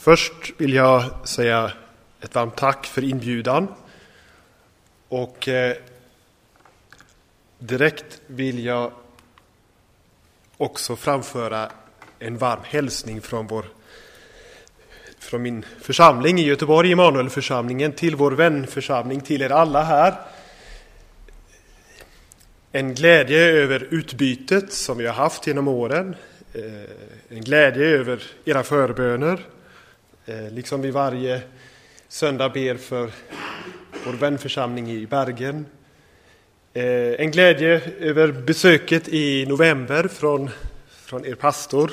Först 0.00 0.32
vill 0.56 0.74
jag 0.74 1.04
säga 1.28 1.72
ett 2.20 2.34
varmt 2.34 2.56
tack 2.56 2.86
för 2.86 3.04
inbjudan. 3.04 3.74
Och 5.08 5.48
eh, 5.48 5.76
direkt 7.58 8.20
vill 8.26 8.64
jag 8.64 8.92
också 10.56 10.96
framföra 10.96 11.70
en 12.18 12.38
varm 12.38 12.60
hälsning 12.64 13.20
från, 13.20 13.46
vår, 13.46 13.64
från 15.18 15.42
min 15.42 15.64
församling 15.80 16.38
i 16.38 16.44
Göteborg, 16.44 16.90
Immanuelförsamlingen, 16.90 17.92
till 17.92 18.16
vår 18.16 18.32
vänförsamling, 18.32 19.20
till 19.20 19.42
er 19.42 19.50
alla 19.50 19.82
här. 19.82 20.14
En 22.72 22.94
glädje 22.94 23.38
över 23.38 23.88
utbytet 23.90 24.72
som 24.72 24.98
vi 24.98 25.06
har 25.06 25.14
haft 25.14 25.46
genom 25.46 25.68
åren. 25.68 26.16
Eh, 26.52 27.36
en 27.36 27.40
glädje 27.40 27.86
över 27.86 28.22
era 28.44 28.62
förböner. 28.62 29.46
Eh, 30.28 30.50
liksom 30.50 30.82
vi 30.82 30.90
varje 30.90 31.42
söndag 32.08 32.48
ber 32.48 32.74
för 32.74 33.10
vår 34.04 34.12
vänförsamling 34.12 34.90
i 34.90 35.06
Bergen. 35.06 35.66
Eh, 36.72 36.84
en 37.20 37.30
glädje 37.30 37.80
över 38.00 38.32
besöket 38.32 39.08
i 39.08 39.46
november 39.46 40.08
från, 40.08 40.50
från 40.88 41.26
er 41.26 41.34
pastor 41.34 41.92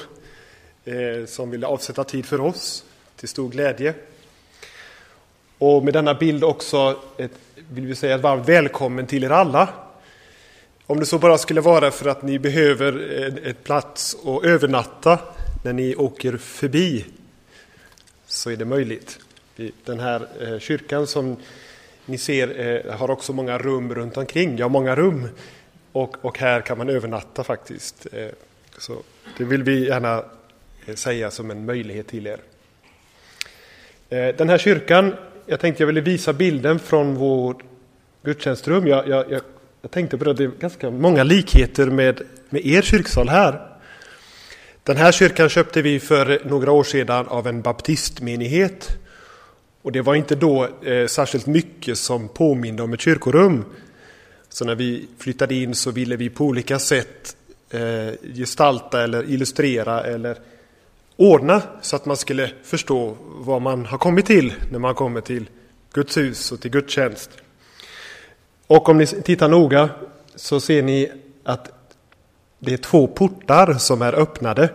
eh, 0.85 1.25
som 1.25 1.51
ville 1.51 1.67
avsätta 1.67 2.03
tid 2.03 2.25
för 2.25 2.41
oss, 2.41 2.85
till 3.15 3.29
stor 3.29 3.49
glädje. 3.49 3.93
Och 5.57 5.83
med 5.83 5.93
denna 5.93 6.13
bild 6.13 6.43
också 6.43 6.99
ett, 7.17 7.31
vill 7.69 7.85
vi 7.85 7.95
säga 7.95 8.15
ett 8.15 8.21
varmt 8.21 8.49
välkommen 8.49 9.07
till 9.07 9.23
er 9.23 9.29
alla 9.29 9.69
om 10.85 10.99
det 10.99 11.05
så 11.05 11.19
bara 11.19 11.37
skulle 11.37 11.61
vara 11.61 11.91
för 11.91 12.09
att 12.09 12.21
ni 12.23 12.39
behöver 12.39 12.93
ett 13.47 13.63
plats 13.63 14.17
att 14.25 14.45
övernatta 14.45 15.19
när 15.63 15.73
ni 15.73 15.95
åker 15.95 16.37
förbi 16.37 17.05
så 18.35 18.49
är 18.49 18.57
det 18.57 18.65
möjligt. 18.65 19.19
Den 19.85 19.99
här 19.99 20.27
eh, 20.41 20.59
kyrkan 20.59 21.07
som 21.07 21.37
ni 22.05 22.17
ser 22.17 22.59
eh, 22.59 22.93
har 22.95 23.11
också 23.11 23.33
många 23.33 23.57
rum 23.57 23.95
runt 23.95 24.17
omkring. 24.17 24.57
Ja, 24.57 24.67
många 24.67 24.95
rum. 24.95 25.27
Och, 25.91 26.25
och 26.25 26.39
här 26.39 26.61
kan 26.61 26.77
man 26.77 26.89
övernatta 26.89 27.43
faktiskt. 27.43 28.07
Eh, 28.11 28.27
så 28.77 28.97
det 29.37 29.43
vill 29.43 29.63
vi 29.63 29.87
gärna 29.87 30.23
säga 30.95 31.31
som 31.31 31.51
en 31.51 31.65
möjlighet 31.65 32.07
till 32.07 32.27
er. 32.27 32.39
Den 34.33 34.49
här 34.49 34.57
kyrkan, 34.57 35.15
jag 35.45 35.59
tänkte 35.59 35.83
jag 35.83 35.87
ville 35.87 36.01
visa 36.01 36.33
bilden 36.33 36.79
från 36.79 37.15
vårt 37.15 37.63
gudstjänstrum. 38.23 38.87
Jag, 38.87 39.07
jag, 39.07 39.31
jag 39.31 39.41
jag 39.85 39.91
tänkte 39.91 40.17
på 40.17 40.23
det, 40.23 40.33
det 40.33 40.43
är 40.43 40.51
ganska 40.59 40.91
många 40.91 41.23
likheter 41.23 41.85
med, 41.85 42.21
med 42.49 42.65
er 42.65 42.81
kyrksal 42.81 43.29
här. 43.29 43.74
Den 44.85 44.97
här 44.97 45.11
kyrkan 45.11 45.49
köpte 45.49 45.81
vi 45.81 45.99
för 45.99 46.41
några 46.45 46.71
år 46.71 46.83
sedan 46.83 47.27
av 47.27 47.47
en 47.47 47.61
baptistmenighet. 47.61 48.97
Och 49.81 49.91
det 49.91 50.01
var 50.01 50.15
inte 50.15 50.35
då 50.35 50.67
eh, 50.83 51.07
särskilt 51.07 51.45
mycket 51.45 51.97
som 51.97 52.27
påminde 52.27 52.83
om 52.83 52.93
ett 52.93 53.01
kyrkorum. 53.01 53.65
Så 54.49 54.65
när 54.65 54.75
vi 54.75 55.07
flyttade 55.17 55.55
in 55.55 55.75
så 55.75 55.91
ville 55.91 56.15
vi 56.15 56.29
på 56.29 56.45
olika 56.45 56.79
sätt 56.79 57.35
eh, 57.69 58.33
gestalta 58.35 59.03
eller 59.03 59.29
illustrera 59.29 60.01
eller 60.03 60.37
ordna 61.15 61.61
så 61.81 61.95
att 61.95 62.05
man 62.05 62.17
skulle 62.17 62.51
förstå 62.63 63.17
vad 63.21 63.61
man 63.61 63.85
har 63.85 63.97
kommit 63.97 64.25
till 64.25 64.53
när 64.71 64.79
man 64.79 64.95
kommer 64.95 65.21
till 65.21 65.49
Guds 65.93 66.17
hus 66.17 66.51
och 66.51 66.61
till 66.61 66.71
gudstjänst. 66.71 67.29
Och 68.67 68.89
om 68.89 68.97
ni 68.97 69.07
tittar 69.07 69.47
noga 69.47 69.89
så 70.35 70.59
ser 70.59 70.83
ni 70.83 71.11
att 71.43 71.74
det 72.65 72.73
är 72.73 72.77
två 72.77 73.07
portar 73.07 73.73
som 73.73 74.01
är 74.01 74.13
öppnade. 74.13 74.69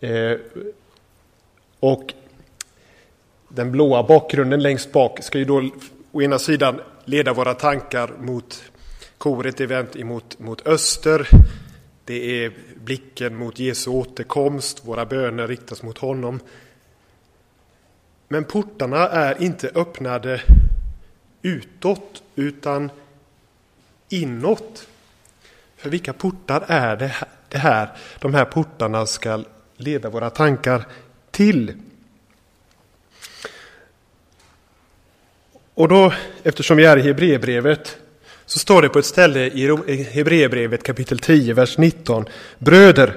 Eh, 0.00 0.36
och 1.80 2.14
den 3.48 3.72
blåa 3.72 4.02
bakgrunden 4.02 4.62
längst 4.62 4.92
bak 4.92 5.22
ska 5.22 5.38
ju 5.38 5.44
då 5.44 5.70
å 6.12 6.22
ena 6.22 6.38
sidan 6.38 6.80
leda 7.04 7.32
våra 7.32 7.54
tankar 7.54 8.10
mot 8.20 8.64
koret 9.18 9.60
event 9.60 9.96
emot 9.96 10.38
mot 10.38 10.66
öster. 10.66 11.28
Det 12.04 12.44
är 12.44 12.52
blicken 12.84 13.36
mot 13.36 13.58
Jesu 13.58 13.90
återkomst, 13.90 14.80
våra 14.84 15.06
böner 15.06 15.48
riktas 15.48 15.82
mot 15.82 15.98
honom. 15.98 16.40
Men 18.28 18.44
portarna 18.44 19.08
är 19.08 19.42
inte 19.42 19.70
öppnade 19.74 20.42
utåt 21.42 22.22
utan 22.34 22.90
inåt. 24.08 24.88
För 25.84 25.90
vilka 25.90 26.12
portar 26.12 26.64
är 26.68 26.96
det 26.96 27.06
här, 27.06 27.28
det 27.48 27.58
här 27.58 27.88
de 28.20 28.34
här 28.34 28.44
portarna 28.44 29.06
ska 29.06 29.44
leda 29.76 30.10
våra 30.10 30.30
tankar 30.30 30.86
till? 31.30 31.72
Och 35.74 35.88
då, 35.88 36.12
eftersom 36.42 36.76
vi 36.76 36.84
är 36.84 36.96
i 36.96 37.02
Hebreerbrevet, 37.02 37.96
så 38.46 38.58
står 38.58 38.82
det 38.82 38.88
på 38.88 38.98
ett 38.98 39.06
ställe 39.06 39.40
i 39.40 40.02
Hebreerbrevet 40.12 40.82
kapitel 40.82 41.18
10, 41.18 41.54
vers 41.54 41.78
19. 41.78 42.24
Bröder, 42.58 43.16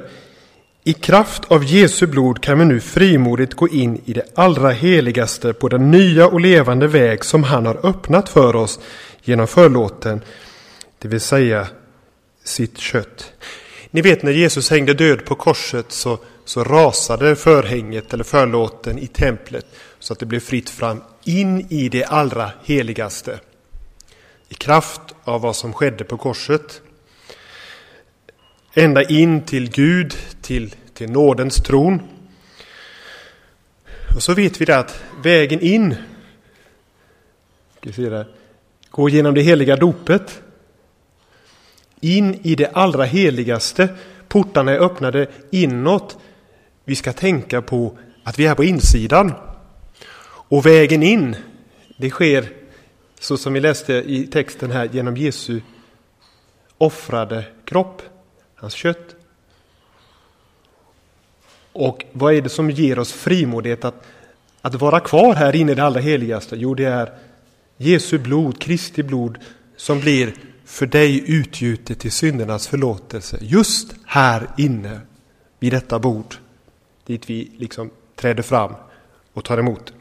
i 0.83 0.93
kraft 0.93 1.51
av 1.51 1.63
Jesu 1.63 2.07
blod 2.07 2.41
kan 2.41 2.59
vi 2.59 2.65
nu 2.65 2.79
frimodigt 2.79 3.53
gå 3.53 3.67
in 3.67 4.01
i 4.05 4.13
det 4.13 4.25
allra 4.35 4.69
heligaste 4.69 5.53
på 5.53 5.69
den 5.69 5.91
nya 5.91 6.27
och 6.27 6.41
levande 6.41 6.87
väg 6.87 7.25
som 7.25 7.43
han 7.43 7.65
har 7.65 7.85
öppnat 7.85 8.29
för 8.29 8.55
oss 8.55 8.79
genom 9.23 9.47
förlåten, 9.47 10.21
det 10.99 11.07
vill 11.07 11.21
säga 11.21 11.67
sitt 12.47 12.77
kött. 12.77 13.33
Ni 13.91 14.01
vet 14.01 14.23
när 14.23 14.31
Jesus 14.31 14.69
hängde 14.69 14.93
död 14.93 15.25
på 15.25 15.35
korset 15.35 15.91
så, 15.91 16.19
så 16.45 16.63
rasade 16.63 17.35
förhänget 17.35 18.13
eller 18.13 18.23
förlåten 18.23 18.99
i 18.99 19.07
templet 19.07 19.65
så 19.99 20.13
att 20.13 20.19
det 20.19 20.25
blev 20.25 20.39
fritt 20.39 20.69
fram 20.69 21.03
in 21.23 21.67
i 21.69 21.89
det 21.89 22.03
allra 22.03 22.51
heligaste. 22.63 23.39
I 24.49 24.53
kraft 24.53 25.01
av 25.23 25.41
vad 25.41 25.55
som 25.55 25.73
skedde 25.73 26.03
på 26.03 26.17
korset 26.17 26.81
ända 28.73 29.03
in 29.03 29.41
till 29.41 29.71
Gud, 29.71 30.15
till, 30.41 30.75
till 30.93 31.09
nådens 31.09 31.55
tron. 31.55 32.01
Och 34.15 34.23
så 34.23 34.33
vet 34.33 34.61
vi 34.61 34.65
det 34.65 34.77
att 34.77 35.03
vägen 35.23 35.61
in 35.61 35.95
ska 37.77 37.91
se 37.91 38.09
det, 38.09 38.27
går 38.89 39.09
genom 39.09 39.33
det 39.33 39.41
heliga 39.41 39.75
dopet. 39.75 40.41
In 41.99 42.39
i 42.43 42.55
det 42.55 42.71
allra 42.73 43.03
heligaste. 43.03 43.89
Portarna 44.27 44.71
är 44.71 44.79
öppnade 44.79 45.27
inåt. 45.51 46.17
Vi 46.85 46.95
ska 46.95 47.13
tänka 47.13 47.61
på 47.61 47.97
att 48.23 48.39
vi 48.39 48.45
är 48.45 48.55
på 48.55 48.63
insidan. 48.63 49.33
Och 50.49 50.65
vägen 50.65 51.03
in, 51.03 51.35
det 51.97 52.09
sker 52.09 52.49
så 53.19 53.37
som 53.37 53.53
vi 53.53 53.59
läste 53.59 53.93
i 53.93 54.27
texten 54.27 54.71
här 54.71 54.89
genom 54.93 55.17
Jesu 55.17 55.61
offrade 56.77 57.45
kropp 57.65 58.01
hans 58.55 58.73
kött. 58.73 59.15
Och 61.71 62.05
vad 62.11 62.33
är 62.33 62.41
det 62.41 62.49
som 62.49 62.71
ger 62.71 62.99
oss 62.99 63.13
frimodighet 63.13 63.85
att, 63.85 64.05
att 64.61 64.75
vara 64.75 64.99
kvar 64.99 65.35
här 65.35 65.55
inne 65.55 65.71
i 65.71 65.75
det 65.75 65.83
allra 65.83 65.99
heligaste? 65.99 66.55
Jo, 66.55 66.73
det 66.73 66.85
är 66.85 67.13
Jesu 67.77 68.17
blod, 68.17 68.61
Kristi 68.61 69.03
blod, 69.03 69.37
som 69.75 69.99
blir 69.99 70.33
för 70.67 70.85
dig 70.85 71.23
utgjutet 71.31 71.99
till 71.99 72.11
syndernas 72.11 72.67
förlåtelse. 72.67 73.37
Just 73.41 73.95
här 74.05 74.47
inne 74.57 74.99
vid 75.59 75.73
detta 75.73 75.99
bord, 75.99 76.35
dit 77.05 77.29
vi 77.29 77.51
liksom 77.57 77.89
träder 78.15 78.43
fram 78.43 78.73
och 79.33 79.45
tar 79.45 79.57
emot. 79.57 79.93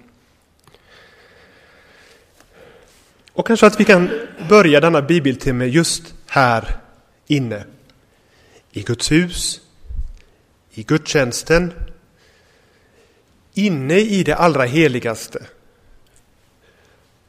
Och 3.32 3.46
kanske 3.46 3.66
att 3.66 3.80
vi 3.80 3.84
kan 3.84 4.10
börja 4.48 4.80
denna 4.80 5.02
bibeltimme 5.02 5.64
just 5.64 6.14
här 6.26 6.78
inne 7.26 7.64
i 8.72 8.82
Guds 8.82 9.12
hus, 9.12 9.60
i 10.70 10.82
gudstjänsten, 10.82 11.72
inne 13.54 13.98
i 13.98 14.22
det 14.22 14.34
allra 14.34 14.64
heligaste 14.64 15.46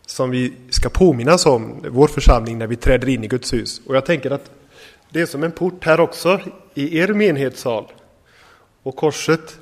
som 0.07 0.29
vi 0.29 0.53
ska 0.69 0.89
påminnas 0.89 1.45
om, 1.45 1.85
vår 1.89 2.07
församling, 2.07 2.57
när 2.57 2.67
vi 2.67 2.75
träder 2.75 3.09
in 3.09 3.23
i 3.23 3.27
Guds 3.27 3.53
hus. 3.53 3.81
Och 3.85 3.95
jag 3.95 4.05
tänker 4.05 4.31
att 4.31 4.51
det 5.09 5.21
är 5.21 5.25
som 5.25 5.43
en 5.43 5.51
port 5.51 5.85
här 5.85 5.99
också, 5.99 6.39
i 6.73 6.99
er 6.99 7.07
menighetssal. 7.07 7.91
Och 8.83 8.95
korset 8.95 9.59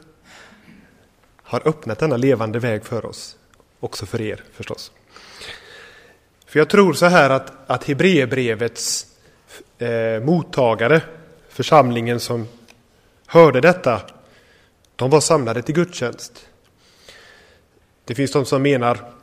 har 1.44 1.68
öppnat 1.68 2.00
denna 2.00 2.18
levande 2.18 2.60
väg 2.60 2.86
för 2.86 3.06
oss, 3.06 3.38
också 3.80 4.06
för 4.06 4.22
er 4.22 4.44
förstås. 4.54 4.92
För 6.46 6.60
jag 6.60 6.70
tror 6.70 6.94
så 6.94 7.06
här 7.06 7.30
att, 7.30 7.54
att 7.68 7.84
Hebreerbrevets 7.84 9.08
eh, 9.78 10.24
mottagare 10.24 11.02
församlingen 11.50 12.20
som 12.20 12.48
hörde 13.28 13.62
detta, 13.62 14.02
de 14.96 15.10
var 15.10 15.22
samlade 15.22 15.62
till 15.62 15.76
gudstjänst. 15.76 16.48
Det 18.06 18.16
finns 18.16 18.32
de 18.32 18.46
som 18.46 18.62
menar, 18.62 19.15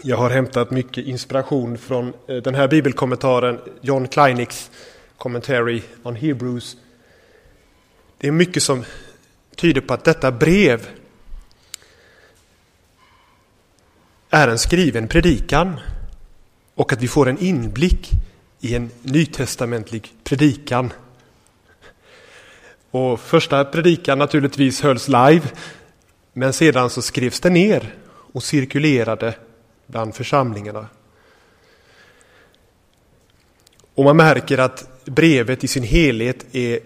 jag 0.00 0.16
har 0.16 0.30
hämtat 0.30 0.70
mycket 0.70 1.06
inspiration 1.06 1.78
från 1.78 2.12
eh, 2.26 2.36
den 2.36 2.54
här 2.54 2.68
bibelkommentaren, 2.68 3.60
John 3.80 4.08
Kleinicks 4.08 4.70
Commentary 5.16 5.82
on 6.02 6.16
Hebrews. 6.16 6.76
Det 8.18 8.28
är 8.28 8.32
mycket 8.32 8.62
som 8.62 8.84
tyder 9.56 9.80
på 9.80 9.94
att 9.94 10.04
detta 10.04 10.32
brev 10.32 10.88
är 14.30 14.48
en 14.48 14.58
skriven 14.58 15.08
predikan 15.08 15.80
och 16.74 16.92
att 16.92 17.02
vi 17.02 17.08
får 17.08 17.28
en 17.28 17.38
inblick 17.38 18.10
i 18.60 18.74
en 18.74 18.90
nytestamentlig 19.02 20.14
predikan. 20.24 20.92
Och 22.90 23.20
första 23.20 23.64
predikan 23.64 24.18
naturligtvis 24.18 24.80
hölls 24.80 25.08
live, 25.08 25.42
men 26.32 26.52
sedan 26.52 26.90
så 26.90 27.02
skrevs 27.02 27.40
det 27.40 27.50
ner 27.50 27.94
och 28.32 28.42
cirkulerade 28.42 29.34
bland 29.92 30.14
församlingarna. 30.14 30.86
Och 33.94 34.04
man 34.04 34.16
märker 34.16 34.58
att 34.58 35.04
brevet 35.04 35.64
i 35.64 35.68
sin 35.68 35.82
helhet 35.82 36.54
är 36.54 36.80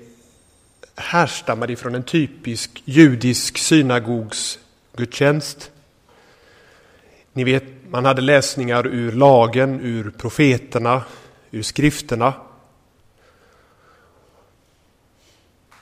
härstammar 0.96 1.70
ifrån 1.70 1.94
en 1.94 2.02
typisk 2.02 2.82
judisk 2.84 3.58
synagogsgudstjänst. 3.58 5.70
Ni 7.32 7.44
vet, 7.44 7.64
man 7.88 8.04
hade 8.04 8.22
läsningar 8.22 8.86
ur 8.86 9.12
lagen, 9.12 9.80
ur 9.80 10.10
profeterna, 10.10 11.02
ur 11.50 11.62
skrifterna. 11.62 12.34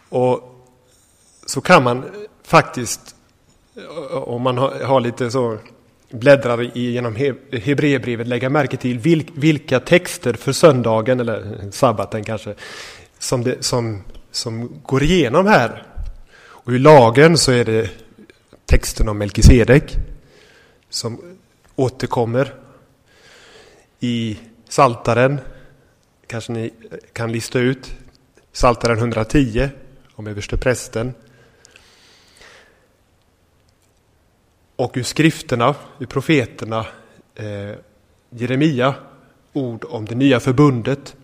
Och 0.08 0.64
så 1.46 1.60
kan 1.60 1.84
man 1.84 2.26
faktiskt, 2.42 3.14
om 4.10 4.42
man 4.42 4.58
har 4.58 5.00
lite 5.00 5.30
så 5.30 5.58
bläddrar 6.14 6.62
genom 6.78 7.16
Hebreerbrevet 7.52 8.26
lägga 8.26 8.50
märke 8.50 8.76
till 8.76 9.24
vilka 9.34 9.80
texter 9.80 10.34
för 10.34 10.52
söndagen, 10.52 11.20
eller 11.20 11.70
sabbaten 11.70 12.24
kanske, 12.24 12.54
som, 13.18 13.44
det, 13.44 13.64
som, 13.64 14.02
som 14.30 14.80
går 14.82 15.02
igenom 15.02 15.46
här. 15.46 15.82
Och 16.36 16.72
i 16.72 16.78
lagen 16.78 17.38
så 17.38 17.52
är 17.52 17.64
det 17.64 17.90
texten 18.66 19.08
om 19.08 19.18
Melkisedek 19.18 19.96
som 20.90 21.38
återkommer. 21.76 22.54
I 24.00 24.38
Saltaren 24.68 25.40
kanske 26.26 26.52
ni 26.52 26.70
kan 27.12 27.32
lista 27.32 27.58
ut. 27.58 27.94
Saltaren 28.52 28.98
110 28.98 29.68
om 30.14 30.26
översteprästen. 30.26 31.14
Och 34.76 34.92
ur 34.94 35.02
skrifterna, 35.02 35.74
ur 35.98 36.06
profeterna, 36.06 36.86
eh, 37.34 37.78
Jeremia, 38.30 38.94
ord 39.52 39.84
om 39.88 40.04
det 40.04 40.14
nya 40.14 40.40
förbundet. 40.40 41.16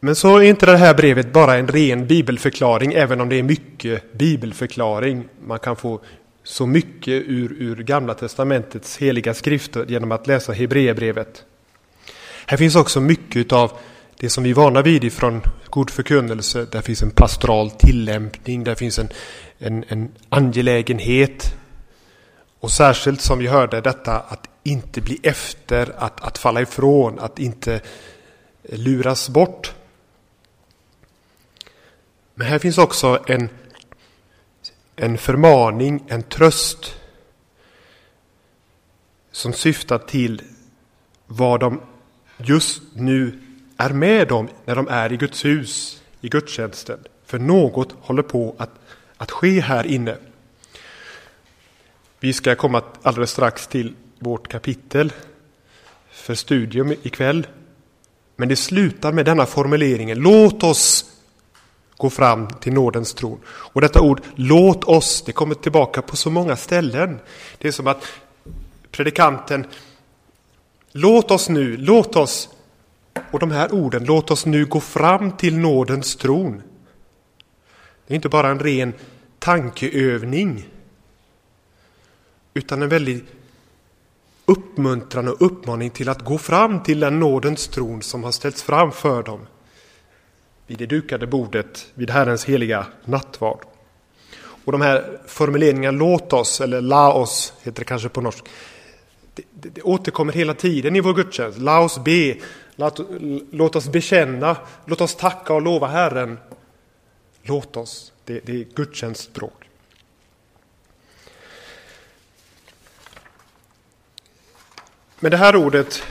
Men 0.00 0.16
så 0.16 0.36
är 0.36 0.42
inte 0.42 0.66
det 0.66 0.76
här 0.76 0.94
brevet 0.94 1.32
bara 1.32 1.56
en 1.56 1.68
ren 1.68 2.06
bibelförklaring, 2.06 2.92
även 2.92 3.20
om 3.20 3.28
det 3.28 3.36
är 3.36 3.42
mycket 3.42 4.12
bibelförklaring. 4.12 5.28
Man 5.46 5.58
kan 5.58 5.76
få 5.76 6.00
så 6.42 6.66
mycket 6.66 7.22
ur, 7.26 7.56
ur 7.58 7.76
Gamla 7.76 8.14
testamentets 8.14 8.96
heliga 8.96 9.34
skrifter 9.34 9.86
genom 9.88 10.12
att 10.12 10.26
läsa 10.26 10.52
Hebreerbrevet. 10.52 11.44
Här 12.46 12.56
finns 12.56 12.76
också 12.76 13.00
mycket 13.00 13.52
av 13.52 13.72
det 14.16 14.30
som 14.30 14.44
vi 14.44 14.50
är 14.50 14.54
vana 14.54 14.82
vid 14.82 15.04
ifrån 15.04 15.42
god 15.70 15.90
förkunnelse. 15.90 16.66
Där 16.70 16.80
finns 16.82 17.02
en 17.02 17.10
pastoral 17.10 17.70
tillämpning, 17.70 18.64
där 18.64 18.74
finns 18.74 18.98
en, 18.98 19.08
en, 19.62 19.84
en 19.88 20.12
angelägenhet. 20.28 21.54
Och 22.60 22.70
särskilt 22.70 23.20
som 23.20 23.38
vi 23.38 23.46
hörde 23.46 23.80
detta 23.80 24.20
att 24.20 24.48
inte 24.62 25.00
bli 25.00 25.20
efter, 25.22 25.94
att, 25.98 26.20
att 26.20 26.38
falla 26.38 26.60
ifrån, 26.60 27.18
att 27.18 27.38
inte 27.38 27.80
luras 28.62 29.28
bort. 29.28 29.74
Men 32.34 32.46
här 32.46 32.58
finns 32.58 32.78
också 32.78 33.24
en, 33.26 33.48
en 34.96 35.18
förmaning, 35.18 36.04
en 36.08 36.22
tröst 36.22 36.94
som 39.32 39.52
syftar 39.52 39.98
till 39.98 40.42
vad 41.26 41.60
de 41.60 41.80
just 42.36 42.82
nu 42.94 43.38
är 43.76 43.90
med 43.90 44.32
om 44.32 44.48
när 44.64 44.76
de 44.76 44.88
är 44.88 45.12
i 45.12 45.16
Guds 45.16 45.44
hus, 45.44 46.02
i 46.20 46.28
gudstjänsten. 46.28 46.98
För 47.24 47.38
något 47.38 47.94
håller 48.00 48.22
på 48.22 48.54
att, 48.58 48.70
att 49.22 49.30
ske 49.30 49.60
här 49.60 49.86
inne. 49.86 50.16
Vi 52.20 52.32
ska 52.32 52.54
komma 52.54 52.82
alldeles 53.02 53.30
strax 53.30 53.66
till 53.66 53.94
vårt 54.18 54.48
kapitel 54.48 55.12
för 56.10 56.34
studium 56.34 56.92
ikväll. 57.02 57.46
Men 58.36 58.48
det 58.48 58.56
slutar 58.56 59.12
med 59.12 59.24
denna 59.24 59.46
formuleringen. 59.46 60.18
Låt 60.18 60.62
oss 60.62 61.04
gå 61.96 62.10
fram 62.10 62.48
till 62.48 62.72
nådens 62.72 63.14
tron. 63.14 63.40
Och 63.46 63.80
detta 63.80 64.00
ord 64.00 64.20
låt 64.34 64.84
oss, 64.84 65.22
det 65.26 65.32
kommer 65.32 65.54
tillbaka 65.54 66.02
på 66.02 66.16
så 66.16 66.30
många 66.30 66.56
ställen. 66.56 67.18
Det 67.58 67.68
är 67.68 67.72
som 67.72 67.86
att 67.86 68.06
predikanten 68.90 69.66
Låt 70.94 71.30
oss 71.30 71.48
nu, 71.48 71.76
låt 71.76 72.16
oss 72.16 72.48
och 73.30 73.38
de 73.38 73.50
här 73.50 73.74
orden, 73.74 74.04
låt 74.04 74.30
oss 74.30 74.46
nu 74.46 74.66
gå 74.66 74.80
fram 74.80 75.32
till 75.32 75.58
nådens 75.58 76.16
tron. 76.16 76.62
Det 78.06 78.14
är 78.14 78.16
inte 78.16 78.28
bara 78.28 78.48
en 78.48 78.58
ren 78.58 78.92
tankeövning, 79.42 80.68
utan 82.54 82.82
en 82.82 82.88
väldigt 82.88 83.24
uppmuntran 84.46 85.28
och 85.28 85.42
uppmaning 85.46 85.90
till 85.90 86.08
att 86.08 86.24
gå 86.24 86.38
fram 86.38 86.82
till 86.82 87.00
den 87.00 87.20
nådens 87.20 87.68
tron 87.68 88.02
som 88.02 88.24
har 88.24 88.32
ställts 88.32 88.62
fram 88.62 88.92
för 88.92 89.22
dem 89.22 89.46
vid 90.66 90.78
det 90.78 90.86
dukade 90.86 91.26
bordet 91.26 91.86
vid 91.94 92.10
Herrens 92.10 92.44
heliga 92.44 92.86
nattvard. 93.04 93.64
Och 94.64 94.72
de 94.72 94.80
här 94.80 95.20
formuleringarna 95.26 95.98
låt 95.98 96.32
oss, 96.32 96.60
eller 96.60 96.80
la 96.80 97.12
oss, 97.12 97.52
heter 97.62 97.78
det 97.78 97.84
kanske 97.84 98.08
på 98.08 98.20
norsk, 98.20 98.44
det, 99.34 99.42
det, 99.50 99.68
det 99.68 99.82
återkommer 99.82 100.32
hela 100.32 100.54
tiden 100.54 100.96
i 100.96 101.00
vår 101.00 101.14
gudstjänst. 101.14 101.58
La 101.58 101.80
oss 101.80 102.04
be, 102.04 102.36
låt, 102.76 103.00
låt 103.50 103.76
oss 103.76 103.88
bekänna, 103.88 104.56
låt 104.84 105.00
oss 105.00 105.14
tacka 105.14 105.54
och 105.54 105.62
lova 105.62 105.86
Herren. 105.86 106.38
Låt 107.42 107.76
oss, 107.76 108.11
det, 108.24 108.40
det 108.40 108.52
är 108.52 108.64
gudstjänstspråk. 108.74 109.68
Men 115.18 115.30
det 115.30 115.36
här 115.36 115.56
ordet, 115.56 116.02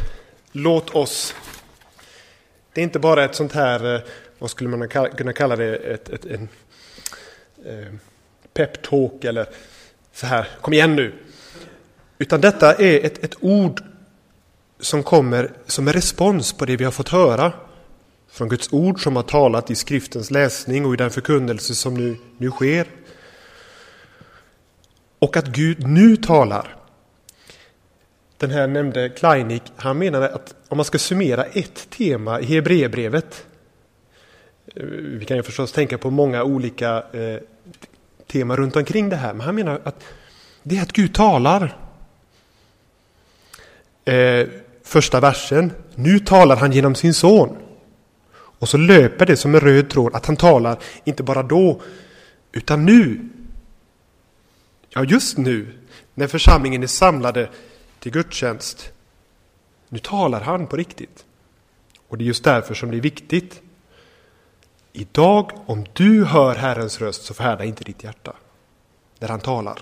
låt 0.51 0.89
oss, 0.89 1.35
det 2.73 2.81
är 2.81 2.83
inte 2.83 2.99
bara 2.99 3.23
ett 3.23 3.35
sånt 3.35 3.53
här, 3.53 3.95
eh, 3.95 4.01
vad 4.39 4.49
skulle 4.49 4.69
man 4.69 4.89
kunna 4.89 5.33
kalla 5.33 5.55
det, 5.55 5.75
ett, 5.75 6.09
ett, 6.09 6.25
en 6.25 6.49
eh, 7.65 7.93
peptalk 8.53 9.23
eller 9.23 9.49
så 10.13 10.25
här, 10.25 10.47
kom 10.61 10.73
igen 10.73 10.95
nu. 10.95 11.13
Utan 12.17 12.41
detta 12.41 12.73
är 12.73 13.05
ett, 13.05 13.23
ett 13.23 13.35
ord 13.39 13.81
som 14.79 15.03
kommer 15.03 15.51
som 15.65 15.87
en 15.87 15.93
respons 15.93 16.53
på 16.53 16.65
det 16.65 16.75
vi 16.75 16.83
har 16.83 16.91
fått 16.91 17.09
höra 17.09 17.53
från 18.31 18.49
Guds 18.49 18.73
ord 18.73 19.03
som 19.03 19.15
har 19.15 19.23
talat 19.23 19.71
i 19.71 19.75
skriftens 19.75 20.31
läsning 20.31 20.85
och 20.85 20.93
i 20.93 20.97
den 20.97 21.11
förkunnelse 21.11 21.75
som 21.75 21.93
nu, 21.93 22.17
nu 22.37 22.51
sker. 22.51 22.87
Och 25.19 25.37
att 25.37 25.47
Gud 25.47 25.87
nu 25.87 26.17
talar. 26.17 26.75
Den 28.37 28.51
här 28.51 28.67
nämnde 28.67 29.09
Kleinik, 29.09 29.63
han 29.75 29.97
menade 29.97 30.29
att 30.29 30.55
om 30.67 30.77
man 30.77 30.85
ska 30.85 30.97
summera 30.97 31.43
ett 31.43 31.89
tema 31.89 32.39
i 32.39 32.45
Hebreerbrevet, 32.45 33.45
eh, 34.75 34.83
vi 34.85 35.25
kan 35.25 35.37
ju 35.37 35.43
förstås 35.43 35.71
tänka 35.71 35.97
på 35.97 36.09
många 36.09 36.43
olika 36.43 37.03
eh, 37.13 37.37
teman 38.27 38.57
runt 38.57 38.75
omkring 38.75 39.09
det 39.09 39.15
här, 39.15 39.33
men 39.33 39.45
han 39.45 39.55
menar 39.55 39.81
att 39.83 40.03
det 40.63 40.77
är 40.77 40.81
att 40.81 40.91
Gud 40.91 41.13
talar. 41.13 41.77
Eh, 44.05 44.47
första 44.83 45.19
versen. 45.19 45.71
Nu 45.95 46.19
talar 46.19 46.55
han 46.55 46.71
genom 46.71 46.95
sin 46.95 47.13
son. 47.13 47.57
Och 48.61 48.69
så 48.69 48.77
löper 48.77 49.25
det 49.25 49.37
som 49.37 49.55
en 49.55 49.61
röd 49.61 49.89
tråd 49.89 50.15
att 50.15 50.25
han 50.25 50.37
talar 50.37 50.77
inte 51.03 51.23
bara 51.23 51.43
då, 51.43 51.81
utan 52.51 52.85
nu. 52.85 53.29
Ja, 54.89 55.03
just 55.03 55.37
nu, 55.37 55.79
när 56.13 56.27
församlingen 56.27 56.83
är 56.83 56.87
samlade 56.87 57.49
till 57.99 58.11
gudstjänst. 58.11 58.91
Nu 59.89 59.99
talar 59.99 60.41
han 60.41 60.67
på 60.67 60.75
riktigt. 60.75 61.25
Och 62.07 62.17
det 62.17 62.23
är 62.23 62.25
just 62.25 62.43
därför 62.43 62.73
som 62.73 62.91
det 62.91 62.97
är 62.97 63.01
viktigt. 63.01 63.61
Idag, 64.93 65.51
om 65.65 65.85
du 65.93 66.25
hör 66.25 66.55
Herrens 66.55 67.01
röst, 67.01 67.23
så 67.23 67.33
förhärda 67.33 67.63
inte 67.63 67.83
ditt 67.83 68.03
hjärta 68.03 68.35
när 69.19 69.27
han 69.27 69.39
talar. 69.39 69.81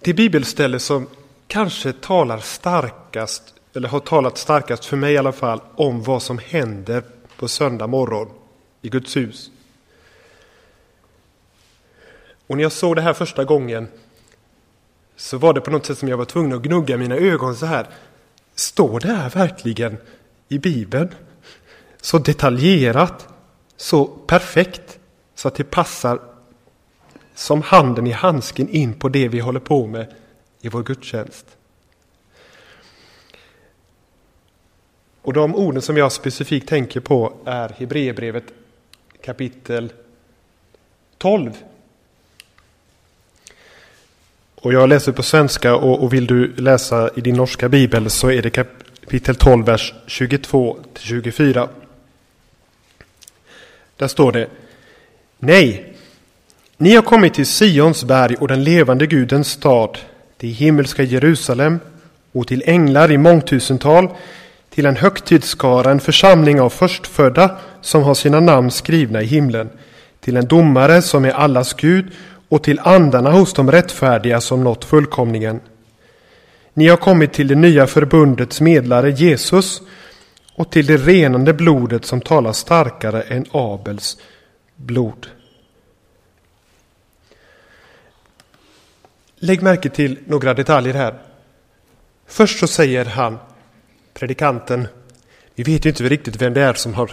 Det 0.00 0.14
bibelställe 0.14 0.78
som 0.78 1.08
kanske 1.46 1.92
talar 1.92 2.38
starkast, 2.38 3.53
eller 3.74 3.88
har 3.88 4.00
talat 4.00 4.38
starkast 4.38 4.84
för 4.84 4.96
mig 4.96 5.14
i 5.14 5.18
alla 5.18 5.32
fall, 5.32 5.60
om 5.74 6.02
vad 6.02 6.22
som 6.22 6.38
händer 6.38 7.02
på 7.36 7.48
söndag 7.48 7.86
morgon 7.86 8.28
i 8.82 8.88
Guds 8.88 9.16
hus. 9.16 9.50
Och 12.46 12.56
när 12.56 12.62
jag 12.62 12.72
såg 12.72 12.96
det 12.96 13.02
här 13.02 13.12
första 13.12 13.44
gången 13.44 13.88
så 15.16 15.38
var 15.38 15.52
det 15.52 15.60
på 15.60 15.70
något 15.70 15.86
sätt 15.86 15.98
som 15.98 16.08
jag 16.08 16.16
var 16.16 16.24
tvungen 16.24 16.52
att 16.52 16.62
gnugga 16.62 16.96
mina 16.96 17.16
ögon 17.16 17.56
så 17.56 17.66
här. 17.66 17.86
Står 18.54 19.00
det 19.00 19.08
här 19.08 19.30
verkligen 19.30 19.96
i 20.48 20.58
Bibeln? 20.58 21.14
Så 22.00 22.18
detaljerat, 22.18 23.28
så 23.76 24.04
perfekt. 24.06 24.98
så 25.34 25.48
att 25.48 25.54
det 25.54 25.64
passar 25.64 26.20
som 27.34 27.62
handen 27.62 28.06
i 28.06 28.12
handsken 28.12 28.68
in 28.68 28.94
på 28.94 29.08
det 29.08 29.28
vi 29.28 29.40
håller 29.40 29.60
på 29.60 29.86
med 29.86 30.14
i 30.60 30.68
vår 30.68 30.82
gudstjänst. 30.82 31.53
Och 35.24 35.32
de 35.32 35.54
orden 35.54 35.82
som 35.82 35.96
jag 35.96 36.12
specifikt 36.12 36.68
tänker 36.68 37.00
på 37.00 37.32
är 37.44 37.68
Hebreerbrevet 37.68 38.44
kapitel 39.24 39.92
12. 41.18 41.52
Och 44.54 44.72
jag 44.72 44.88
läser 44.88 45.12
på 45.12 45.22
svenska 45.22 45.76
och, 45.76 46.02
och 46.02 46.12
vill 46.12 46.26
du 46.26 46.54
läsa 46.56 47.10
i 47.16 47.20
din 47.20 47.36
norska 47.36 47.68
bibel 47.68 48.10
så 48.10 48.30
är 48.30 48.42
det 48.42 48.50
kapitel 48.50 49.34
12, 49.34 49.64
vers 49.64 49.94
22 50.06 50.78
24. 50.98 51.68
Där 53.96 54.08
står 54.08 54.32
det 54.32 54.48
Nej, 55.38 55.94
ni 56.76 56.94
har 56.94 57.02
kommit 57.02 57.34
till 57.34 57.46
Sions 57.46 58.04
berg 58.04 58.36
och 58.36 58.48
den 58.48 58.64
levande 58.64 59.06
Gudens 59.06 59.48
stad, 59.48 59.98
till 60.36 60.54
himmelska 60.54 61.02
Jerusalem 61.02 61.80
och 62.32 62.48
till 62.48 62.62
änglar 62.66 63.12
i 63.12 63.18
mångtusental, 63.18 64.08
till 64.74 64.86
en 64.86 64.96
högtidsskara, 64.96 65.90
en 65.90 66.00
församling 66.00 66.60
av 66.60 66.70
förstfödda 66.70 67.58
som 67.80 68.02
har 68.02 68.14
sina 68.14 68.40
namn 68.40 68.70
skrivna 68.70 69.22
i 69.22 69.24
himlen, 69.24 69.70
till 70.20 70.36
en 70.36 70.46
domare 70.46 71.02
som 71.02 71.24
är 71.24 71.30
allas 71.30 71.74
Gud 71.74 72.12
och 72.48 72.62
till 72.62 72.78
andarna 72.78 73.30
hos 73.30 73.54
de 73.54 73.70
rättfärdiga 73.70 74.40
som 74.40 74.64
nått 74.64 74.84
fullkomningen. 74.84 75.60
Ni 76.74 76.88
har 76.88 76.96
kommit 76.96 77.32
till 77.32 77.48
det 77.48 77.54
nya 77.54 77.86
förbundets 77.86 78.60
medlare 78.60 79.10
Jesus 79.10 79.82
och 80.54 80.70
till 80.70 80.86
det 80.86 80.96
renande 80.96 81.52
blodet 81.52 82.04
som 82.04 82.20
talar 82.20 82.52
starkare 82.52 83.22
än 83.22 83.46
Abels 83.52 84.16
blod. 84.76 85.26
Lägg 89.36 89.62
märke 89.62 89.88
till 89.88 90.18
några 90.26 90.54
detaljer 90.54 90.94
här. 90.94 91.14
Först 92.26 92.58
så 92.58 92.66
säger 92.66 93.04
han, 93.04 93.38
predikanten, 94.14 94.88
vi 95.54 95.62
vet 95.62 95.86
ju 95.86 95.90
inte 95.90 96.02
riktigt 96.02 96.42
vem 96.42 96.54
det 96.54 96.62
är 96.62 96.74
som 96.74 96.94
har 96.94 97.10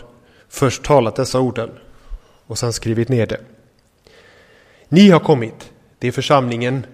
först 0.50 0.84
talat 0.84 1.16
dessa 1.16 1.40
orden 1.40 1.70
och 2.48 2.58
sen 2.58 2.74
skrivit 2.74 3.10
ner 3.10 3.26
det. 3.26 3.40
Ni 4.90 5.10
har 5.10 5.20
kommit, 5.20 5.72
det 6.00 6.08
är 6.08 6.12
församlingen 6.12 6.86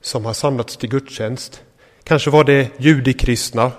som 0.00 0.24
har 0.24 0.32
samlats 0.32 0.76
till 0.76 0.88
gudstjänst. 0.88 1.62
Kanske 2.04 2.30
var 2.30 2.44
det 2.44 2.70
judikristna. 2.76 3.72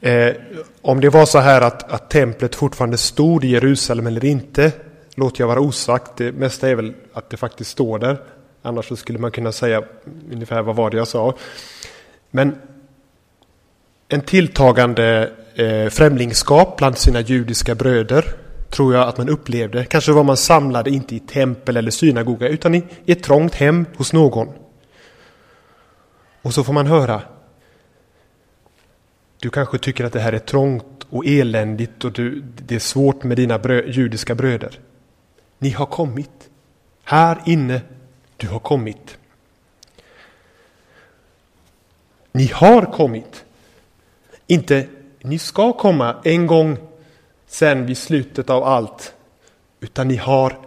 Eh, 0.00 0.34
om 0.82 1.00
det 1.00 1.08
var 1.08 1.26
så 1.26 1.38
här 1.38 1.60
att, 1.60 1.92
att 1.92 2.10
templet 2.10 2.54
fortfarande 2.54 2.96
stod 2.96 3.44
i 3.44 3.48
Jerusalem 3.48 4.06
eller 4.06 4.24
inte 4.24 4.72
låter 5.14 5.42
jag 5.42 5.48
vara 5.48 5.60
osagt. 5.60 6.16
Det 6.16 6.32
mesta 6.32 6.68
är 6.68 6.74
väl 6.74 6.94
att 7.12 7.30
det 7.30 7.36
faktiskt 7.36 7.70
står 7.70 7.98
där. 7.98 8.16
Annars 8.62 8.88
så 8.88 8.96
skulle 8.96 9.18
man 9.18 9.30
kunna 9.30 9.52
säga 9.52 9.82
ungefär 10.32 10.62
vad 10.62 10.76
var 10.76 10.90
det 10.90 10.96
jag 10.96 11.08
sa. 11.08 11.34
Men 12.30 12.56
en 14.08 14.20
tilltagande 14.20 15.32
eh, 15.54 15.88
främlingskap 15.88 16.76
bland 16.76 16.98
sina 16.98 17.20
judiska 17.20 17.74
bröder 17.74 18.24
tror 18.70 18.94
jag 18.94 19.08
att 19.08 19.18
man 19.18 19.28
upplevde. 19.28 19.84
Kanske 19.84 20.12
var 20.12 20.24
man 20.24 20.36
samlade 20.36 20.90
inte 20.90 21.14
i 21.14 21.20
tempel 21.20 21.76
eller 21.76 21.90
synagoga 21.90 22.48
utan 22.48 22.74
i, 22.74 22.84
i 23.04 23.12
ett 23.12 23.22
trångt 23.22 23.54
hem 23.54 23.86
hos 23.96 24.12
någon. 24.12 24.48
Och 26.42 26.54
så 26.54 26.64
får 26.64 26.72
man 26.72 26.86
höra. 26.86 27.22
Du 29.40 29.50
kanske 29.50 29.78
tycker 29.78 30.04
att 30.04 30.12
det 30.12 30.20
här 30.20 30.32
är 30.32 30.38
trångt 30.38 31.06
och 31.10 31.26
eländigt 31.26 32.04
och 32.04 32.12
du, 32.12 32.40
det 32.40 32.74
är 32.74 32.78
svårt 32.78 33.24
med 33.24 33.36
dina 33.36 33.58
brö, 33.58 33.82
judiska 33.86 34.34
bröder. 34.34 34.78
Ni 35.58 35.70
har 35.70 35.86
kommit. 35.86 36.50
Här 37.04 37.42
inne, 37.46 37.80
du 38.36 38.48
har 38.48 38.58
kommit. 38.58 39.18
Ni 42.32 42.46
har 42.46 42.82
kommit. 42.82 43.44
Inte 44.50 44.86
ni 45.22 45.38
ska 45.38 45.72
komma 45.72 46.16
en 46.24 46.46
gång 46.46 46.76
sen 47.46 47.86
vid 47.86 47.98
slutet 47.98 48.50
av 48.50 48.64
allt. 48.64 49.14
Utan 49.80 50.08
ni 50.08 50.16
har 50.16 50.58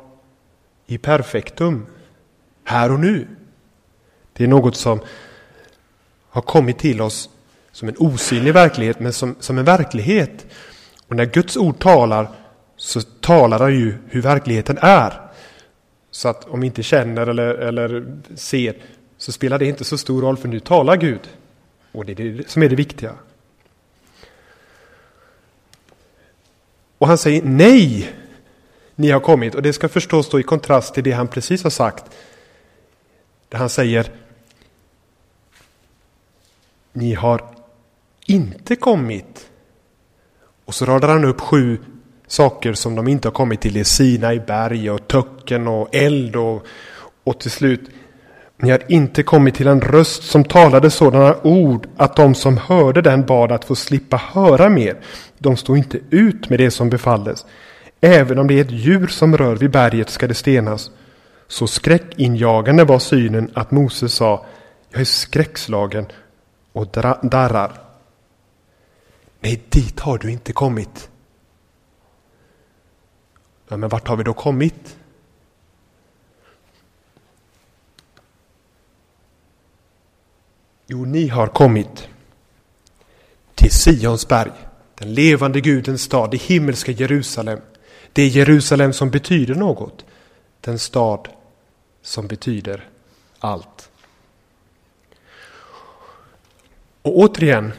i 0.87 0.97
perfektum, 0.97 1.85
här 2.63 2.91
och 2.91 2.99
nu. 2.99 3.27
Det 4.33 4.43
är 4.43 4.47
något 4.47 4.75
som 4.75 4.99
har 6.29 6.41
kommit 6.41 6.79
till 6.79 7.01
oss 7.01 7.29
som 7.71 7.87
en 7.87 7.95
osynlig 7.97 8.53
verklighet, 8.53 8.99
men 8.99 9.13
som, 9.13 9.35
som 9.39 9.57
en 9.57 9.65
verklighet. 9.65 10.45
Och 11.07 11.15
när 11.15 11.25
Guds 11.25 11.57
ord 11.57 11.79
talar 11.79 12.27
så 12.75 13.01
talar 13.01 13.59
han 13.59 13.73
ju 13.73 13.97
hur 14.09 14.21
verkligheten 14.21 14.77
är. 14.81 15.21
Så 16.11 16.29
att 16.29 16.45
om 16.45 16.59
vi 16.59 16.67
inte 16.67 16.83
känner 16.83 17.27
eller, 17.27 17.55
eller 17.55 18.17
ser 18.35 18.75
så 19.17 19.31
spelar 19.31 19.59
det 19.59 19.65
inte 19.65 19.83
så 19.83 19.97
stor 19.97 20.21
roll 20.21 20.37
för 20.37 20.47
nu 20.47 20.59
talar 20.59 20.97
Gud. 20.97 21.29
Och 21.91 22.05
det 22.05 22.11
är 22.11 22.15
det 22.15 22.49
som 22.49 22.63
är 22.63 22.69
det 22.69 22.75
viktiga. 22.75 23.15
Och 27.01 27.07
han 27.07 27.17
säger 27.17 27.41
nej, 27.43 28.13
ni 28.95 29.11
har 29.11 29.19
kommit. 29.19 29.55
Och 29.55 29.61
det 29.61 29.73
ska 29.73 29.89
förstås 29.89 30.25
stå 30.25 30.39
i 30.39 30.43
kontrast 30.43 30.93
till 30.93 31.03
det 31.03 31.11
han 31.11 31.27
precis 31.27 31.63
har 31.63 31.69
sagt. 31.69 32.05
Där 33.49 33.57
han 33.57 33.69
säger 33.69 34.11
Ni 36.93 37.13
har 37.13 37.55
inte 38.25 38.75
kommit. 38.75 39.49
Och 40.65 40.75
så 40.75 40.85
radar 40.85 41.09
han 41.09 41.25
upp 41.25 41.41
sju 41.41 41.77
saker 42.27 42.73
som 42.73 42.95
de 42.95 43.07
inte 43.07 43.27
har 43.27 43.33
kommit 43.33 43.61
till. 43.61 43.73
Det 43.73 43.79
är 43.79 43.83
Sina 43.83 44.33
i 44.33 44.39
berg 44.39 44.91
och 44.91 45.07
töcken 45.07 45.67
och 45.67 45.95
eld 45.95 46.35
och, 46.35 46.65
och 47.23 47.39
till 47.39 47.51
slut 47.51 47.89
ni 48.61 48.71
har 48.71 48.81
inte 48.87 49.23
kommit 49.23 49.55
till 49.55 49.67
en 49.67 49.81
röst 49.81 50.23
som 50.23 50.43
talade 50.43 50.89
sådana 50.89 51.35
ord 51.43 51.87
att 51.97 52.15
de 52.15 52.35
som 52.35 52.57
hörde 52.57 53.01
den 53.01 53.25
bad 53.25 53.51
att 53.51 53.65
få 53.65 53.75
slippa 53.75 54.17
höra 54.17 54.69
mer. 54.69 54.97
De 55.37 55.57
stod 55.57 55.77
inte 55.77 55.99
ut 56.09 56.49
med 56.49 56.59
det 56.59 56.71
som 56.71 56.89
befalldes. 56.89 57.45
Även 58.01 58.39
om 58.39 58.47
det 58.47 58.53
är 58.53 58.61
ett 58.61 58.71
djur 58.71 59.07
som 59.07 59.37
rör 59.37 59.55
vid 59.55 59.71
berget 59.71 60.09
ska 60.09 60.27
det 60.27 60.33
stenas. 60.33 60.91
Så 61.47 61.67
skräckinjagande 61.67 62.83
var 62.83 62.99
synen 62.99 63.51
att 63.53 63.71
Moses 63.71 64.13
sa 64.13 64.45
Jag 64.89 65.01
är 65.01 65.05
skräckslagen 65.05 66.05
och 66.73 66.87
darrar. 67.21 67.71
Nej, 69.39 69.63
dit 69.69 69.99
har 69.99 70.17
du 70.17 70.31
inte 70.31 70.53
kommit. 70.53 71.09
Ja, 73.67 73.77
men 73.77 73.89
vart 73.89 74.07
har 74.07 74.15
vi 74.15 74.23
då 74.23 74.33
kommit? 74.33 74.97
Jo, 80.91 81.05
ni 81.05 81.27
har 81.27 81.47
kommit 81.47 82.09
till 83.55 83.71
Sions 83.71 84.27
berg, 84.27 84.51
den 84.95 85.13
levande 85.13 85.61
Gudens 85.61 86.01
stad, 86.01 86.31
det 86.31 86.41
himmelska 86.41 86.91
Jerusalem. 86.91 87.59
Det 88.13 88.21
är 88.21 88.27
Jerusalem 88.27 88.93
som 88.93 89.09
betyder 89.09 89.55
något, 89.55 90.05
den 90.61 90.79
stad 90.79 91.27
som 92.01 92.27
betyder 92.27 92.89
allt. 93.39 93.89
Och 97.01 97.17
återigen, 97.17 97.71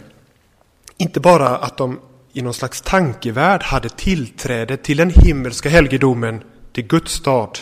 inte 0.96 1.20
bara 1.20 1.48
att 1.48 1.76
de 1.76 2.00
i 2.32 2.42
någon 2.42 2.54
slags 2.54 2.80
tankevärld 2.80 3.62
hade 3.62 3.88
tillträde 3.88 4.76
till 4.76 4.96
den 4.96 5.10
himmelska 5.10 5.68
helgedomen, 5.68 6.44
till 6.72 6.86
Guds 6.86 7.12
stad, 7.12 7.58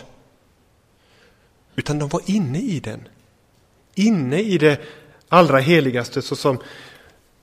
utan 1.76 1.98
de 1.98 2.08
var 2.08 2.22
inne 2.26 2.58
i 2.58 2.80
den. 2.80 3.08
Inne 3.94 4.38
i 4.40 4.58
det 4.58 4.80
allra 5.30 5.58
heligaste 5.58 6.22
så 6.22 6.36
som 6.36 6.58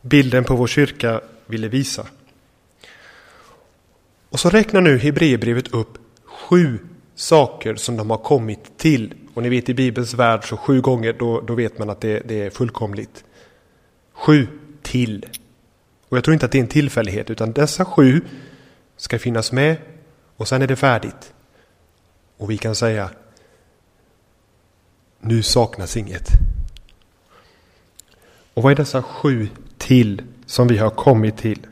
bilden 0.01 0.43
på 0.43 0.55
vår 0.55 0.67
kyrka 0.67 1.21
ville 1.45 1.67
visa. 1.67 2.07
Och 4.29 4.39
så 4.39 4.49
räknar 4.49 4.81
nu 4.81 4.97
Hebreerbrevet 4.97 5.67
upp 5.67 5.97
sju 6.25 6.79
saker 7.15 7.75
som 7.75 7.97
de 7.97 8.09
har 8.09 8.17
kommit 8.17 8.77
till. 8.77 9.13
Och 9.33 9.43
ni 9.43 9.49
vet 9.49 9.69
i 9.69 9.73
Bibelns 9.73 10.13
värld 10.13 10.49
så 10.49 10.57
sju 10.57 10.81
gånger 10.81 11.13
då, 11.13 11.41
då 11.41 11.55
vet 11.55 11.79
man 11.79 11.89
att 11.89 12.01
det, 12.01 12.21
det 12.25 12.41
är 12.41 12.49
fullkomligt. 12.49 13.23
Sju 14.13 14.47
till. 14.81 15.25
Och 16.09 16.17
jag 16.17 16.23
tror 16.23 16.33
inte 16.33 16.45
att 16.45 16.51
det 16.51 16.57
är 16.57 16.61
en 16.61 16.67
tillfällighet 16.67 17.29
utan 17.29 17.51
dessa 17.51 17.85
sju 17.85 18.21
ska 18.97 19.19
finnas 19.19 19.51
med 19.51 19.77
och 20.37 20.47
sen 20.47 20.61
är 20.61 20.67
det 20.67 20.75
färdigt. 20.75 21.33
Och 22.37 22.51
vi 22.51 22.57
kan 22.57 22.75
säga 22.75 23.09
nu 25.19 25.43
saknas 25.43 25.97
inget. 25.97 26.29
Och 28.57 28.63
vad 28.63 28.71
är 28.71 28.75
dessa 28.75 29.03
sju 29.03 29.49
till 29.77 30.23
som 30.45 30.67
vi 30.67 30.77
har 30.77 30.89
kommit 30.89 31.37
till? 31.37 31.67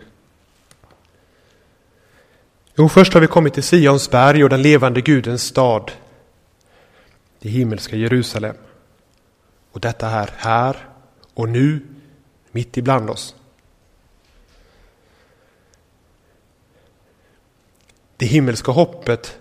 Jo, 2.76 2.90
först 2.90 3.14
har 3.14 3.22
vi 3.22 3.28
kommit 3.28 3.54
till 3.54 3.64
Sions 3.64 4.10
berg 4.10 4.44
och 4.44 4.50
den 4.50 4.62
levande 4.62 5.02
Gudens 5.02 5.44
stad. 5.44 5.92
Det 7.40 7.50
himmelska 7.50 7.96
Jerusalem. 7.96 8.56
Och 9.72 9.80
detta 9.80 10.10
är 10.10 10.30
här 10.38 10.90
och 11.34 11.50
nu, 11.50 11.82
mitt 12.52 12.78
ibland 12.78 13.10
oss. 13.10 13.36
Det 18.18 18.26
himmelska 18.26 18.72
hoppet 18.72 19.40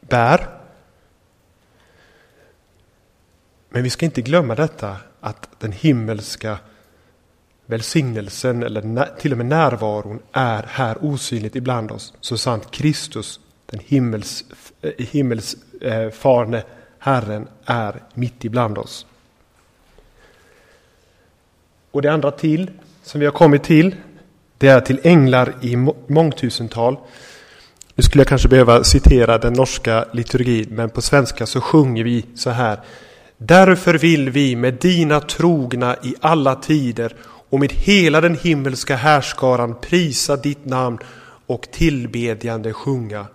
bär. 0.00 0.48
Men 3.68 3.82
vi 3.82 3.90
ska 3.90 4.04
inte 4.04 4.22
glömma 4.22 4.54
detta 4.54 4.96
att 5.22 5.48
den 5.58 5.72
himmelska 5.72 6.58
välsignelsen 7.66 8.62
eller 8.62 9.08
till 9.18 9.32
och 9.32 9.38
med 9.38 9.46
närvaron 9.46 10.20
är 10.32 10.62
här 10.68 10.96
osynligt 11.00 11.56
ibland 11.56 11.90
oss. 11.90 12.14
Så 12.20 12.38
sant 12.38 12.70
Kristus, 12.70 13.40
den 13.66 13.80
himmels, 13.86 14.44
eh, 14.80 15.06
himmelsfarne 15.06 16.58
eh, 16.58 16.64
Herren, 16.98 17.48
är 17.64 18.02
mitt 18.14 18.44
ibland 18.44 18.78
oss. 18.78 19.06
Och 21.90 22.02
det 22.02 22.12
andra 22.12 22.30
till 22.30 22.70
som 23.02 23.20
vi 23.20 23.26
har 23.26 23.32
kommit 23.32 23.62
till, 23.62 23.96
det 24.58 24.68
är 24.68 24.80
till 24.80 25.00
änglar 25.02 25.54
i 25.60 25.76
mångtusental. 26.06 26.96
Nu 27.94 28.02
skulle 28.02 28.20
jag 28.20 28.28
kanske 28.28 28.48
behöva 28.48 28.84
citera 28.84 29.38
den 29.38 29.52
norska 29.52 30.04
liturgin, 30.12 30.66
men 30.70 30.90
på 30.90 31.02
svenska 31.02 31.46
så 31.46 31.60
sjunger 31.60 32.04
vi 32.04 32.26
så 32.34 32.50
här. 32.50 32.80
Därför 33.46 33.94
vill 33.94 34.30
vi 34.30 34.56
med 34.56 34.74
dina 34.74 35.20
trogna 35.20 35.96
i 36.02 36.14
alla 36.20 36.54
tider 36.54 37.16
och 37.24 37.60
med 37.60 37.72
hela 37.72 38.20
den 38.20 38.36
himmelska 38.36 38.96
härskaran 38.96 39.74
prisa 39.80 40.36
ditt 40.36 40.64
namn 40.64 40.98
och 41.46 41.68
tillbedjande 41.72 42.72
sjunga. 42.72 43.26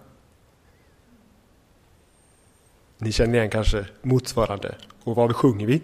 Ni 2.98 3.12
känner 3.12 3.34
igen 3.38 3.50
kanske 3.50 3.86
motsvarande. 4.02 4.76
Och 5.04 5.16
vad 5.16 5.36
sjunger 5.36 5.68
vi? 5.68 5.82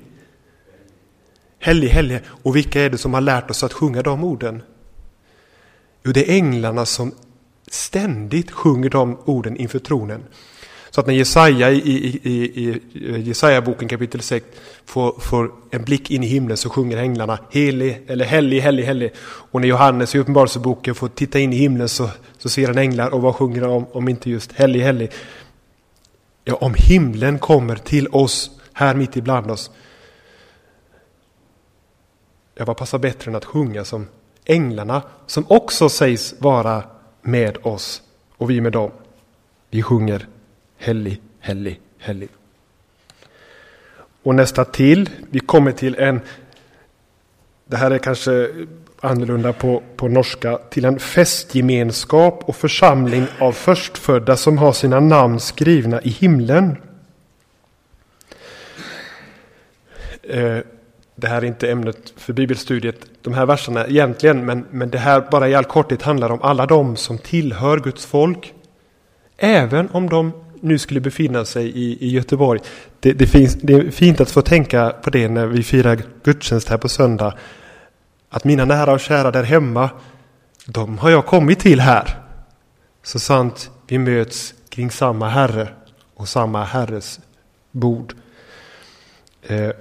Hellig, 1.60 1.88
hellig. 1.88 2.20
Och 2.28 2.56
vilka 2.56 2.82
är 2.82 2.90
det 2.90 2.98
som 2.98 3.14
har 3.14 3.22
lärt 3.22 3.50
oss 3.50 3.64
att 3.64 3.74
sjunga 3.74 4.02
de 4.02 4.24
orden? 4.24 4.62
Jo, 6.04 6.12
det 6.12 6.32
är 6.32 6.36
änglarna 6.36 6.86
som 6.86 7.12
ständigt 7.68 8.52
sjunger 8.52 8.90
de 8.90 9.18
orden 9.26 9.58
inför 9.58 9.80
tronen. 9.80 10.24
Så 10.94 11.00
att 11.02 11.08
när 11.08 11.14
Jesaja 11.14 11.72
i, 11.72 11.78
i, 11.78 12.20
i, 12.24 12.64
i 12.64 12.82
eh, 13.10 13.28
Jesaja-boken 13.28 13.88
kapitel 13.88 14.22
6 14.22 14.46
får, 14.86 15.20
får, 15.20 15.52
en 15.72 15.84
blick 15.84 16.12
in 16.12 16.24
i 16.24 16.28
himlen 16.28 16.58
så 16.58 16.70
sjunger 16.70 16.98
änglarna 16.98 17.40
helig, 17.52 18.04
eller 18.08 18.26
helig, 18.26 18.62
helig, 18.62 18.84
helig. 18.84 19.14
Och 19.22 19.62
när 19.62 19.68
Johannes 19.68 20.16
i 20.16 20.20
Uppenbarelseboken 20.20 20.96
får 20.96 21.08
titta 21.08 21.40
in 21.40 21.54
i 21.54 21.56
himlen 21.56 21.90
så, 21.90 22.10
så 22.38 22.50
ser 22.50 22.68
han 22.68 22.78
änglar 22.78 23.14
och 23.14 23.22
vad 23.22 23.36
sjunger 23.36 23.62
de 23.62 23.72
om, 23.72 23.86
om 23.92 24.10
inte 24.10 24.30
just 24.30 24.52
helig 24.52 24.82
helig? 24.82 25.12
Ja, 26.44 26.56
om 26.56 26.74
himlen 26.78 27.40
kommer 27.40 27.76
till 27.76 28.08
oss 28.08 28.52
här 28.74 28.96
mitt 28.96 29.18
ibland 29.18 29.52
oss. 29.52 29.72
Ja, 32.56 32.66
vad 32.66 32.78
passar 32.78 33.00
bättre 33.00 33.32
än 33.32 33.36
att 33.36 33.46
sjunga 33.46 33.86
som 33.86 34.08
änglarna 34.46 35.02
som 35.28 35.46
också 35.48 35.90
sägs 35.90 36.36
vara 36.40 36.84
med 37.22 37.58
oss 37.64 38.02
och 38.38 38.50
vi 38.50 38.62
med 38.62 38.72
dem. 38.72 38.92
Vi 39.70 39.84
sjunger 39.84 40.28
Hellig, 40.84 41.22
hellig, 41.40 41.80
hellig. 41.98 42.30
Och 44.24 44.36
nästa 44.36 44.66
till, 44.66 45.10
vi 45.30 45.40
kommer 45.40 45.72
till 45.72 45.96
en, 45.96 46.22
det 47.66 47.78
här 47.78 47.92
är 47.92 47.98
kanske 47.98 48.50
annorlunda 49.02 49.54
på, 49.54 49.84
på 49.96 50.08
norska, 50.08 50.58
till 50.58 50.86
en 50.86 51.00
festgemenskap 51.00 52.44
och 52.46 52.56
församling 52.56 53.26
av 53.40 53.52
förstfödda 53.52 54.38
som 54.38 54.58
har 54.58 54.74
sina 54.74 55.00
namn 55.00 55.40
skrivna 55.40 56.02
i 56.02 56.10
himlen. 56.10 56.78
Eh, 60.24 60.58
det 61.16 61.28
här 61.28 61.38
är 61.38 61.46
inte 61.46 61.72
ämnet 61.72 62.14
för 62.16 62.34
bibelstudiet, 62.34 63.06
de 63.22 63.34
här 63.34 63.46
verserna 63.46 63.88
egentligen, 63.88 64.46
men, 64.46 64.66
men 64.70 64.90
det 64.90 64.98
här 64.98 65.22
bara 65.32 65.50
i 65.50 65.56
all 65.56 65.66
korthet 65.66 66.02
handlar 66.02 66.32
om 66.32 66.42
alla 66.42 66.66
de 66.66 66.96
som 66.96 67.18
tillhör 67.18 67.80
Guds 67.80 68.06
folk. 68.06 68.54
Även 69.38 69.90
om 69.92 70.10
de 70.10 70.44
nu 70.64 70.78
skulle 70.78 71.00
befinna 71.00 71.46
sig 71.46 71.66
i, 71.70 72.08
i 72.08 72.10
Göteborg. 72.10 72.60
Det, 73.00 73.14
det, 73.14 73.28
finns, 73.28 73.56
det 73.56 73.74
är 73.74 73.92
fint 73.92 74.22
att 74.22 74.32
få 74.32 74.42
tänka 74.42 74.90
på 74.90 75.10
det 75.10 75.28
när 75.28 75.46
vi 75.46 75.64
firar 75.64 76.02
gudstjänst 76.24 76.70
här 76.70 76.78
på 76.78 76.90
söndag. 76.90 77.38
Att 78.30 78.44
mina 78.44 78.66
nära 78.66 78.94
och 78.94 79.00
kära 79.00 79.32
där 79.32 79.44
hemma, 79.44 79.90
de 80.66 80.98
har 80.98 81.10
jag 81.10 81.26
kommit 81.26 81.60
till 81.60 81.80
här. 81.80 82.24
Så 83.04 83.20
sant 83.20 83.72
vi 83.88 83.98
möts 83.98 84.54
kring 84.70 84.92
samma 84.92 85.30
Herre 85.30 85.68
och 86.16 86.28
samma 86.28 86.64
Herres 86.64 87.20
bord. 87.72 88.16
Eh, 89.44 89.72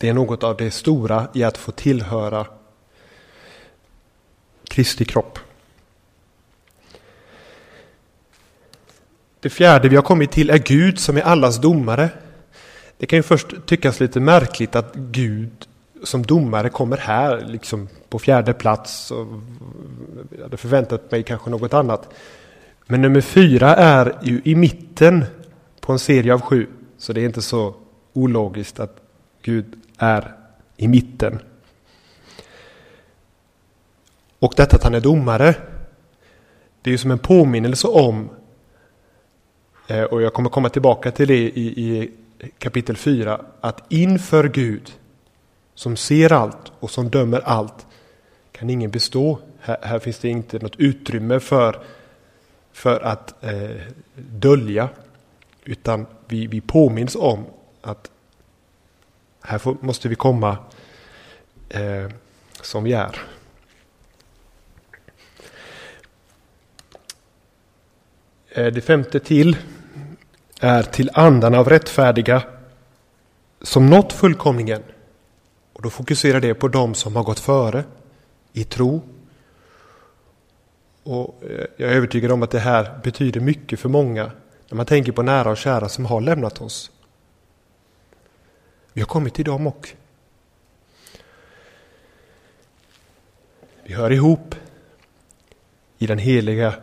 det 0.00 0.08
är 0.08 0.14
något 0.14 0.42
av 0.42 0.56
det 0.56 0.70
stora 0.70 1.28
i 1.34 1.44
att 1.44 1.58
få 1.58 1.72
tillhöra 1.72 2.46
Kristi 4.68 5.04
kropp. 5.04 5.38
Det 9.42 9.50
fjärde 9.50 9.88
vi 9.88 9.96
har 9.96 10.02
kommit 10.02 10.30
till 10.30 10.50
är 10.50 10.58
Gud 10.58 10.98
som 10.98 11.16
är 11.16 11.22
allas 11.22 11.60
domare. 11.60 12.08
Det 12.98 13.06
kan 13.06 13.18
ju 13.18 13.22
först 13.22 13.46
tyckas 13.66 14.00
lite 14.00 14.20
märkligt 14.20 14.76
att 14.76 14.94
Gud 14.94 15.66
som 16.04 16.22
domare 16.22 16.68
kommer 16.68 16.96
här, 16.96 17.44
liksom 17.46 17.88
på 18.08 18.18
fjärde 18.18 18.52
plats. 18.52 19.12
jag 20.36 20.42
hade 20.42 20.56
förväntat 20.56 21.10
mig 21.10 21.22
kanske 21.22 21.50
något 21.50 21.74
annat. 21.74 22.08
Men 22.86 23.02
nummer 23.02 23.20
fyra 23.20 23.76
är 23.76 24.18
ju 24.22 24.40
i 24.44 24.54
mitten 24.54 25.24
på 25.80 25.92
en 25.92 25.98
serie 25.98 26.34
av 26.34 26.40
sju. 26.40 26.66
Så 26.98 27.12
det 27.12 27.20
är 27.20 27.24
inte 27.24 27.42
så 27.42 27.74
ologiskt 28.12 28.80
att 28.80 28.96
Gud 29.42 29.74
är 29.98 30.34
i 30.76 30.88
mitten. 30.88 31.38
Och 34.38 34.54
detta 34.56 34.76
att 34.76 34.84
han 34.84 34.94
är 34.94 35.00
domare, 35.00 35.54
det 36.82 36.90
är 36.90 36.92
ju 36.92 36.98
som 36.98 37.10
en 37.10 37.18
påminnelse 37.18 37.88
om 37.88 38.28
Eh, 39.92 40.04
och 40.04 40.22
jag 40.22 40.34
kommer 40.34 40.50
komma 40.50 40.68
tillbaka 40.68 41.10
till 41.10 41.28
det 41.28 41.34
i, 41.34 41.84
i 41.86 42.10
kapitel 42.58 42.96
4. 42.96 43.40
Att 43.60 43.92
inför 43.92 44.48
Gud 44.48 44.92
som 45.74 45.96
ser 45.96 46.32
allt 46.32 46.72
och 46.80 46.90
som 46.90 47.10
dömer 47.10 47.40
allt 47.40 47.86
kan 48.52 48.70
ingen 48.70 48.90
bestå. 48.90 49.38
Här, 49.60 49.76
här 49.82 49.98
finns 49.98 50.18
det 50.18 50.28
inte 50.28 50.58
något 50.58 50.76
utrymme 50.76 51.40
för, 51.40 51.82
för 52.72 53.00
att 53.00 53.44
eh, 53.44 53.80
dölja. 54.16 54.88
Utan 55.64 56.06
vi, 56.28 56.46
vi 56.46 56.60
påminns 56.60 57.16
om 57.16 57.44
att 57.80 58.10
här 59.40 59.58
får, 59.58 59.76
måste 59.80 60.08
vi 60.08 60.14
komma 60.14 60.56
eh, 61.68 62.08
som 62.62 62.84
vi 62.84 62.92
är. 62.92 63.18
Eh, 68.48 68.66
det 68.66 68.80
femte 68.80 69.20
till 69.20 69.56
är 70.62 70.82
till 70.82 71.10
andan 71.14 71.54
av 71.54 71.68
rättfärdiga 71.68 72.42
som 73.62 73.86
nått 73.86 74.12
fullkomningen. 74.12 74.82
Och 75.72 75.82
då 75.82 75.90
fokuserar 75.90 76.40
det 76.40 76.54
på 76.54 76.68
dem 76.68 76.94
som 76.94 77.16
har 77.16 77.22
gått 77.22 77.40
före 77.40 77.84
i 78.52 78.64
tro. 78.64 79.02
Och 81.02 81.42
eh, 81.42 81.66
jag 81.76 81.90
är 81.90 81.96
övertygad 81.96 82.32
om 82.32 82.42
att 82.42 82.50
det 82.50 82.58
här 82.58 83.00
betyder 83.02 83.40
mycket 83.40 83.80
för 83.80 83.88
många 83.88 84.30
när 84.68 84.76
man 84.76 84.86
tänker 84.86 85.12
på 85.12 85.22
nära 85.22 85.50
och 85.50 85.56
kära 85.56 85.88
som 85.88 86.06
har 86.06 86.20
lämnat 86.20 86.60
oss. 86.60 86.90
Vi 88.92 89.00
har 89.00 89.08
kommit 89.08 89.34
till 89.34 89.44
dem 89.44 89.66
också. 89.66 89.96
vi 93.84 93.94
hör 93.94 94.12
ihop 94.12 94.54
i 95.98 96.06
den 96.06 96.18
heliga 96.18 96.74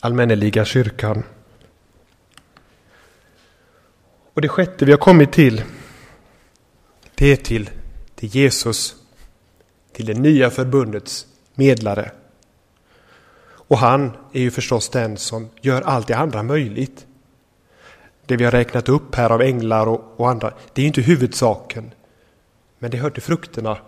allmänneliga 0.00 0.64
kyrkan. 0.64 1.22
Och 4.40 4.42
det 4.42 4.48
sjätte 4.48 4.84
vi 4.84 4.92
har 4.92 4.98
kommit 4.98 5.32
till, 5.32 5.64
det 7.14 7.32
är 7.32 7.36
till, 7.36 7.70
till 8.14 8.28
Jesus, 8.28 8.94
till 9.92 10.06
det 10.06 10.14
nya 10.14 10.50
förbundets 10.50 11.26
medlare. 11.54 12.12
Och 13.42 13.78
han 13.78 14.12
är 14.32 14.40
ju 14.40 14.50
förstås 14.50 14.88
den 14.88 15.16
som 15.16 15.48
gör 15.60 15.82
allt 15.82 16.06
det 16.06 16.16
andra 16.16 16.42
möjligt. 16.42 17.06
Det 18.26 18.36
vi 18.36 18.44
har 18.44 18.50
räknat 18.50 18.88
upp 18.88 19.14
här 19.14 19.30
av 19.30 19.42
änglar 19.42 19.86
och, 19.86 20.14
och 20.16 20.30
andra, 20.30 20.52
det 20.72 20.80
är 20.80 20.82
ju 20.82 20.88
inte 20.88 21.02
huvudsaken. 21.02 21.90
Men 22.78 22.90
det 22.90 22.96
hör 22.96 23.10
till 23.10 23.22
frukterna 23.22 23.78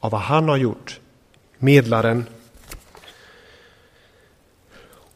av 0.00 0.10
vad 0.10 0.20
han 0.20 0.48
har 0.48 0.56
gjort. 0.56 1.00
Medlaren 1.58 2.26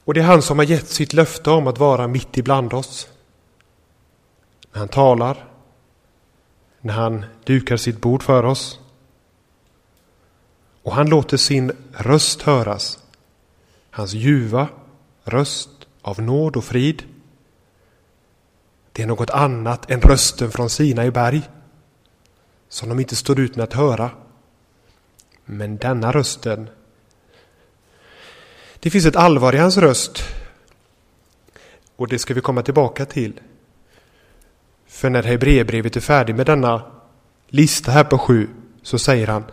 och 0.04 0.14
det 0.14 0.20
är 0.20 0.24
han 0.24 0.42
som 0.42 0.58
har 0.58 0.66
gett 0.66 0.88
sitt 0.88 1.12
löfte 1.12 1.50
om 1.50 1.66
att 1.66 1.78
vara 1.78 2.08
mitt 2.08 2.36
ibland 2.36 2.72
oss. 2.72 3.08
När 4.76 4.80
han 4.80 4.88
talar, 4.88 5.44
när 6.80 6.94
han 6.94 7.24
dukar 7.44 7.76
sitt 7.76 8.00
bord 8.00 8.22
för 8.22 8.44
oss. 8.44 8.80
Och 10.82 10.92
han 10.92 11.08
låter 11.08 11.36
sin 11.36 11.72
röst 11.92 12.42
höras. 12.42 12.98
Hans 13.90 14.12
ljuva 14.12 14.68
röst 15.24 15.70
av 16.02 16.22
nåd 16.22 16.56
och 16.56 16.64
frid. 16.64 17.02
Det 18.92 19.02
är 19.02 19.06
något 19.06 19.30
annat 19.30 19.90
än 19.90 20.00
rösten 20.00 20.50
från 20.50 20.70
Sina 20.70 21.04
i 21.04 21.10
berg 21.10 21.42
som 22.68 22.88
de 22.88 23.00
inte 23.00 23.16
står 23.16 23.40
ut 23.40 23.56
med 23.56 23.64
att 23.64 23.72
höra. 23.72 24.10
Men 25.44 25.76
denna 25.76 26.12
rösten 26.12 26.70
det 28.80 28.90
finns 28.90 29.06
ett 29.06 29.16
allvar 29.16 29.54
i 29.54 29.58
hans 29.58 29.76
röst. 29.76 30.22
Och 31.96 32.08
det 32.08 32.18
ska 32.18 32.34
vi 32.34 32.40
komma 32.40 32.62
tillbaka 32.62 33.06
till. 33.06 33.40
För 34.96 35.10
när 35.10 35.22
Hebreerbrevet 35.22 35.96
är 35.96 36.00
färdigt 36.00 36.36
med 36.36 36.46
denna 36.46 36.82
lista 37.48 37.92
här 37.92 38.04
på 38.04 38.18
sju 38.18 38.48
så 38.82 38.98
säger 38.98 39.26
han 39.26 39.44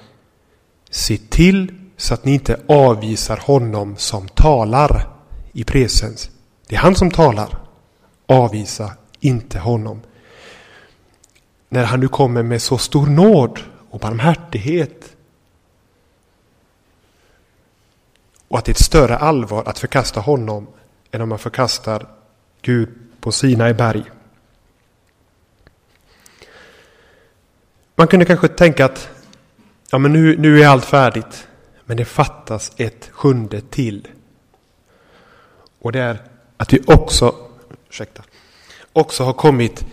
Se 0.90 1.18
till 1.18 1.74
så 1.98 2.14
att 2.14 2.26
ni 2.26 2.34
inte 2.34 2.60
avvisar 2.68 3.38
honom 3.38 3.98
som 3.98 4.28
talar 4.28 5.08
i 5.52 5.64
presens. 5.64 6.32
Det 6.68 6.76
är 6.76 6.80
han 6.80 6.96
som 6.96 7.12
talar. 7.12 7.58
Avvisa 8.26 8.92
inte 9.20 9.60
honom. 9.60 10.02
När 11.70 11.84
han 11.84 12.00
nu 12.00 12.08
kommer 12.08 12.44
med 12.44 12.62
så 12.62 12.78
stor 12.78 13.06
nåd 13.08 13.60
och 13.90 14.00
barmhärtighet. 14.00 15.16
Och 18.48 18.58
att 18.58 18.66
det 18.66 18.70
är 18.70 18.74
ett 18.74 18.80
större 18.80 19.18
allvar 19.18 19.64
att 19.66 19.80
förkasta 19.80 20.20
honom 20.20 20.68
än 21.12 21.22
om 21.22 21.30
man 21.30 21.40
förkastar 21.40 22.08
Gud 22.62 22.90
på 23.20 23.32
Sinai 23.32 23.74
berg. 23.74 24.04
Man 27.96 28.08
kunde 28.08 28.26
kanske 28.26 28.48
tänka 28.48 28.86
att 28.86 29.10
ja, 29.92 29.98
men 29.98 30.14
nu, 30.14 30.38
nu 30.38 30.64
är 30.64 30.68
allt 30.68 30.86
färdigt. 30.86 31.48
Men 31.86 31.98
det 31.98 32.06
fattas 32.06 32.72
ett 32.78 33.10
sjunde 33.12 33.62
till. 33.62 34.08
Och 35.80 35.92
det 35.92 36.00
är 36.00 36.22
att 36.58 36.74
vi 36.74 36.82
också, 36.88 37.36
ursäkta, 37.90 38.24
också 38.94 39.24
har 39.24 39.34
kommit 39.34 39.86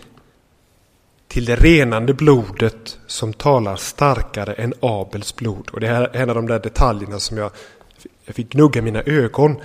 till 1.27 1.45
det 1.45 1.55
renande 1.55 2.13
blodet 2.13 2.99
som 3.07 3.33
talar 3.33 3.75
starkare 3.75 4.53
än 4.53 4.73
Abels 4.79 5.35
blod. 5.35 5.69
Och 5.69 5.79
det 5.79 5.87
här 5.87 6.01
är 6.01 6.21
en 6.21 6.29
av 6.29 6.35
de 6.35 6.47
där 6.47 6.59
detaljerna 6.59 7.19
som 7.19 7.37
jag, 7.37 7.51
jag 8.25 8.35
fick 8.35 8.49
gnugga 8.49 8.81
mina 8.81 9.01
ögon. 9.01 9.61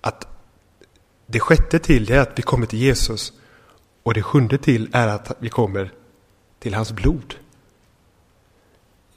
Att 0.00 0.26
det 1.26 1.40
sjätte 1.40 1.78
till 1.78 2.12
är 2.12 2.18
att 2.18 2.38
vi 2.38 2.42
kommer 2.42 2.66
till 2.66 2.78
Jesus. 2.78 3.32
Och 4.02 4.14
det 4.14 4.22
sjunde 4.22 4.58
till 4.58 4.88
är 4.92 5.08
att 5.08 5.36
vi 5.38 5.48
kommer 5.48 5.90
till 6.64 6.74
hans 6.74 6.92
blod. 6.92 7.34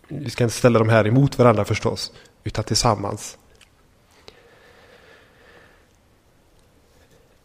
Vi 0.08 0.30
ska 0.30 0.44
inte 0.44 0.56
ställa 0.56 0.80
de 0.80 0.90
här 0.90 1.08
emot 1.08 1.38
varandra 1.38 1.66
förstås, 1.66 2.12
utan 2.44 2.64
tillsammans. 2.64 3.38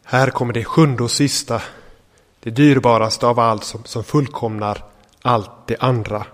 Här 0.03 0.29
kommer 0.29 0.53
det 0.53 0.63
sjunde 0.63 1.03
och 1.03 1.11
sista, 1.11 1.61
det 2.39 2.49
dyrbaraste 2.49 3.27
av 3.27 3.39
allt 3.39 3.63
som, 3.63 3.83
som 3.83 4.03
fullkomnar 4.03 4.83
allt 5.21 5.67
det 5.67 5.77
andra. 5.79 6.25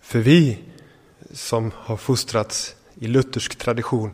För 0.00 0.18
vi 0.18 0.58
som 1.32 1.72
har 1.76 1.96
fostrats 1.96 2.74
i 2.94 3.06
luthersk 3.06 3.56
tradition 3.56 4.10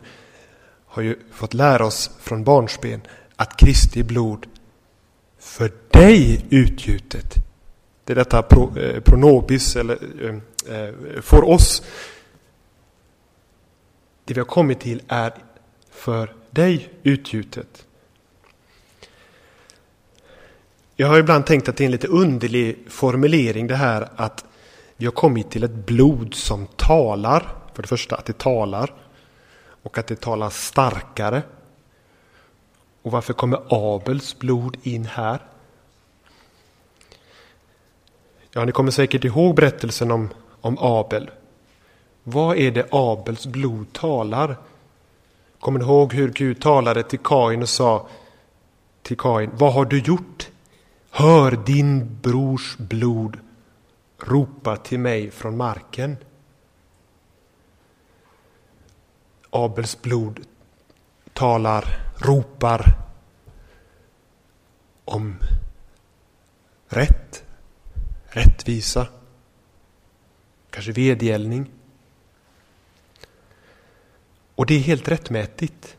har 0.86 1.02
ju 1.02 1.18
fått 1.32 1.54
lära 1.54 1.86
oss 1.86 2.10
från 2.20 2.44
barnsben 2.44 3.00
att 3.36 3.56
Kristi 3.56 4.02
blod 4.02 4.46
för 5.38 5.72
dig 5.90 6.46
utgjutet. 6.50 7.45
Det 8.06 8.12
är 8.12 8.14
detta 8.14 8.42
pro, 8.42 8.78
eh, 8.78 9.00
pronobis, 9.00 9.76
eller 9.76 9.98
eh, 10.22 10.76
eh, 10.76 10.94
för 11.20 11.44
oss. 11.44 11.82
Det 14.24 14.34
vi 14.34 14.40
har 14.40 14.46
kommit 14.46 14.80
till 14.80 15.02
är 15.08 15.34
för 15.90 16.34
dig 16.50 16.88
utgjutet. 17.02 17.86
Jag 20.96 21.06
har 21.06 21.18
ibland 21.18 21.46
tänkt 21.46 21.68
att 21.68 21.76
det 21.76 21.84
är 21.84 21.86
en 21.86 21.92
lite 21.92 22.08
underlig 22.08 22.78
formulering 22.88 23.66
det 23.66 23.76
här 23.76 24.08
att 24.16 24.44
vi 24.96 25.06
har 25.06 25.12
kommit 25.12 25.50
till 25.50 25.64
ett 25.64 25.86
blod 25.86 26.34
som 26.34 26.66
talar. 26.66 27.54
För 27.74 27.82
det 27.82 27.88
första 27.88 28.16
att 28.16 28.24
det 28.24 28.38
talar 28.38 28.94
och 29.82 29.98
att 29.98 30.06
det 30.06 30.20
talar 30.20 30.50
starkare. 30.50 31.42
Och 33.02 33.12
varför 33.12 33.32
kommer 33.32 33.60
Abels 33.68 34.38
blod 34.38 34.76
in 34.82 35.04
här? 35.04 35.40
Ja, 38.56 38.64
ni 38.64 38.72
kommer 38.72 38.90
säkert 38.90 39.24
ihåg 39.24 39.54
berättelsen 39.54 40.10
om, 40.10 40.28
om 40.60 40.78
Abel. 40.80 41.30
Vad 42.22 42.56
är 42.56 42.70
det 42.70 42.88
Abels 42.90 43.46
blod 43.46 43.92
talar? 43.92 44.56
Kommer 45.60 45.78
ni 45.78 45.84
ihåg 45.84 46.12
hur 46.12 46.32
Gud 46.32 46.60
talade 46.60 47.02
till 47.02 47.18
Kain 47.18 47.62
och 47.62 47.68
sa 47.68 48.08
till 49.02 49.16
Kain, 49.16 49.50
vad 49.54 49.72
har 49.72 49.84
du 49.84 49.98
gjort? 50.00 50.48
Hör 51.10 51.50
din 51.66 52.18
brors 52.22 52.76
blod 52.76 53.38
ropa 54.18 54.76
till 54.76 54.98
mig 54.98 55.30
från 55.30 55.56
marken. 55.56 56.16
Abels 59.50 60.02
blod 60.02 60.40
talar, 61.32 61.84
ropar 62.16 62.96
om 65.04 65.36
rätt, 66.88 67.25
rättvisa, 68.36 69.06
kanske 70.70 70.92
vedergällning. 70.92 71.70
Och 74.54 74.66
det 74.66 74.74
är 74.74 74.80
helt 74.80 75.08
rättmätigt. 75.08 75.96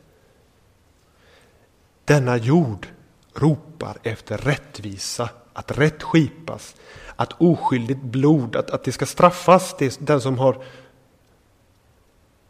Denna 2.04 2.36
jord 2.36 2.86
ropar 3.34 3.98
efter 4.02 4.38
rättvisa, 4.38 5.30
att 5.52 5.78
rätt 5.78 6.02
skipas, 6.02 6.76
att 7.16 7.32
oskyldigt 7.32 8.02
blod, 8.02 8.56
att, 8.56 8.70
att 8.70 8.84
det 8.84 8.92
ska 8.92 9.06
straffas, 9.06 9.76
det, 9.78 10.06
den 10.06 10.20
som 10.20 10.38
har 10.38 10.64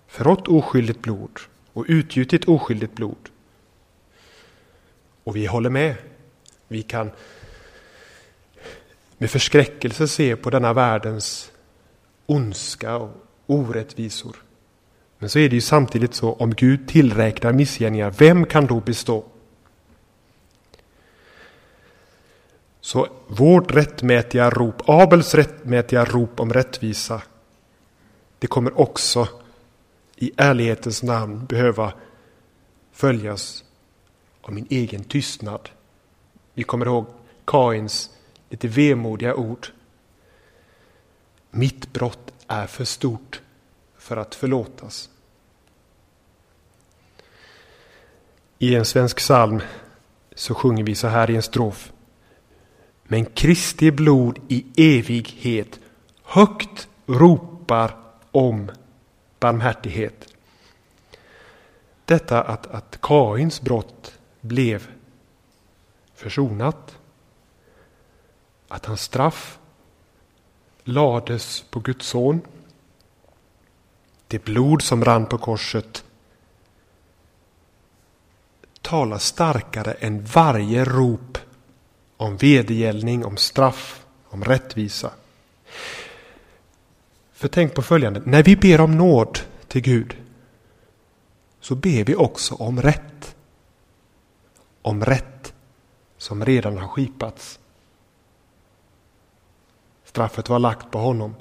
förrått 0.06 0.48
oskyldigt 0.48 1.02
blod 1.02 1.40
och 1.72 1.84
utgjutit 1.88 2.44
oskyldigt 2.44 2.94
blod. 2.94 3.28
Och 5.24 5.36
vi 5.36 5.46
håller 5.46 5.70
med. 5.70 5.94
Vi 6.68 6.82
kan 6.82 7.10
med 9.18 9.30
förskräckelse 9.30 10.08
se 10.08 10.36
på 10.36 10.50
denna 10.50 10.72
världens 10.72 11.52
ondska 12.26 12.96
och 12.96 13.10
orättvisor. 13.46 14.36
Men 15.18 15.30
så 15.30 15.38
är 15.38 15.48
det 15.48 15.54
ju 15.54 15.60
samtidigt 15.60 16.14
så, 16.14 16.32
om 16.32 16.54
Gud 16.54 16.88
tillräknar 16.88 17.52
missgärningar, 17.52 18.14
vem 18.18 18.46
kan 18.46 18.66
då 18.66 18.80
bestå? 18.80 19.24
Så 22.80 23.08
vårt 23.26 23.74
rättmätiga 23.74 24.50
rop, 24.50 24.82
Abels 24.86 25.34
rättmätiga 25.34 26.04
rop 26.04 26.40
om 26.40 26.52
rättvisa, 26.52 27.22
det 28.38 28.46
kommer 28.46 28.80
också 28.80 29.28
i 30.16 30.32
ärlighetens 30.36 31.02
namn 31.02 31.46
behöva 31.46 31.92
följas 32.92 33.64
av 34.42 34.52
min 34.52 34.66
egen 34.70 35.04
tystnad. 35.04 35.68
Vi 36.54 36.62
kommer 36.62 36.86
ihåg 36.86 37.06
Kains 37.44 38.10
lite 38.48 38.68
vemodiga 38.68 39.34
ord. 39.34 39.66
Mitt 41.50 41.92
brott 41.92 42.32
är 42.46 42.66
för 42.66 42.84
stort 42.84 43.40
för 43.98 44.16
att 44.16 44.34
förlåtas. 44.34 45.10
I 48.58 48.74
en 48.74 48.84
svensk 48.84 49.16
psalm 49.16 49.62
så 50.34 50.54
sjunger 50.54 50.84
vi 50.84 50.94
så 50.94 51.06
här 51.08 51.30
i 51.30 51.36
en 51.36 51.42
strof. 51.42 51.92
Men 53.02 53.24
Kristi 53.24 53.90
blod 53.90 54.38
i 54.48 54.64
evighet 54.76 55.80
högt 56.22 56.88
ropar 57.06 57.96
om 58.30 58.70
barmhärtighet. 59.40 60.34
Detta 62.04 62.42
att, 62.42 62.66
att 62.66 62.98
Kains 63.00 63.60
brott 63.60 64.18
blev 64.40 64.88
försonat. 66.14 66.97
Att 68.68 68.86
hans 68.86 69.02
straff 69.02 69.58
lades 70.84 71.64
på 71.70 71.80
Guds 71.80 72.06
son. 72.06 72.40
Det 74.26 74.44
blod 74.44 74.82
som 74.82 75.04
rann 75.04 75.26
på 75.26 75.38
korset 75.38 76.04
talar 78.82 79.18
starkare 79.18 79.92
än 79.92 80.24
varje 80.24 80.84
rop 80.84 81.38
om 82.16 82.36
vedergällning, 82.36 83.24
om 83.24 83.36
straff, 83.36 84.06
om 84.24 84.44
rättvisa. 84.44 85.10
För 87.32 87.48
tänk 87.48 87.74
på 87.74 87.82
följande, 87.82 88.22
när 88.24 88.42
vi 88.42 88.56
ber 88.56 88.80
om 88.80 88.96
nåd 88.96 89.38
till 89.68 89.82
Gud 89.82 90.16
så 91.60 91.74
ber 91.74 92.04
vi 92.04 92.14
också 92.14 92.54
om 92.54 92.82
rätt. 92.82 93.36
Om 94.82 95.04
rätt 95.04 95.52
som 96.16 96.44
redan 96.44 96.78
har 96.78 96.88
skipats. 96.88 97.58
Straffet 100.08 100.48
var 100.48 100.58
lagt 100.58 100.90
på 100.90 100.98
honom 100.98 101.34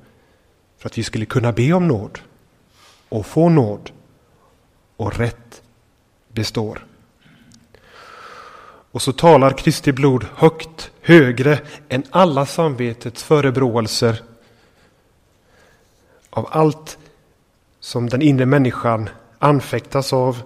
för 0.78 0.90
att 0.90 0.98
vi 0.98 1.04
skulle 1.04 1.26
kunna 1.26 1.52
be 1.52 1.74
om 1.74 1.88
nåd 1.88 2.20
och 3.10 3.26
få 3.26 3.50
nåd 3.50 3.92
och 4.98 5.18
rätt 5.18 5.62
består. 6.28 6.86
Och 8.92 9.02
så 9.02 9.14
talar 9.14 9.58
Kristi 9.58 9.92
blod 9.92 10.26
högt, 10.36 10.92
högre 11.02 11.60
än 11.90 12.04
alla 12.10 12.46
samvetets 12.46 13.24
förebråelser 13.24 14.24
av 16.30 16.48
allt 16.52 16.98
som 17.80 18.10
den 18.10 18.22
inre 18.22 18.46
människan 18.46 19.10
anfäktas 19.40 20.14
av, 20.14 20.42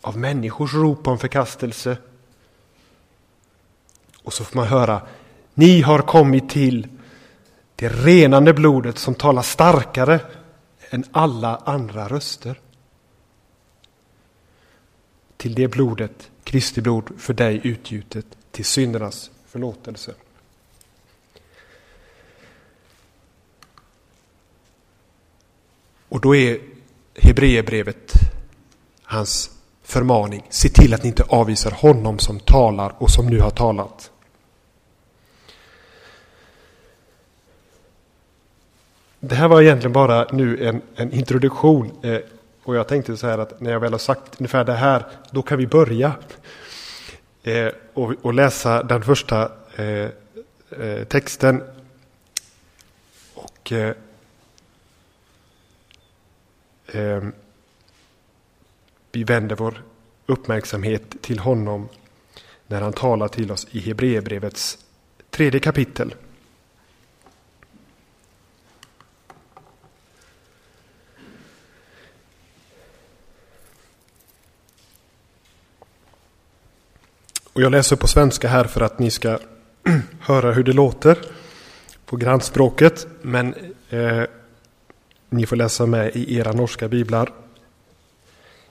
av 0.00 0.18
människors 0.18 0.74
rop 0.74 1.06
om 1.06 1.18
förkastelse. 1.18 1.96
Och 4.22 4.32
så 4.32 4.44
får 4.44 4.56
man 4.56 4.66
höra, 4.66 5.00
ni 5.54 5.80
har 5.80 5.98
kommit 5.98 6.50
till 6.50 6.95
det 7.76 7.88
renande 7.88 8.54
blodet 8.54 8.98
som 8.98 9.14
talar 9.14 9.42
starkare 9.42 10.20
än 10.90 11.04
alla 11.12 11.56
andra 11.56 12.08
röster. 12.08 12.60
Till 15.36 15.54
det 15.54 15.68
blodet, 15.68 16.30
Kristi 16.44 16.80
blod, 16.80 17.10
för 17.18 17.34
dig 17.34 17.60
utgjutet 17.64 18.26
till 18.50 18.64
syndernas 18.64 19.30
förlåtelse. 19.46 20.14
Och 26.08 26.20
då 26.20 26.36
är 26.36 26.60
Hebreerbrevet 27.14 28.12
hans 29.02 29.50
förmaning. 29.82 30.46
Se 30.50 30.68
till 30.68 30.94
att 30.94 31.02
ni 31.02 31.08
inte 31.08 31.22
avvisar 31.22 31.70
honom 31.70 32.18
som 32.18 32.40
talar 32.40 32.94
och 32.98 33.10
som 33.10 33.26
nu 33.26 33.40
har 33.40 33.50
talat. 33.50 34.10
Det 39.20 39.34
här 39.34 39.48
var 39.48 39.62
egentligen 39.62 39.92
bara 39.92 40.26
nu 40.32 40.66
en, 40.66 40.82
en 40.96 41.12
introduktion. 41.12 41.90
Eh, 42.02 42.18
och 42.62 42.76
jag 42.76 42.88
tänkte 42.88 43.16
så 43.16 43.26
här 43.26 43.38
att 43.38 43.60
när 43.60 43.70
jag 43.72 43.80
väl 43.80 43.92
har 43.92 43.98
sagt 43.98 44.40
ungefär 44.40 44.64
det 44.64 44.72
här, 44.72 45.06
då 45.30 45.42
kan 45.42 45.58
vi 45.58 45.66
börja. 45.66 46.12
Eh, 47.42 47.72
och, 47.94 48.14
och, 48.22 48.34
läsa 48.34 48.82
den 48.82 49.02
första 49.02 49.52
eh, 49.76 50.08
eh 50.80 51.04
texten. 51.08 51.62
Och 53.34 53.72
eh, 53.72 53.94
eh, 56.86 57.24
vi 59.12 59.24
vänder 59.24 59.56
vår 59.56 59.82
uppmärksamhet 60.26 61.22
till 61.22 61.38
honom 61.38 61.88
när 62.66 62.80
han 62.80 62.92
talar 62.92 63.28
till 63.28 63.52
oss 63.52 63.66
i 63.70 63.80
Hebreerbrevets 63.80 64.78
tredje 65.30 65.60
kapitel. 65.60 66.14
Och 77.56 77.62
jag 77.62 77.72
läser 77.72 77.96
på 77.96 78.06
svenska 78.06 78.48
här 78.48 78.64
för 78.64 78.80
att 78.80 78.98
ni 78.98 79.10
ska 79.10 79.38
höra 80.20 80.52
hur 80.52 80.64
det 80.64 80.72
låter 80.72 81.18
på 82.06 82.16
grannspråket. 82.16 83.06
Men 83.22 83.54
eh, 83.90 84.22
ni 85.30 85.46
får 85.46 85.56
läsa 85.56 85.86
med 85.86 86.16
i 86.16 86.38
era 86.38 86.52
norska 86.52 86.88
biblar. 86.88 87.32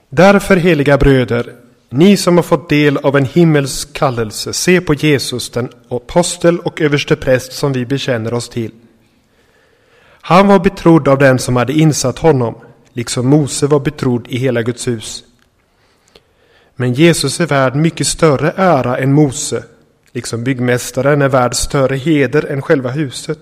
Därför, 0.09 0.57
heliga 0.57 0.97
bröder, 0.97 1.53
ni 1.89 2.17
som 2.17 2.35
har 2.35 2.43
fått 2.43 2.69
del 2.69 2.97
av 2.97 3.17
en 3.17 3.25
himmelsk 3.25 3.93
kallelse, 3.93 4.53
se 4.53 4.81
på 4.81 4.93
Jesus, 4.93 5.49
den 5.49 5.69
apostel 5.89 6.59
och 6.59 6.81
överste 6.81 7.15
präst 7.15 7.53
som 7.53 7.73
vi 7.73 7.85
bekänner 7.85 8.33
oss 8.33 8.49
till. 8.49 8.71
Han 10.21 10.47
var 10.47 10.59
betrodd 10.59 11.07
av 11.07 11.17
den 11.17 11.39
som 11.39 11.55
hade 11.55 11.73
insatt 11.73 12.19
honom, 12.19 12.55
liksom 12.93 13.27
Mose 13.27 13.67
var 13.67 13.79
betrodd 13.79 14.27
i 14.29 14.37
hela 14.37 14.61
Guds 14.61 14.87
hus. 14.87 15.23
Men 16.75 16.93
Jesus 16.93 17.39
är 17.39 17.47
värd 17.47 17.75
mycket 17.75 18.07
större 18.07 18.53
ära 18.55 18.97
än 18.97 19.13
Mose, 19.13 19.63
liksom 20.11 20.43
byggmästaren 20.43 21.21
är 21.21 21.29
värd 21.29 21.55
större 21.55 21.95
heder 21.95 22.45
än 22.45 22.61
själva 22.61 22.89
huset. 22.89 23.39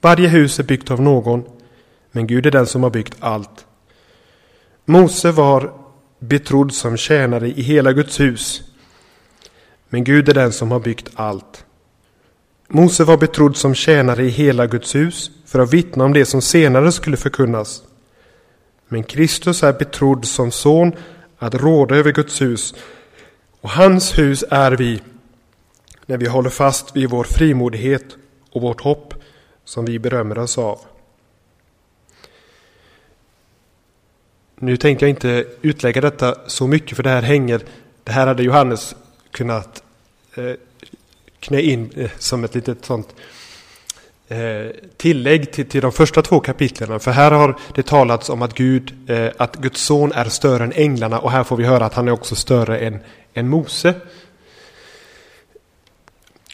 Varje 0.00 0.28
hus 0.28 0.58
är 0.58 0.64
byggt 0.64 0.90
av 0.90 1.02
någon, 1.02 1.44
men 2.12 2.26
Gud 2.26 2.46
är 2.46 2.50
den 2.50 2.66
som 2.66 2.82
har 2.82 2.90
byggt 2.90 3.16
allt. 3.20 3.66
Mose 4.84 5.30
var 5.30 5.72
betrodd 6.18 6.72
som 6.74 6.96
tjänare 6.96 7.48
i 7.48 7.62
hela 7.62 7.92
Guds 7.92 8.20
hus, 8.20 8.62
men 9.88 10.04
Gud 10.04 10.28
är 10.28 10.34
den 10.34 10.52
som 10.52 10.70
har 10.70 10.80
byggt 10.80 11.10
allt. 11.14 11.64
Mose 12.68 13.04
var 13.04 13.16
betrodd 13.16 13.56
som 13.56 13.74
tjänare 13.74 14.24
i 14.24 14.28
hela 14.28 14.66
Guds 14.66 14.94
hus 14.94 15.30
för 15.46 15.58
att 15.58 15.72
vittna 15.72 16.04
om 16.04 16.12
det 16.12 16.24
som 16.24 16.42
senare 16.42 16.92
skulle 16.92 17.16
förkunnas. 17.16 17.82
Men 18.88 19.04
Kristus 19.04 19.62
är 19.62 19.72
betrodd 19.72 20.24
som 20.24 20.50
son 20.50 20.92
att 21.38 21.54
råda 21.54 21.96
över 21.96 22.12
Guds 22.12 22.42
hus. 22.42 22.74
Och 23.60 23.70
hans 23.70 24.18
hus 24.18 24.44
är 24.50 24.72
vi 24.72 25.02
när 26.06 26.16
vi 26.16 26.26
håller 26.26 26.50
fast 26.50 26.96
vid 26.96 27.10
vår 27.10 27.24
frimodighet 27.24 28.04
och 28.50 28.62
vårt 28.62 28.80
hopp 28.80 29.14
som 29.64 29.84
vi 29.84 29.98
berömmer 29.98 30.38
oss 30.38 30.58
av. 30.58 30.80
Nu 34.54 34.76
tänkte 34.76 35.04
jag 35.04 35.10
inte 35.10 35.46
utlägga 35.62 36.00
detta 36.00 36.34
så 36.46 36.66
mycket 36.66 36.96
för 36.96 37.02
det 37.02 37.10
här 37.10 37.22
hänger, 37.22 37.60
det 38.04 38.12
här 38.12 38.26
hade 38.26 38.42
Johannes 38.42 38.96
kunnat 39.30 39.82
eh, 40.34 40.52
knä 41.40 41.60
in 41.60 41.90
eh, 41.96 42.10
som 42.18 42.44
ett 42.44 42.54
litet 42.54 42.84
sånt 42.84 43.14
Eh, 43.14 43.37
Eh, 44.30 44.70
tillägg 44.96 45.52
till, 45.52 45.68
till 45.68 45.80
de 45.80 45.92
första 45.92 46.22
två 46.22 46.40
kapitlen. 46.40 47.00
För 47.00 47.10
här 47.10 47.30
har 47.30 47.58
det 47.74 47.82
talats 47.82 48.30
om 48.30 48.42
att, 48.42 48.54
Gud, 48.54 49.10
eh, 49.10 49.30
att 49.36 49.56
Guds 49.56 49.82
son 49.82 50.12
är 50.12 50.24
större 50.24 50.64
än 50.64 50.72
änglarna 50.72 51.18
och 51.18 51.30
här 51.30 51.44
får 51.44 51.56
vi 51.56 51.64
höra 51.64 51.86
att 51.86 51.94
han 51.94 52.08
är 52.08 52.12
också 52.12 52.34
större 52.34 52.78
än, 52.78 52.98
än 53.34 53.48
Mose. 53.48 53.94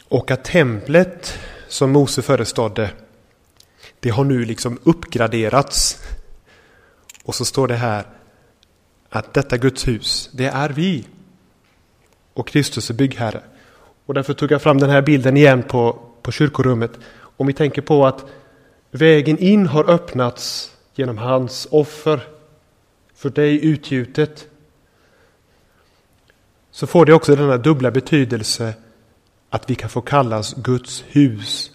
Och 0.07 0.31
att 0.31 0.43
templet 0.43 1.39
som 1.67 1.91
Mose 1.91 2.21
förestådde, 2.21 2.89
det 3.99 4.09
har 4.09 4.23
nu 4.23 4.45
liksom 4.45 4.79
uppgraderats. 4.83 6.03
Och 7.23 7.35
så 7.35 7.45
står 7.45 7.67
det 7.67 7.75
här 7.75 8.05
att 9.09 9.33
detta 9.33 9.57
Guds 9.57 9.87
hus, 9.87 10.29
det 10.33 10.45
är 10.45 10.69
vi. 10.69 11.05
Och 12.33 12.47
Kristus 12.47 12.89
är 12.89 12.93
byggherre. 12.93 13.41
Och 14.05 14.13
därför 14.13 14.33
tog 14.33 14.51
jag 14.51 14.61
fram 14.61 14.77
den 14.77 14.89
här 14.89 15.01
bilden 15.01 15.37
igen 15.37 15.63
på, 15.63 15.99
på 16.21 16.31
kyrkorummet. 16.31 16.91
Om 17.37 17.47
vi 17.47 17.53
tänker 17.53 17.81
på 17.81 18.05
att 18.05 18.25
vägen 18.91 19.37
in 19.37 19.67
har 19.67 19.89
öppnats 19.89 20.75
genom 20.93 21.17
hans 21.17 21.67
offer 21.71 22.27
för 23.13 23.29
dig 23.29 23.65
utgjutet 23.65 24.47
så 26.71 26.87
får 26.87 27.05
det 27.05 27.13
också 27.13 27.35
denna 27.35 27.57
dubbla 27.57 27.91
betydelse 27.91 28.73
att 29.49 29.69
vi 29.69 29.75
kan 29.75 29.89
få 29.89 30.01
kallas 30.01 30.53
Guds 30.53 31.03
hus. 31.07 31.71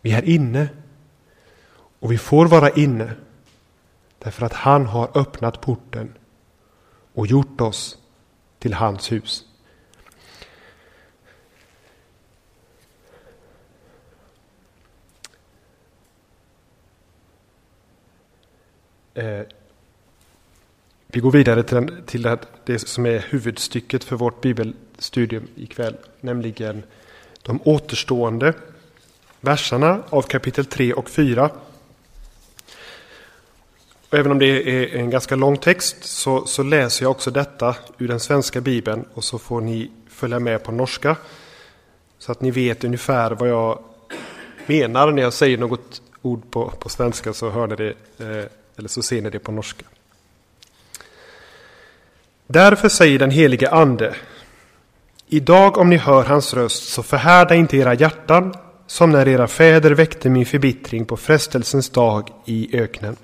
Vi 0.00 0.12
är 0.12 0.28
inne 0.28 0.68
och 1.98 2.12
vi 2.12 2.18
får 2.18 2.46
vara 2.46 2.70
inne 2.70 3.12
därför 4.18 4.46
att 4.46 4.52
han 4.52 4.86
har 4.86 5.18
öppnat 5.18 5.60
porten 5.60 6.14
och 7.14 7.26
gjort 7.26 7.60
oss 7.60 7.98
till 8.58 8.74
hans 8.74 9.12
hus. 9.12 9.44
Eh, 19.14 19.40
vi 21.06 21.20
går 21.20 21.30
vidare 21.30 21.62
till, 21.62 21.74
den, 21.74 22.02
till 22.06 22.36
det 22.64 22.78
som 22.78 23.06
är 23.06 23.18
huvudstycket 23.28 24.04
för 24.04 24.16
vårt 24.16 24.40
bibelstudium 24.40 25.48
ikväll, 25.56 25.96
nämligen 26.20 26.82
de 27.42 27.60
återstående 27.64 28.54
verserna 29.40 30.02
av 30.08 30.22
kapitel 30.22 30.64
3 30.64 30.92
och 30.92 31.10
4. 31.10 31.50
Och 34.10 34.18
även 34.18 34.32
om 34.32 34.38
det 34.38 34.46
är 34.46 34.96
en 34.96 35.10
ganska 35.10 35.36
lång 35.36 35.56
text 35.56 36.04
så, 36.04 36.46
så, 36.46 36.62
läser 36.62 37.04
jag 37.04 37.10
också 37.10 37.30
detta 37.30 37.76
ur 37.98 38.08
den 38.08 38.20
svenska 38.20 38.60
bibeln 38.60 39.04
och 39.14 39.24
så 39.24 39.38
får 39.38 39.60
ni 39.60 39.90
följa 40.08 40.38
med 40.38 40.64
på 40.64 40.72
norska. 40.72 41.16
Så 42.18 42.32
att 42.32 42.40
ni 42.40 42.50
vet 42.50 42.84
ungefär 42.84 43.30
vad 43.30 43.48
jag 43.48 43.78
menar 44.66 45.12
när 45.12 45.22
jag 45.22 45.32
säger 45.32 45.58
något 45.58 46.02
ord 46.22 46.50
på, 46.50 46.70
på 46.70 46.88
svenska 46.88 47.32
så 47.32 47.50
hör 47.50 47.66
ni 47.66 47.76
det 47.76 47.94
eh, 48.18 48.46
eller 48.82 48.88
så 48.88 49.02
ser 49.02 49.22
ni 49.22 49.30
det 49.30 49.38
på 49.38 49.52
norska. 49.52 49.84
Därför 52.46 52.88
säger 52.88 53.18
den 53.18 53.30
helige 53.30 53.70
Ande 53.70 54.14
Idag 55.28 55.78
om 55.78 55.90
ni 55.90 55.96
hör 55.96 56.24
hans 56.24 56.54
röst 56.54 56.88
så 56.88 57.02
förhärda 57.02 57.54
inte 57.54 57.76
era 57.76 57.94
hjärtan 57.94 58.54
som 58.86 59.10
när 59.10 59.28
era 59.28 59.48
fäder 59.48 59.90
väckte 59.90 60.30
min 60.30 60.46
förbittring 60.46 61.04
på 61.04 61.16
frestelsens 61.16 61.90
dag 61.90 62.30
i 62.44 62.78
öknen. 62.78 63.16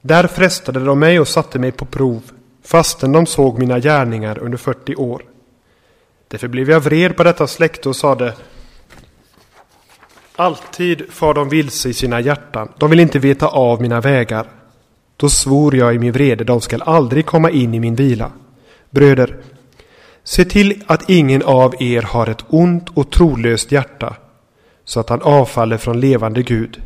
Där 0.00 0.26
frestade 0.26 0.80
de 0.80 0.98
mig 0.98 1.20
och 1.20 1.28
satte 1.28 1.58
mig 1.58 1.72
på 1.72 1.84
prov 1.84 2.22
fastän 2.64 3.12
de 3.12 3.26
såg 3.26 3.58
mina 3.58 3.78
gärningar 3.78 4.38
under 4.38 4.58
40 4.58 4.96
år. 4.96 5.22
Därför 6.28 6.48
blev 6.48 6.70
jag 6.70 6.80
vred 6.80 7.16
på 7.16 7.24
detta 7.24 7.46
släkte 7.46 7.88
och 7.88 7.96
sade 7.96 8.34
Alltid 10.40 11.02
far 11.10 11.34
de 11.34 11.48
vilse 11.48 11.88
i 11.88 11.94
sina 11.94 12.20
hjärtan. 12.20 12.68
De 12.78 12.90
vill 12.90 13.00
inte 13.00 13.18
veta 13.18 13.46
av 13.46 13.82
mina 13.82 14.00
vägar. 14.00 14.46
Då 15.16 15.28
svor 15.28 15.76
jag 15.76 15.94
i 15.94 15.98
min 15.98 16.12
vrede, 16.12 16.44
de 16.44 16.60
skall 16.60 16.82
aldrig 16.82 17.26
komma 17.26 17.50
in 17.50 17.74
i 17.74 17.80
min 17.80 17.94
vila. 17.94 18.30
Bröder, 18.90 19.36
se 20.24 20.44
till 20.44 20.82
att 20.86 21.10
ingen 21.10 21.42
av 21.42 21.82
er 21.82 22.02
har 22.02 22.26
ett 22.26 22.44
ont 22.48 22.88
och 22.94 23.10
trolöst 23.10 23.72
hjärta, 23.72 24.16
så 24.84 25.00
att 25.00 25.08
han 25.08 25.22
avfaller 25.22 25.76
från 25.76 26.00
levande 26.00 26.42
Gud. 26.42 26.82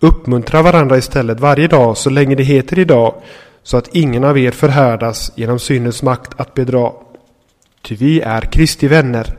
Uppmuntra 0.00 0.62
varandra 0.62 0.98
istället 0.98 1.40
varje 1.40 1.68
dag 1.68 1.96
så 1.96 2.10
länge 2.10 2.34
det 2.34 2.44
heter 2.44 2.78
idag, 2.78 3.14
så 3.62 3.76
att 3.76 3.94
ingen 3.94 4.24
av 4.24 4.38
er 4.38 4.50
förhärdas 4.50 5.32
genom 5.34 5.58
syndens 5.58 6.02
makt 6.02 6.40
att 6.40 6.54
bedra. 6.54 6.92
Ty 7.82 7.94
vi 7.94 8.20
är 8.20 8.40
Kristi 8.40 8.88
vänner, 8.88 9.36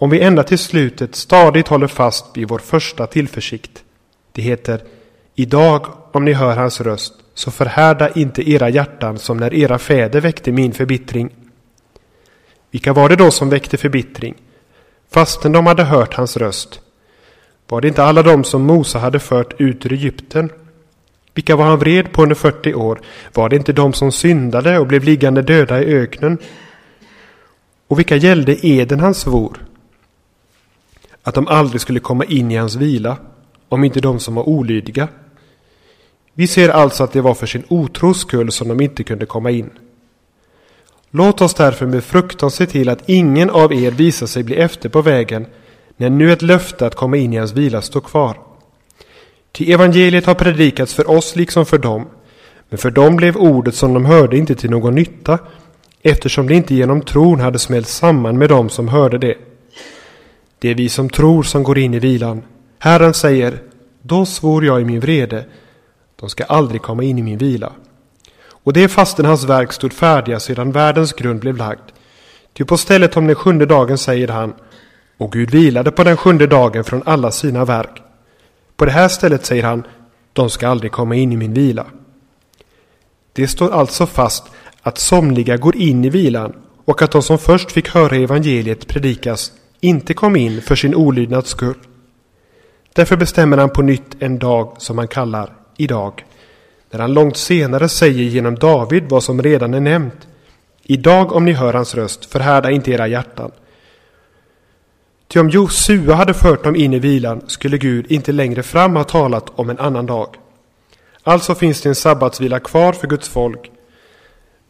om 0.00 0.10
vi 0.10 0.20
ända 0.20 0.42
till 0.42 0.58
slutet 0.58 1.14
stadigt 1.14 1.68
håller 1.68 1.86
fast 1.86 2.36
vid 2.36 2.48
vår 2.48 2.58
första 2.58 3.06
tillförsikt. 3.06 3.84
Det 4.32 4.42
heter 4.42 4.80
Idag, 5.34 5.86
om 6.12 6.24
ni 6.24 6.32
hör 6.32 6.56
hans 6.56 6.80
röst, 6.80 7.14
så 7.34 7.50
förhärda 7.50 8.10
inte 8.10 8.50
era 8.50 8.68
hjärtan 8.68 9.18
som 9.18 9.36
när 9.36 9.54
era 9.54 9.78
fäder 9.78 10.20
väckte 10.20 10.52
min 10.52 10.72
förbittring. 10.72 11.30
Vilka 12.70 12.92
var 12.92 13.08
det 13.08 13.16
då 13.16 13.30
som 13.30 13.48
väckte 13.48 13.76
förbittring? 13.76 14.34
Fastän 15.10 15.52
de 15.52 15.66
hade 15.66 15.84
hört 15.84 16.14
hans 16.14 16.36
röst. 16.36 16.80
Var 17.68 17.80
det 17.80 17.88
inte 17.88 18.04
alla 18.04 18.22
de 18.22 18.44
som 18.44 18.62
Mose 18.62 18.98
hade 18.98 19.18
fört 19.18 19.60
ut 19.60 19.86
ur 19.86 19.92
Egypten? 19.92 20.50
Vilka 21.34 21.56
var 21.56 21.64
han 21.64 21.78
vred 21.78 22.12
på 22.12 22.22
under 22.22 22.36
40 22.36 22.74
år? 22.74 23.00
Var 23.34 23.48
det 23.48 23.56
inte 23.56 23.72
de 23.72 23.92
som 23.92 24.12
syndade 24.12 24.78
och 24.78 24.86
blev 24.86 25.04
liggande 25.04 25.42
döda 25.42 25.82
i 25.82 25.94
öknen? 25.94 26.38
Och 27.88 27.98
vilka 27.98 28.16
gällde 28.16 28.66
eden 28.66 29.00
han 29.00 29.14
svor? 29.14 29.69
Att 31.22 31.34
de 31.34 31.48
aldrig 31.48 31.80
skulle 31.80 32.00
komma 32.00 32.24
in 32.24 32.50
i 32.50 32.56
hans 32.56 32.74
vila, 32.74 33.16
om 33.68 33.84
inte 33.84 34.00
de 34.00 34.20
som 34.20 34.34
var 34.34 34.48
olydiga. 34.48 35.08
Vi 36.34 36.46
ser 36.46 36.68
alltså 36.68 37.04
att 37.04 37.12
det 37.12 37.20
var 37.20 37.34
för 37.34 37.46
sin 37.46 37.64
otros 37.68 38.20
skull 38.20 38.52
som 38.52 38.68
de 38.68 38.80
inte 38.80 39.04
kunde 39.04 39.26
komma 39.26 39.50
in. 39.50 39.70
Låt 41.10 41.40
oss 41.40 41.54
därför 41.54 41.86
med 41.86 42.04
fruktan 42.04 42.50
se 42.50 42.66
till 42.66 42.88
att 42.88 43.08
ingen 43.08 43.50
av 43.50 43.72
er 43.72 43.90
visar 43.90 44.26
sig 44.26 44.42
bli 44.42 44.56
efter 44.56 44.88
på 44.88 45.02
vägen 45.02 45.46
när 45.96 46.10
nu 46.10 46.32
ett 46.32 46.42
löfte 46.42 46.86
att 46.86 46.94
komma 46.94 47.16
in 47.16 47.32
i 47.32 47.36
hans 47.36 47.52
vila 47.52 47.82
står 47.82 48.00
kvar. 48.00 48.36
Ty 49.52 49.72
evangeliet 49.72 50.26
har 50.26 50.34
predikats 50.34 50.94
för 50.94 51.10
oss 51.10 51.36
liksom 51.36 51.66
för 51.66 51.78
dem, 51.78 52.06
men 52.68 52.78
för 52.78 52.90
dem 52.90 53.16
blev 53.16 53.36
ordet 53.36 53.74
som 53.74 53.94
de 53.94 54.04
hörde 54.04 54.36
inte 54.36 54.54
till 54.54 54.70
någon 54.70 54.94
nytta, 54.94 55.38
eftersom 56.02 56.46
det 56.46 56.54
inte 56.54 56.74
genom 56.74 57.02
tron 57.02 57.40
hade 57.40 57.58
smält 57.58 57.88
samman 57.88 58.38
med 58.38 58.48
dem 58.48 58.68
som 58.68 58.88
hörde 58.88 59.18
det. 59.18 59.34
Det 60.60 60.68
är 60.68 60.74
vi 60.74 60.88
som 60.88 61.10
tror 61.10 61.42
som 61.42 61.62
går 61.62 61.78
in 61.78 61.94
i 61.94 61.98
vilan. 61.98 62.42
Herren 62.78 63.14
säger, 63.14 63.62
då 64.02 64.26
svor 64.26 64.64
jag 64.64 64.80
i 64.80 64.84
min 64.84 65.00
vrede, 65.00 65.44
de 66.16 66.28
ska 66.28 66.44
aldrig 66.44 66.82
komma 66.82 67.02
in 67.02 67.18
i 67.18 67.22
min 67.22 67.38
vila. 67.38 67.72
Och 68.48 68.72
det 68.72 68.88
fastän 68.88 69.24
hans 69.24 69.44
verk 69.44 69.72
stod 69.72 69.92
färdiga 69.92 70.40
sedan 70.40 70.72
världens 70.72 71.12
grund 71.12 71.40
blev 71.40 71.56
lagd. 71.56 71.90
Ty 72.52 72.64
på 72.64 72.76
stället 72.76 73.16
om 73.16 73.26
den 73.26 73.36
sjunde 73.36 73.66
dagen 73.66 73.98
säger 73.98 74.28
han, 74.28 74.54
och 75.16 75.32
Gud 75.32 75.50
vilade 75.50 75.90
på 75.90 76.04
den 76.04 76.16
sjunde 76.16 76.46
dagen 76.46 76.84
från 76.84 77.02
alla 77.06 77.30
sina 77.30 77.64
verk. 77.64 78.02
På 78.76 78.84
det 78.84 78.90
här 78.90 79.08
stället 79.08 79.46
säger 79.46 79.62
han, 79.62 79.86
de 80.32 80.50
ska 80.50 80.68
aldrig 80.68 80.92
komma 80.92 81.14
in 81.14 81.32
i 81.32 81.36
min 81.36 81.54
vila. 81.54 81.86
Det 83.32 83.48
står 83.48 83.70
alltså 83.70 84.06
fast 84.06 84.44
att 84.82 84.98
somliga 84.98 85.56
går 85.56 85.76
in 85.76 86.04
i 86.04 86.08
vilan 86.08 86.52
och 86.84 87.02
att 87.02 87.10
de 87.10 87.22
som 87.22 87.38
först 87.38 87.72
fick 87.72 87.88
höra 87.88 88.16
evangeliet 88.16 88.86
predikas 88.86 89.52
inte 89.80 90.14
kom 90.14 90.36
in 90.36 90.62
för 90.62 90.74
sin 90.74 90.94
olydnads 90.94 91.50
skull. 91.50 91.78
Därför 92.92 93.16
bestämmer 93.16 93.56
han 93.56 93.70
på 93.70 93.82
nytt 93.82 94.16
en 94.18 94.38
dag 94.38 94.74
som 94.78 94.98
han 94.98 95.08
kallar 95.08 95.52
idag, 95.76 96.24
när 96.90 97.00
han 97.00 97.14
långt 97.14 97.36
senare 97.36 97.88
säger 97.88 98.22
genom 98.24 98.54
David 98.54 99.04
vad 99.08 99.22
som 99.22 99.42
redan 99.42 99.74
är 99.74 99.80
nämnt. 99.80 100.28
Idag 100.82 101.32
om 101.32 101.44
ni 101.44 101.52
hör 101.52 101.74
hans 101.74 101.94
röst, 101.94 102.24
förhärda 102.24 102.70
inte 102.70 102.90
era 102.90 103.06
hjärtan. 103.08 103.50
Ty 105.28 105.40
om 105.40 105.50
Josua 105.50 106.14
hade 106.14 106.34
fört 106.34 106.64
dem 106.64 106.76
in 106.76 106.94
i 106.94 106.98
vilan 106.98 107.42
skulle 107.46 107.78
Gud 107.78 108.12
inte 108.12 108.32
längre 108.32 108.62
fram 108.62 108.96
ha 108.96 109.04
talat 109.04 109.50
om 109.54 109.70
en 109.70 109.78
annan 109.78 110.06
dag. 110.06 110.36
Alltså 111.22 111.54
finns 111.54 111.80
det 111.80 111.88
en 111.88 111.94
sabbatsvila 111.94 112.60
kvar 112.60 112.92
för 112.92 113.06
Guds 113.06 113.28
folk. 113.28 113.70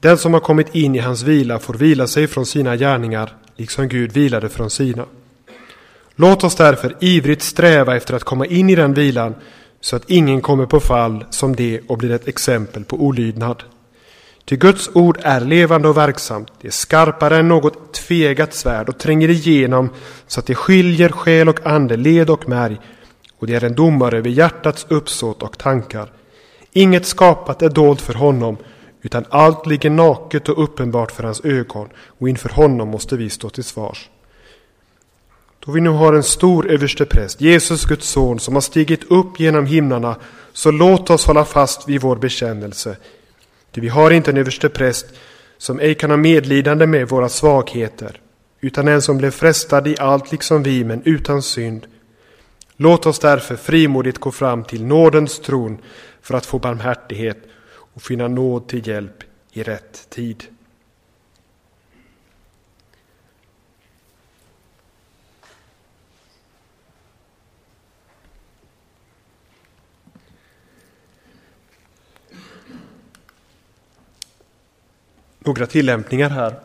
Den 0.00 0.18
som 0.18 0.34
har 0.34 0.40
kommit 0.40 0.74
in 0.74 0.94
i 0.94 0.98
hans 0.98 1.22
vila 1.22 1.58
får 1.58 1.74
vila 1.74 2.06
sig 2.06 2.26
från 2.26 2.46
sina 2.46 2.76
gärningar, 2.76 3.36
liksom 3.60 3.88
Gud 3.88 4.12
vilade 4.12 4.48
från 4.48 4.70
sina. 4.70 5.06
Låt 6.16 6.44
oss 6.44 6.54
därför 6.54 6.96
ivrigt 7.00 7.42
sträva 7.42 7.96
efter 7.96 8.14
att 8.14 8.24
komma 8.24 8.46
in 8.46 8.70
i 8.70 8.74
den 8.74 8.94
vilan, 8.94 9.34
så 9.80 9.96
att 9.96 10.10
ingen 10.10 10.40
kommer 10.40 10.66
på 10.66 10.80
fall 10.80 11.24
som 11.30 11.56
det 11.56 11.80
och 11.88 11.98
blir 11.98 12.10
ett 12.10 12.28
exempel 12.28 12.84
på 12.84 12.96
olydnad. 12.96 13.62
Ty 14.44 14.56
Guds 14.56 14.90
ord 14.94 15.18
är 15.22 15.40
levande 15.40 15.88
och 15.88 15.96
verksamt, 15.96 16.48
det 16.60 16.68
är 16.68 16.72
skarpare 16.72 17.36
än 17.36 17.48
något 17.48 17.92
tvegat 17.92 18.54
svärd 18.54 18.88
och 18.88 18.98
tränger 18.98 19.28
igenom 19.28 19.90
så 20.26 20.40
att 20.40 20.46
det 20.46 20.54
skiljer 20.54 21.08
själ 21.08 21.48
och 21.48 21.66
ande, 21.66 21.96
led 21.96 22.30
och 22.30 22.48
märg, 22.48 22.80
och 23.38 23.46
det 23.46 23.54
är 23.54 23.64
en 23.64 23.74
domare 23.74 24.18
över 24.18 24.30
hjärtats 24.30 24.86
uppsåt 24.88 25.42
och 25.42 25.58
tankar. 25.58 26.12
Inget 26.72 27.06
skapat 27.06 27.62
är 27.62 27.68
dolt 27.68 28.00
för 28.00 28.14
honom, 28.14 28.56
utan 29.02 29.24
allt 29.30 29.66
ligger 29.66 29.90
naket 29.90 30.48
och 30.48 30.64
uppenbart 30.64 31.12
för 31.12 31.22
hans 31.22 31.44
ögon, 31.44 31.88
och 32.18 32.28
inför 32.28 32.48
honom 32.48 32.88
måste 32.88 33.16
vi 33.16 33.30
stå 33.30 33.50
till 33.50 33.64
svars. 33.64 34.10
Då 35.64 35.72
vi 35.72 35.80
nu 35.80 35.90
har 35.90 36.12
en 36.12 36.22
stor 36.22 36.70
överstepräst, 36.70 37.40
Jesus 37.40 37.84
Guds 37.84 38.08
son, 38.08 38.40
som 38.40 38.54
har 38.54 38.60
stigit 38.60 39.04
upp 39.10 39.40
genom 39.40 39.66
himlarna, 39.66 40.16
så 40.52 40.70
låt 40.70 41.10
oss 41.10 41.26
hålla 41.26 41.44
fast 41.44 41.88
vid 41.88 42.00
vår 42.00 42.16
bekännelse. 42.16 42.96
Ty 43.72 43.80
vi 43.80 43.88
har 43.88 44.10
inte 44.10 44.30
en 44.30 44.36
överstepräst 44.36 45.06
som 45.58 45.80
ej 45.80 45.94
kan 45.94 46.10
ha 46.10 46.16
medlidande 46.16 46.86
med 46.86 47.08
våra 47.08 47.28
svagheter, 47.28 48.20
utan 48.60 48.88
en 48.88 49.02
som 49.02 49.18
blev 49.18 49.30
frestad 49.30 49.88
i 49.88 49.96
allt 49.98 50.32
liksom 50.32 50.62
vi, 50.62 50.84
men 50.84 51.02
utan 51.04 51.42
synd. 51.42 51.86
Låt 52.76 53.06
oss 53.06 53.18
därför 53.18 53.56
frimodigt 53.56 54.18
gå 54.18 54.30
fram 54.30 54.64
till 54.64 54.84
nådens 54.84 55.40
tron 55.40 55.78
för 56.22 56.34
att 56.34 56.46
få 56.46 56.58
barmhärtighet 56.58 57.38
och 57.94 58.02
finna 58.02 58.28
nåd 58.28 58.68
till 58.68 58.88
hjälp 58.88 59.24
i 59.52 59.62
rätt 59.62 60.10
tid. 60.10 60.44
några 75.40 75.66
tillämpningar 75.66 76.30
här. 76.30 76.60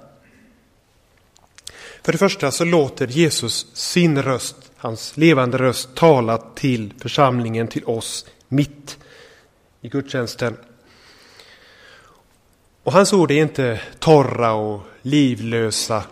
För 2.04 2.12
det 2.12 2.18
första 2.18 2.52
så 2.52 2.66
låter 2.66 3.08
Jesus 3.08 3.76
sin 3.76 4.22
röst, 4.22 4.72
hans 4.78 5.18
levande 5.18 5.58
röst, 5.58 5.96
tala 5.96 6.38
till 6.38 6.94
församlingen, 7.00 7.68
till 7.68 7.86
oss, 7.86 8.26
mitt 8.48 8.98
i 9.82 9.90
gudstjänsten. 9.90 10.58
Och 12.86 12.94
hans 12.94 13.14
ord 13.14 13.32
är 13.32 13.42
inte 13.42 13.80
torra 14.00 14.54
och 14.54 14.82
livlösa, 15.02 16.04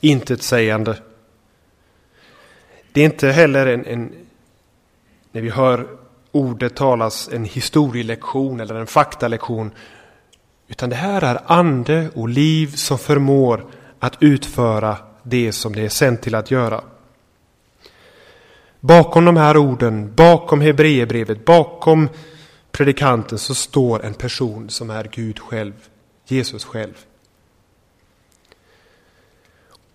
intetsägande. 0.00 0.96
Det 2.92 3.00
är 3.00 3.04
inte 3.04 3.28
heller 3.28 3.66
en, 3.66 3.86
en, 3.86 4.12
när 5.32 5.40
vi 5.40 5.50
hör 5.50 5.86
ordet 6.32 6.76
talas, 6.76 7.28
en 7.32 7.44
historielektion 7.44 8.60
eller 8.60 8.74
en 8.74 8.86
faktalektion 8.86 9.70
utan 10.68 10.90
det 10.90 10.96
här 10.96 11.22
är 11.22 11.40
ande 11.46 12.10
och 12.14 12.28
liv 12.28 12.66
som 12.66 12.98
förmår 12.98 13.66
att 13.98 14.16
utföra 14.20 14.96
det 15.22 15.52
som 15.52 15.72
det 15.72 15.84
är 15.84 15.88
sänt 15.88 16.22
till 16.22 16.34
att 16.34 16.50
göra. 16.50 16.84
Bakom 18.80 19.24
de 19.24 19.36
här 19.36 19.56
orden, 19.56 20.14
bakom 20.14 20.60
Hebreerbrevet, 20.60 21.44
bakom 21.44 22.08
predikanten 22.72 23.38
så 23.38 23.54
står 23.54 24.04
en 24.04 24.14
person 24.14 24.70
som 24.70 24.90
är 24.90 25.08
Gud 25.12 25.38
själv, 25.38 25.72
Jesus 26.32 26.64
själv. 26.64 27.06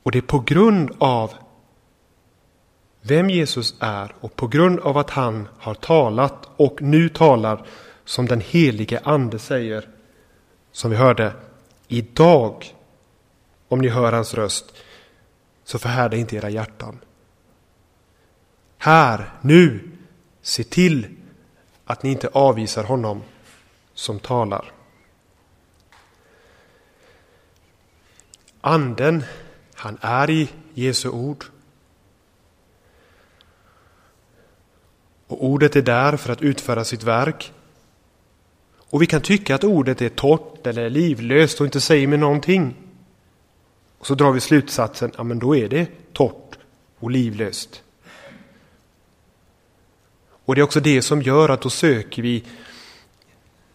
Och 0.04 0.12
det 0.12 0.18
är 0.18 0.22
på 0.22 0.40
grund 0.40 0.92
av 0.98 1.34
vem 3.02 3.30
Jesus 3.30 3.76
är 3.80 4.16
och 4.20 4.36
på 4.36 4.48
grund 4.48 4.80
av 4.80 4.98
att 4.98 5.10
han 5.10 5.48
har 5.60 5.74
talat 5.74 6.50
och 6.58 6.82
nu 6.82 7.10
talar 7.10 7.66
som 8.06 8.26
den 8.26 8.42
helige 8.42 9.00
ande 9.04 9.40
säger 9.40 9.90
som 10.72 10.92
vi 10.92 10.98
hörde, 10.98 11.34
idag, 11.88 12.76
om 13.68 13.82
ni 13.82 13.88
hör 13.88 14.12
hans 14.12 14.34
röst, 14.34 14.74
så 15.64 15.80
förhärda 15.80 16.18
inte 16.18 16.36
era 16.36 16.50
hjärtan. 16.50 17.00
Här, 18.78 19.32
nu, 19.42 19.92
se 20.42 20.64
till 20.64 21.08
att 21.86 22.04
ni 22.04 22.12
inte 22.12 22.28
avvisar 22.28 22.84
honom 22.84 23.22
som 23.94 24.20
talar. 24.20 24.72
Anden, 28.62 29.24
han 29.74 29.98
är 30.02 30.30
i 30.30 30.50
Jesu 30.74 31.10
ord. 31.10 31.46
Och 35.28 35.46
ordet 35.46 35.76
är 35.76 35.82
där 35.82 36.18
för 36.18 36.34
att 36.34 36.42
utföra 36.42 36.84
sitt 36.84 37.04
verk. 37.04 37.54
Och 38.90 39.02
vi 39.02 39.06
kan 39.06 39.22
tycka 39.22 39.56
att 39.56 39.64
ordet 39.64 40.02
är 40.02 40.10
torrt 40.10 40.68
eller 40.68 40.90
livlöst 40.90 41.60
och 41.60 41.66
inte 41.66 41.82
säger 41.82 42.08
mig 42.08 42.18
någonting. 42.18 42.76
Och 43.98 44.08
så 44.08 44.16
drar 44.16 44.32
vi 44.32 44.40
slutsatsen, 44.40 45.12
ja 45.18 45.24
men 45.24 45.40
då 45.40 45.56
är 45.56 45.70
det 45.70 45.88
torrt 46.14 46.58
och 47.00 47.12
livlöst. 47.12 47.84
Och 50.46 50.56
det 50.56 50.62
är 50.62 50.64
också 50.64 50.80
det 50.80 51.02
som 51.02 51.22
gör 51.22 51.50
att 51.50 51.62
då 51.62 51.70
söker 51.70 52.22
vi 52.22 52.44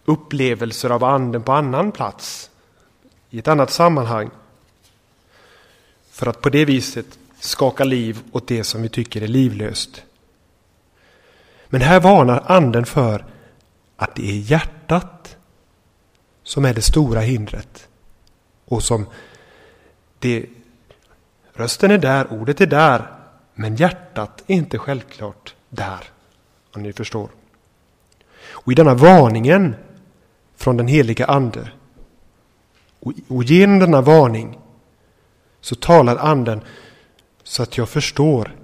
upplevelser 0.05 0.91
av 0.91 1.05
anden 1.05 1.43
på 1.43 1.53
annan 1.53 1.93
plats, 1.93 2.51
i 3.31 3.39
ett 3.39 3.49
annat 3.49 3.71
sammanhang. 3.71 4.31
För 6.13 6.27
att 6.27 6.41
på 6.41 6.49
det 6.49 6.65
viset 6.65 7.19
skaka 7.41 7.85
liv 7.85 8.21
åt 8.33 8.47
det 8.47 8.65
som 8.65 8.83
vi 8.83 8.89
tycker 8.89 9.23
är 9.23 9.29
livlöst. 9.29 10.03
Men 11.67 11.81
här 11.81 12.01
varnar 12.01 12.43
anden 12.47 12.87
för 12.87 13.25
att 13.97 14.15
det 14.15 14.31
är 14.31 14.51
hjärtat 14.51 15.37
som 16.43 16.65
är 16.65 16.75
det 16.75 16.83
stora 16.83 17.21
hindret. 17.21 17.89
Och 18.65 18.83
som 18.83 19.07
det, 20.19 20.47
rösten 21.53 21.91
är 21.91 21.99
där, 21.99 22.33
ordet 22.33 22.61
är 22.61 22.67
där, 22.67 23.07
men 23.55 23.77
hjärtat 23.77 24.45
är 24.47 24.55
inte 24.55 24.79
självklart 24.79 25.55
där. 25.69 26.05
Om 26.75 26.83
ni 26.83 26.93
förstår. 26.93 27.29
Och 28.51 28.73
i 28.73 28.75
denna 28.75 28.95
varningen 28.95 29.75
från 30.57 30.77
den 30.77 30.89
heliga 30.89 31.27
ande 31.27 31.71
och 33.29 33.43
genom 33.45 33.79
denna 33.79 34.01
varning 34.01 34.59
så 35.63 35.75
talar 35.75 36.17
anden 36.17 36.61
så 37.43 37.63
att 37.63 37.79
jag 37.79 37.89
förstår 37.89 38.57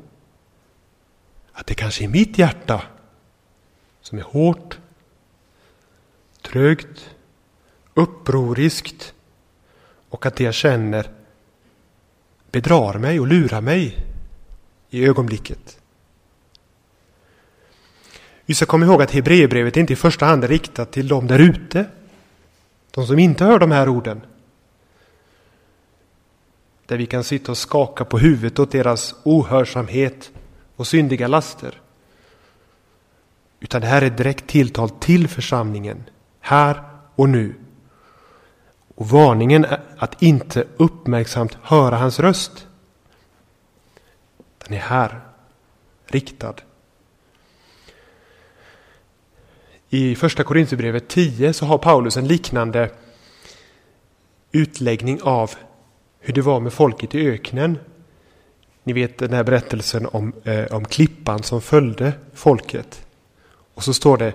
att 1.53 1.67
det 1.67 1.75
kanske 1.75 2.05
är 2.05 2.09
mitt 2.09 2.39
hjärta 2.39 2.83
som 4.01 4.19
är 4.19 4.23
hårt, 4.23 4.79
trögt, 6.43 7.11
upproriskt 7.95 9.15
och 10.09 10.27
att 10.27 10.37
det 10.37 10.45
jag 10.45 10.55
känner 10.55 11.11
bedrar 12.51 12.99
mig 12.99 13.21
och 13.21 13.27
lurar 13.27 13.61
mig 13.61 14.07
i 14.91 15.07
ögonblicket. 15.07 15.79
Vi 18.47 18.55
ska 18.55 18.67
komma 18.67 18.87
ihåg 18.87 19.03
att 19.03 19.11
Hebreerbrevet 19.11 19.77
inte 19.77 19.93
i 19.93 19.97
första 19.97 20.27
hand 20.27 20.45
är 20.45 20.49
riktat 20.49 20.93
till 20.93 21.09
dem 21.09 21.27
där 21.27 21.39
ute. 21.39 21.87
De 22.91 23.07
som 23.07 23.19
inte 23.19 23.45
hör 23.45 23.59
de 23.59 23.71
här 23.71 23.89
orden. 23.89 24.21
Där 26.89 26.97
vi 26.97 27.07
kan 27.07 27.25
sitta 27.25 27.53
och 27.53 27.59
skaka 27.59 28.05
på 28.05 28.19
huvudet 28.19 28.59
åt 28.59 28.73
deras 28.73 29.15
ohörsamhet 29.23 30.31
och 30.77 30.87
syndiga 30.87 31.29
laster. 31.29 31.81
Utan 33.61 33.81
det 33.81 33.87
här 33.87 34.03
är 34.03 34.11
direkt 34.11 34.47
tilltal 34.47 34.91
till 34.91 35.29
församlingen, 35.29 36.05
här 36.41 36.83
och 37.15 37.29
nu. 37.29 37.55
Och 38.95 39.09
varningen 39.09 39.65
är 39.65 39.81
att 39.99 40.23
inte 40.23 40.65
uppmärksamt 40.77 41.59
höra 41.63 41.97
hans 41.97 42.21
röst. 42.21 42.67
Den 44.59 44.77
är 44.77 44.81
här, 44.81 45.21
riktad. 46.07 46.55
I 49.89 50.15
första 50.15 50.45
Korinthierbrevet 50.45 51.09
10 51.09 51.53
så 51.53 51.67
har 51.67 51.79
Paulus 51.79 52.17
en 52.17 52.29
liknande 52.29 52.91
utläggning 54.53 55.23
av 55.23 55.51
hur 56.19 56.35
det 56.35 56.43
var 56.43 56.61
med 56.61 56.73
folket 56.73 57.15
i 57.15 57.29
öknen. 57.29 57.79
Ni 58.85 58.93
vet 58.93 59.19
den 59.19 59.33
här 59.33 59.45
berättelsen 59.45 60.07
om, 60.07 60.33
eh, 60.45 60.65
om 60.65 60.85
klippan 60.85 61.43
som 61.43 61.61
följde 61.61 62.13
folket. 62.35 63.07
Och 63.75 63.85
så 63.85 63.95
står 63.95 64.17
det 64.17 64.35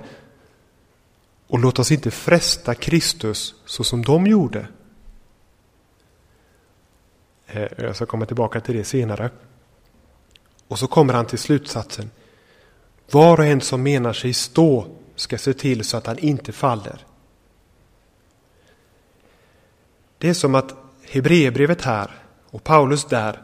och 1.48 1.60
låt 1.60 1.80
oss 1.80 1.92
inte 1.92 2.12
fresta 2.12 2.76
Kristus 2.76 3.56
så 3.66 3.84
som 3.84 4.02
de 4.02 4.28
gjorde. 4.28 4.68
Eh, 7.48 7.68
jag 7.78 7.96
ska 7.96 8.06
komma 8.06 8.26
tillbaka 8.26 8.62
till 8.62 8.76
det 8.78 8.84
senare. 8.84 9.30
Och 10.68 10.80
så 10.80 10.88
kommer 10.88 11.14
han 11.14 11.26
till 11.26 11.40
slutsatsen. 11.40 12.10
Var 13.12 13.38
och 13.38 13.46
en 13.46 13.62
som 13.62 13.84
menar 13.84 14.14
sig 14.14 14.34
stå 14.34 14.88
ska 15.16 15.38
se 15.38 15.54
till 15.54 15.84
så 15.84 15.98
att 15.98 16.08
han 16.08 16.20
inte 16.20 16.52
faller. 16.52 17.06
Det 20.18 20.30
är 20.30 20.34
som 20.34 20.56
att 20.56 20.83
Hebreerbrevet 21.10 21.82
här 21.82 22.12
och 22.50 22.64
Paulus 22.64 23.06
där 23.06 23.42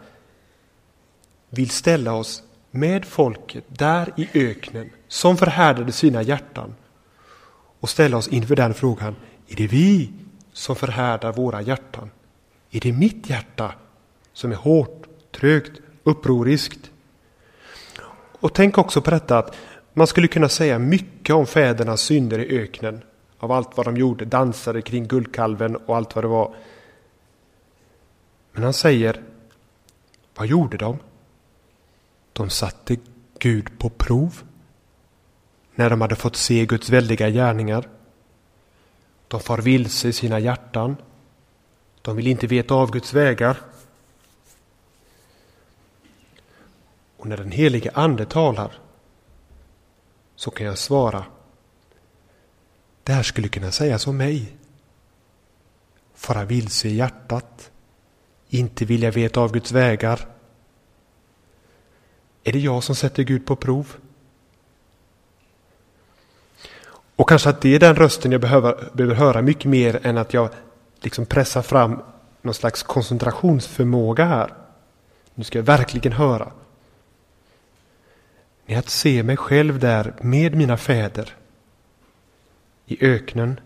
vill 1.49 1.70
ställa 1.70 2.14
oss 2.14 2.43
med 2.72 3.05
folket 3.05 3.64
där 3.68 4.14
i 4.18 4.30
öknen 4.34 4.89
som 5.07 5.38
förhärdade 5.38 5.91
sina 5.91 6.22
hjärtan 6.22 6.76
och 7.80 7.89
ställa 7.89 8.18
oss 8.18 8.28
inför 8.28 8.55
den 8.55 8.74
frågan. 8.74 9.16
Är 9.47 9.55
det 9.55 9.68
vi 9.68 10.12
som 10.53 10.76
förhärdar 10.76 11.34
våra 11.34 11.62
hjärtan? 11.62 12.12
Är 12.72 12.80
det 12.80 12.91
mitt 12.91 13.30
hjärta 13.30 13.74
som 14.34 14.51
är 14.51 14.55
hårt, 14.55 15.07
trögt, 15.32 15.82
upproriskt? 16.03 16.91
Och 18.39 18.53
tänk 18.53 18.78
också 18.78 19.01
på 19.01 19.10
detta 19.10 19.38
att 19.38 19.55
man 19.93 20.07
skulle 20.07 20.28
kunna 20.28 20.49
säga 20.49 20.80
mycket 20.80 21.36
om 21.36 21.45
fädernas 21.45 22.01
synder 22.01 22.39
i 22.39 22.60
öknen. 22.60 23.01
Av 23.39 23.51
allt 23.51 23.78
vad 23.78 23.86
de 23.86 23.97
gjorde, 23.97 24.26
dansade 24.26 24.82
kring 24.82 25.07
guldkalven 25.07 25.76
och 25.76 25.97
allt 25.97 26.16
vad 26.16 26.24
det 26.24 26.28
var. 26.28 26.55
Men 28.52 28.64
han 28.64 28.74
säger, 28.74 29.24
vad 30.36 30.47
gjorde 30.47 30.78
de? 30.78 31.00
De 32.34 32.50
satte 32.50 32.97
Gud 33.39 33.80
på 33.80 33.89
prov 33.89 34.43
när 35.76 35.89
de 35.89 36.02
hade 36.02 36.16
fått 36.16 36.36
se 36.36 36.66
Guds 36.66 36.89
väldiga 36.89 37.30
gärningar. 37.30 37.89
De 39.28 39.39
far 39.39 39.58
vilse 39.58 40.08
i 40.08 40.14
sina 40.14 40.39
hjärtan. 40.39 40.95
De 42.02 42.16
vill 42.16 42.28
inte 42.28 42.47
veta 42.47 42.74
av 42.74 42.91
Guds 42.91 43.14
vägar. 43.14 43.58
Och 47.18 47.28
när 47.28 47.38
den 47.38 47.52
helige 47.52 47.91
Ande 47.93 48.26
talar 48.26 48.80
så 50.36 50.52
kan 50.52 50.66
jag 50.68 50.78
svara. 50.78 51.26
Det 53.04 53.14
här 53.14 53.24
skulle 53.24 53.47
kunna 53.47 53.72
sägas 53.72 54.08
om 54.08 54.18
mig. 54.18 54.58
Fara 56.14 56.45
vilse 56.45 56.88
i 56.88 56.95
hjärtat. 56.95 57.72
Inte 58.50 58.86
vilja 58.86 59.12
veta 59.12 59.41
av 59.41 59.52
Guds 59.52 59.72
vägar. 59.72 60.28
Är 62.43 62.52
det 62.52 62.60
jag 62.60 62.84
som 62.84 62.95
sätter 62.95 63.24
Gud 63.24 63.45
på 63.45 63.56
prov? 63.56 63.95
Och 67.16 67.30
kanske 67.30 67.50
att 67.50 67.62
det 67.62 67.76
är 67.76 67.80
den 67.80 67.95
rösten 67.95 68.32
jag 68.32 68.41
behöver, 68.41 68.89
behöver 68.93 69.16
höra 69.16 69.41
mycket 69.41 69.66
mer 69.66 70.00
än 70.04 70.18
att 70.18 70.34
jag 70.34 70.50
liksom 71.02 71.26
pressar 71.26 71.62
fram 71.62 72.02
någon 72.41 72.54
slags 72.54 72.84
koncentrationsförmåga 72.84 74.26
här. 74.26 74.54
Nu 75.36 75.43
ska 75.43 75.58
jag 75.58 75.64
verkligen 75.64 76.12
höra. 76.12 76.52
Det 78.66 78.74
är 78.74 78.80
att 78.80 78.89
se 78.89 79.24
mig 79.24 79.38
själv 79.38 79.80
där 79.80 80.14
med 80.22 80.56
mina 80.56 80.78
fäder 80.78 81.36
i 82.86 83.06
öknen 83.06 83.60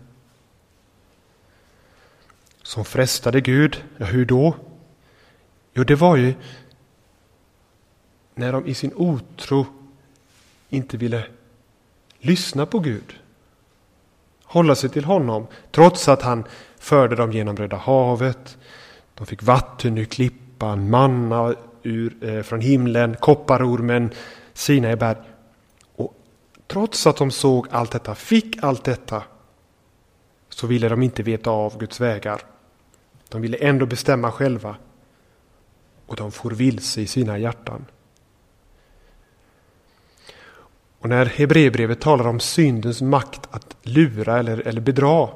som 2.62 2.84
frestade 2.84 3.40
Gud. 3.40 3.84
Ja, 3.96 4.06
hur 4.06 4.24
då? 4.24 4.54
Jo, 5.74 5.84
det 5.84 5.94
var 5.94 6.16
ju 6.16 6.34
när 8.34 8.52
de 8.52 8.66
i 8.66 8.74
sin 8.74 8.92
otro 8.96 9.66
inte 10.68 10.96
ville 10.96 11.26
lyssna 12.18 12.66
på 12.66 12.78
Gud. 12.78 13.20
Hålla 14.44 14.74
sig 14.74 14.90
till 14.90 15.04
honom, 15.04 15.46
trots 15.70 16.08
att 16.08 16.22
han 16.22 16.44
förde 16.78 17.16
dem 17.16 17.32
genom 17.32 17.56
Röda 17.56 17.76
havet. 17.76 18.58
De 19.14 19.26
fick 19.26 19.42
vatten 19.42 19.98
ur 19.98 20.04
klippan, 20.04 20.90
manna 20.90 21.54
ur, 21.82 22.24
eh, 22.24 22.42
från 22.42 22.60
himlen, 22.60 23.16
kopparormen, 23.20 24.10
Sinai 24.52 24.96
berg. 24.96 25.18
Och 25.96 26.14
trots 26.66 27.06
att 27.06 27.16
de 27.16 27.30
såg 27.30 27.66
allt 27.70 27.90
detta, 27.90 28.14
fick 28.14 28.62
allt 28.62 28.84
detta, 28.84 29.22
så 30.48 30.66
ville 30.66 30.88
de 30.88 31.02
inte 31.02 31.22
veta 31.22 31.50
av 31.50 31.78
Guds 31.78 32.00
vägar. 32.00 32.40
De 33.28 33.42
ville 33.42 33.56
ändå 33.56 33.86
bestämma 33.86 34.32
själva. 34.32 34.76
Och 36.06 36.16
de 36.16 36.32
får 36.32 36.50
vilse 36.50 37.00
i 37.00 37.06
sina 37.06 37.38
hjärtan. 37.38 37.84
Och 41.04 41.08
när 41.08 41.26
Hebreerbrevet 41.26 42.00
talar 42.00 42.26
om 42.26 42.40
syndens 42.40 43.02
makt 43.02 43.48
att 43.50 43.76
lura 43.82 44.38
eller, 44.38 44.58
eller 44.58 44.80
bedra. 44.80 45.28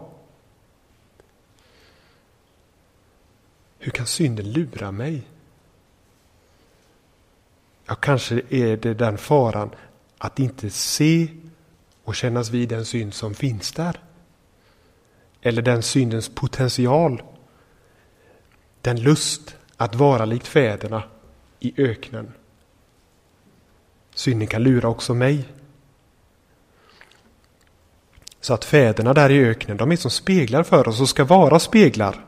Hur 3.78 3.92
kan 3.92 4.06
synden 4.06 4.52
lura 4.52 4.92
mig? 4.92 5.22
Ja, 7.86 7.94
kanske 7.94 8.42
är 8.48 8.76
det 8.76 8.94
den 8.94 9.18
faran 9.18 9.70
att 10.18 10.38
inte 10.38 10.70
se 10.70 11.28
och 12.04 12.16
kännas 12.16 12.50
vid 12.50 12.68
den 12.68 12.84
synd 12.84 13.14
som 13.14 13.34
finns 13.34 13.72
där. 13.72 14.00
Eller 15.42 15.62
den 15.62 15.82
syndens 15.82 16.28
potential. 16.28 17.22
Den 18.80 19.00
lust 19.02 19.57
att 19.79 19.95
vara 19.95 20.24
likt 20.24 20.47
fäderna 20.47 21.03
i 21.61 21.83
öknen. 21.83 22.33
Synden 24.14 24.49
kan 24.49 24.62
lura 24.62 24.89
också 24.89 25.14
mig. 25.14 25.49
Så 28.41 28.55
att 28.55 28.64
fäderna 28.64 29.14
där 29.14 29.31
i 29.31 29.45
öknen, 29.45 29.76
de 29.76 29.93
är 29.93 29.97
som 29.97 30.11
speglar 30.11 30.62
för 30.62 30.89
oss 30.89 31.01
och 31.01 31.09
ska 31.09 31.24
vara 31.24 31.59
speglar. 31.59 32.24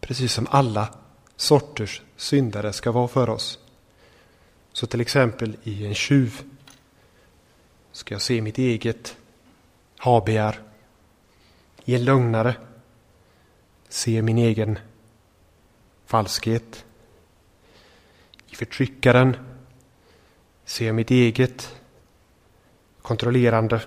Precis 0.00 0.32
som 0.32 0.46
alla 0.50 0.88
sorters 1.36 2.02
syndare 2.16 2.72
ska 2.72 2.92
vara 2.92 3.08
för 3.08 3.30
oss. 3.30 3.58
Så 4.72 4.86
till 4.86 5.00
exempel 5.00 5.56
i 5.62 5.86
en 5.86 5.94
tjuv 5.94 6.42
ska 7.92 8.14
jag 8.14 8.22
se 8.22 8.42
mitt 8.42 8.58
eget 8.58 9.16
habegär. 9.96 10.60
I 11.84 11.94
en 11.94 12.04
lögnare 12.04 12.54
ser 13.88 14.22
min 14.22 14.38
egen 14.38 14.78
falskhet. 16.10 16.84
I 18.46 18.56
förtryckaren 18.56 19.36
ser 20.64 20.86
jag 20.86 20.94
mitt 20.94 21.10
eget 21.10 21.80
kontrollerande. 23.02 23.82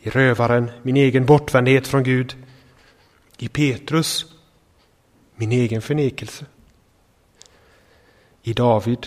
I 0.00 0.10
rövaren 0.10 0.70
min 0.82 0.96
egen 0.96 1.26
bortvändhet 1.26 1.86
från 1.86 2.02
Gud. 2.02 2.36
I 3.38 3.48
Petrus 3.48 4.26
min 5.34 5.52
egen 5.52 5.82
förnekelse. 5.82 6.46
I 8.42 8.52
David 8.52 9.06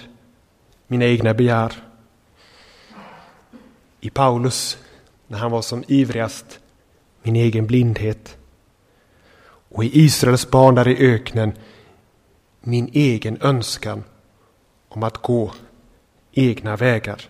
mina 0.88 1.06
egna 1.06 1.34
begär. 1.34 1.74
I 4.00 4.10
Paulus 4.10 4.78
när 5.28 5.38
han 5.38 5.52
var 5.52 5.62
som 5.62 5.84
ivrigast 5.88 6.60
min 7.22 7.36
egen 7.36 7.68
blindhet. 7.68 8.38
Och 9.46 9.84
i 9.84 10.00
Israels 10.00 10.50
barn 10.50 10.76
där 10.76 10.88
i 10.88 11.14
öknen 11.14 11.54
min 12.62 12.90
egen 12.94 13.42
önskan 13.42 14.04
om 14.88 15.04
att 15.04 15.18
gå 15.18 15.54
egna 16.32 16.76
vägar. 16.76 17.30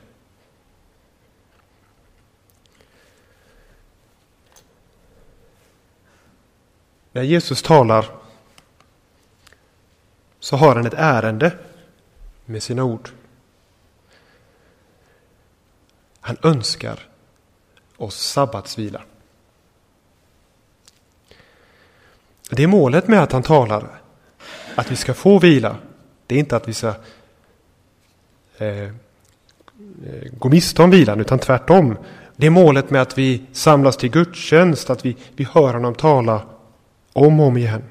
När 7.11 7.23
Jesus 7.23 7.61
talar 7.61 8.05
så 10.39 10.55
har 10.55 10.75
han 10.75 10.86
ett 10.86 10.93
ärende 10.93 11.57
med 12.45 12.63
sina 12.63 12.84
ord. 12.84 13.09
Han 16.19 16.38
önskar 16.43 17.07
oss 17.97 18.15
sabbatsvila. 18.15 19.01
Det 22.49 22.63
är 22.63 22.67
målet 22.67 23.07
med 23.07 23.23
att 23.23 23.32
han 23.32 23.43
talar. 23.43 24.00
Att 24.76 24.91
vi 24.91 24.95
ska 24.95 25.13
få 25.13 25.39
vila. 25.39 25.76
Det 26.28 26.36
är 26.36 26.39
inte 26.39 26.55
att 26.55 26.67
vi 26.67 26.74
ska 26.74 26.93
eh, 28.57 28.67
eh, 28.67 28.89
gå 30.38 30.49
miste 30.49 30.84
om 30.84 30.89
vilan, 30.89 31.19
utan 31.19 31.39
tvärtom. 31.39 31.97
Det 32.36 32.45
är 32.45 32.51
målet 32.51 32.89
med 32.89 33.01
att 33.01 33.17
vi 33.17 33.45
samlas 33.51 33.97
till 33.97 34.09
gudstjänst, 34.09 34.89
att 34.89 35.05
vi, 35.05 35.17
vi 35.36 35.47
hör 35.51 35.74
honom 35.74 35.95
tala 35.95 36.41
om 37.13 37.39
och 37.39 37.45
om 37.45 37.57
igen. 37.57 37.84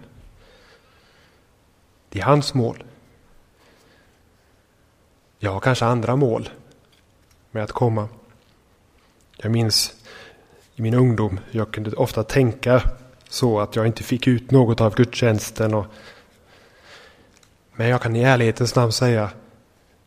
Det 2.09 2.21
är 2.21 2.25
hans 2.25 2.55
mål. 2.55 2.85
Jag 5.39 5.53
har 5.53 5.61
kanske 5.61 5.85
andra 5.85 6.17
mål 6.17 6.49
med 7.51 7.65
att 7.65 7.73
komma. 7.73 8.09
Jag 9.37 9.53
minns 9.53 9.95
i 10.75 10.83
min 10.83 10.95
ungdom, 10.95 11.41
jag 11.51 11.73
kunde 11.73 11.91
ofta 11.91 12.25
tänka 12.25 12.83
så 13.29 13.61
att 13.61 13.77
jag 13.77 13.87
inte 13.87 14.03
fick 14.03 14.27
ut 14.27 14.51
något 14.51 14.81
av 14.81 14.95
gudstjänsten. 14.95 15.75
Och, 15.75 15.87
men 17.73 17.89
jag 17.89 18.03
kan 18.03 18.17
i 18.17 18.23
ärlighetens 18.23 18.75
namn 18.75 18.93
säga 18.93 19.31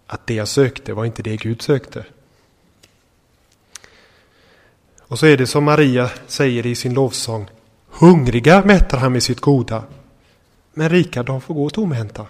att 0.07 0.28
det 0.28 0.34
jag 0.34 0.47
sökte 0.47 0.93
var 0.93 1.05
inte 1.05 1.24
det 1.24 1.38
Gud 1.38 1.61
sökte. 1.61 2.05
Och 4.99 5.20
så 5.20 5.26
är 5.26 5.38
det 5.38 5.47
som 5.47 5.64
Maria 5.64 6.09
säger 6.28 6.66
i 6.66 6.76
sin 6.76 6.93
lovsång. 6.93 7.49
Hungriga 7.88 8.66
mättar 8.66 8.97
han 8.97 9.14
med 9.14 9.24
sitt 9.24 9.39
goda. 9.39 9.84
Men 10.74 10.89
rika 10.89 11.24
de 11.24 11.41
får 11.41 11.53
gå 11.53 11.70
tomhänta. 11.70 12.28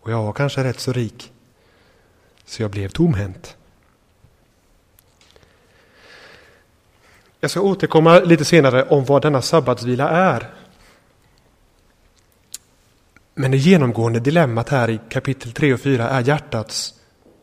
Och 0.00 0.12
jag 0.12 0.22
var 0.22 0.32
kanske 0.32 0.64
rätt 0.64 0.80
så 0.80 0.92
rik. 0.92 1.32
Så 2.44 2.62
jag 2.62 2.70
blev 2.70 2.88
tomhänt. 2.88 3.56
Jag 7.40 7.50
ska 7.50 7.60
återkomma 7.60 8.20
lite 8.20 8.44
senare 8.44 8.84
om 8.84 9.04
vad 9.04 9.22
denna 9.22 9.42
sabbatsvila 9.42 10.08
är. 10.08 10.50
Men 13.40 13.50
det 13.50 13.56
genomgående 13.56 14.20
dilemmat 14.20 14.68
här 14.68 14.90
i 14.90 15.00
kapitel 15.08 15.52
3 15.52 15.74
och 15.74 15.80
4 15.80 16.08
är 16.08 16.20
hjärtats 16.20 16.94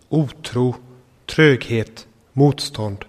otro, 0.10 0.76
tröghet, 1.26 2.08
motstånd. 2.34 3.06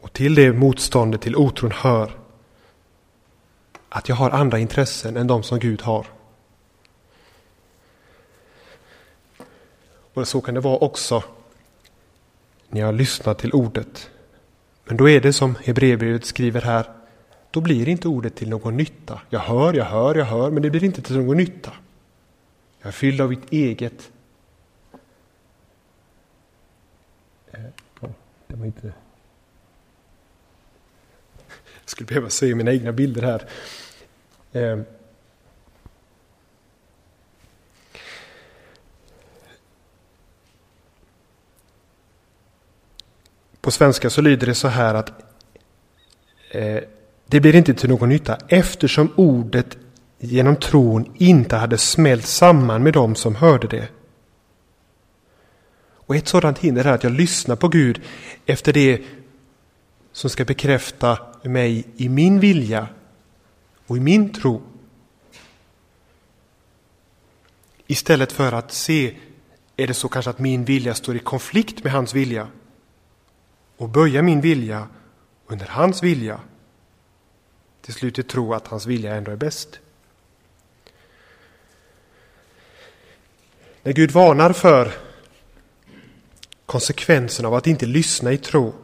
Och 0.00 0.12
till 0.12 0.34
det 0.34 0.52
motståndet, 0.52 1.20
till 1.20 1.36
otron 1.36 1.70
hör 1.70 2.12
att 3.88 4.08
jag 4.08 4.16
har 4.16 4.30
andra 4.30 4.58
intressen 4.58 5.16
än 5.16 5.26
de 5.26 5.42
som 5.42 5.58
Gud 5.58 5.82
har. 5.82 6.06
Och 10.14 10.28
så 10.28 10.40
kan 10.40 10.54
det 10.54 10.60
vara 10.60 10.78
också 10.78 11.22
när 12.68 12.80
jag 12.80 12.94
lyssnar 12.94 13.34
till 13.34 13.52
ordet. 13.52 14.10
Men 14.84 14.96
då 14.96 15.08
är 15.08 15.20
det 15.20 15.32
som 15.32 15.56
Hebreerbrevet 15.64 16.24
skriver 16.24 16.60
här. 16.60 17.01
Då 17.52 17.60
blir 17.60 17.88
inte 17.88 18.08
ordet 18.08 18.34
till 18.34 18.48
någon 18.48 18.76
nytta. 18.76 19.20
Jag 19.30 19.40
hör, 19.40 19.74
jag 19.74 19.84
hör, 19.84 20.14
jag 20.14 20.24
hör, 20.24 20.50
men 20.50 20.62
det 20.62 20.70
blir 20.70 20.84
inte 20.84 21.02
till 21.02 21.18
någon 21.18 21.36
nytta. 21.36 21.72
Jag 22.80 22.88
är 22.88 22.92
fylld 22.92 23.20
av 23.20 23.30
mitt 23.30 23.52
eget. 23.52 24.10
Eh, 27.50 27.60
det 28.46 28.56
var 28.56 28.66
inte... 28.66 28.92
Jag 31.80 31.90
skulle 31.90 32.06
behöva 32.06 32.30
se 32.30 32.54
mina 32.54 32.72
egna 32.72 32.92
bilder 32.92 33.22
här. 33.22 33.48
Eh, 34.52 34.80
på 43.60 43.70
svenska 43.70 44.10
så 44.10 44.20
lyder 44.20 44.46
det 44.46 44.54
så 44.54 44.68
här 44.68 44.94
att 44.94 45.12
eh, 46.50 46.82
det 47.32 47.40
blir 47.40 47.54
inte 47.54 47.74
till 47.74 47.88
någon 47.88 48.08
nytta 48.08 48.38
eftersom 48.48 49.12
ordet 49.16 49.78
genom 50.18 50.56
tron 50.56 51.12
inte 51.16 51.56
hade 51.56 51.78
smält 51.78 52.26
samman 52.26 52.82
med 52.82 52.92
dem 52.92 53.14
som 53.14 53.34
hörde 53.34 53.66
det. 53.66 53.88
Och 56.06 56.16
ett 56.16 56.28
sådant 56.28 56.58
hinder 56.58 56.84
är 56.84 56.92
att 56.92 57.02
jag 57.02 57.12
lyssnar 57.12 57.56
på 57.56 57.68
Gud 57.68 58.00
efter 58.46 58.72
det 58.72 59.02
som 60.12 60.30
ska 60.30 60.44
bekräfta 60.44 61.18
mig 61.42 61.84
i 61.96 62.08
min 62.08 62.40
vilja 62.40 62.88
och 63.86 63.96
i 63.96 64.00
min 64.00 64.32
tro. 64.32 64.62
Istället 67.86 68.32
för 68.32 68.52
att 68.52 68.72
se, 68.72 69.14
är 69.76 69.86
det 69.86 69.94
så 69.94 70.08
kanske 70.08 70.30
att 70.30 70.38
min 70.38 70.64
vilja 70.64 70.94
står 70.94 71.16
i 71.16 71.18
konflikt 71.18 71.84
med 71.84 71.92
hans 71.92 72.14
vilja? 72.14 72.48
och 73.76 73.88
böja 73.88 74.22
min 74.22 74.40
vilja 74.40 74.88
under 75.46 75.66
hans 75.66 76.02
vilja. 76.02 76.40
Till 77.82 77.94
slut 77.94 78.28
tro 78.28 78.54
att 78.54 78.66
hans 78.66 78.86
vilja 78.86 79.14
ändå 79.14 79.30
är 79.30 79.36
bäst. 79.36 79.78
När 83.82 83.92
Gud 83.92 84.10
varnar 84.10 84.52
för 84.52 84.92
konsekvensen 86.66 87.46
av 87.46 87.54
att 87.54 87.66
inte 87.66 87.86
lyssna 87.86 88.32
i 88.32 88.38
tro, 88.38 88.74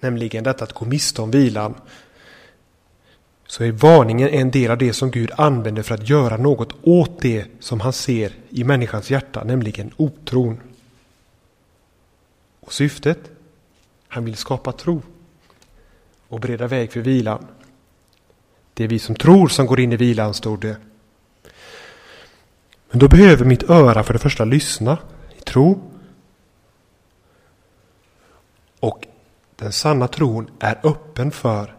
nämligen 0.00 0.44
detta 0.44 0.64
att 0.64 0.72
gå 0.72 0.84
miste 0.84 1.22
om 1.22 1.30
vilan, 1.30 1.74
så 3.46 3.64
är 3.64 3.72
varningen 3.72 4.28
en 4.28 4.50
del 4.50 4.70
av 4.70 4.78
det 4.78 4.92
som 4.92 5.10
Gud 5.10 5.30
använder 5.36 5.82
för 5.82 5.94
att 5.94 6.08
göra 6.08 6.36
något 6.36 6.72
åt 6.82 7.20
det 7.20 7.46
som 7.60 7.80
han 7.80 7.92
ser 7.92 8.32
i 8.50 8.64
människans 8.64 9.10
hjärta, 9.10 9.44
nämligen 9.44 9.92
otron. 9.96 10.60
Och 12.60 12.72
syftet? 12.72 13.18
Han 14.08 14.24
vill 14.24 14.36
skapa 14.36 14.72
tro 14.72 15.02
och 16.28 16.40
bereda 16.40 16.66
väg 16.66 16.92
för 16.92 17.00
vilan. 17.00 17.46
Det 18.74 18.84
är 18.84 18.88
vi 18.88 18.98
som 18.98 19.14
tror 19.14 19.48
som 19.48 19.66
går 19.66 19.80
in 19.80 19.92
i 19.92 19.96
vilan, 19.96 20.34
stod 20.34 20.60
det. 20.60 20.76
Men 22.90 22.98
då 22.98 23.08
behöver 23.08 23.44
mitt 23.44 23.70
öra 23.70 24.02
för 24.04 24.12
det 24.12 24.18
första 24.18 24.44
lyssna 24.44 24.98
i 25.38 25.40
tro. 25.40 25.90
Och 28.80 29.06
den 29.56 29.72
sanna 29.72 30.08
tron 30.08 30.50
är 30.58 30.80
öppen 30.82 31.30
för 31.30 31.76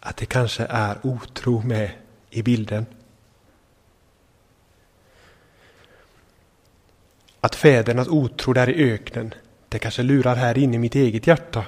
att 0.00 0.16
det 0.16 0.26
kanske 0.26 0.66
är 0.70 0.98
otro 1.02 1.62
med 1.62 1.90
i 2.30 2.42
bilden. 2.42 2.86
Att 7.40 7.54
fädernas 7.54 8.08
otro 8.08 8.52
där 8.52 8.70
i 8.70 8.92
öknen 8.92 9.34
det 9.68 9.78
kanske 9.78 10.02
lurar 10.02 10.34
här 10.36 10.58
inne 10.58 10.76
i 10.76 10.78
mitt 10.78 10.94
eget 10.94 11.26
hjärta. 11.26 11.64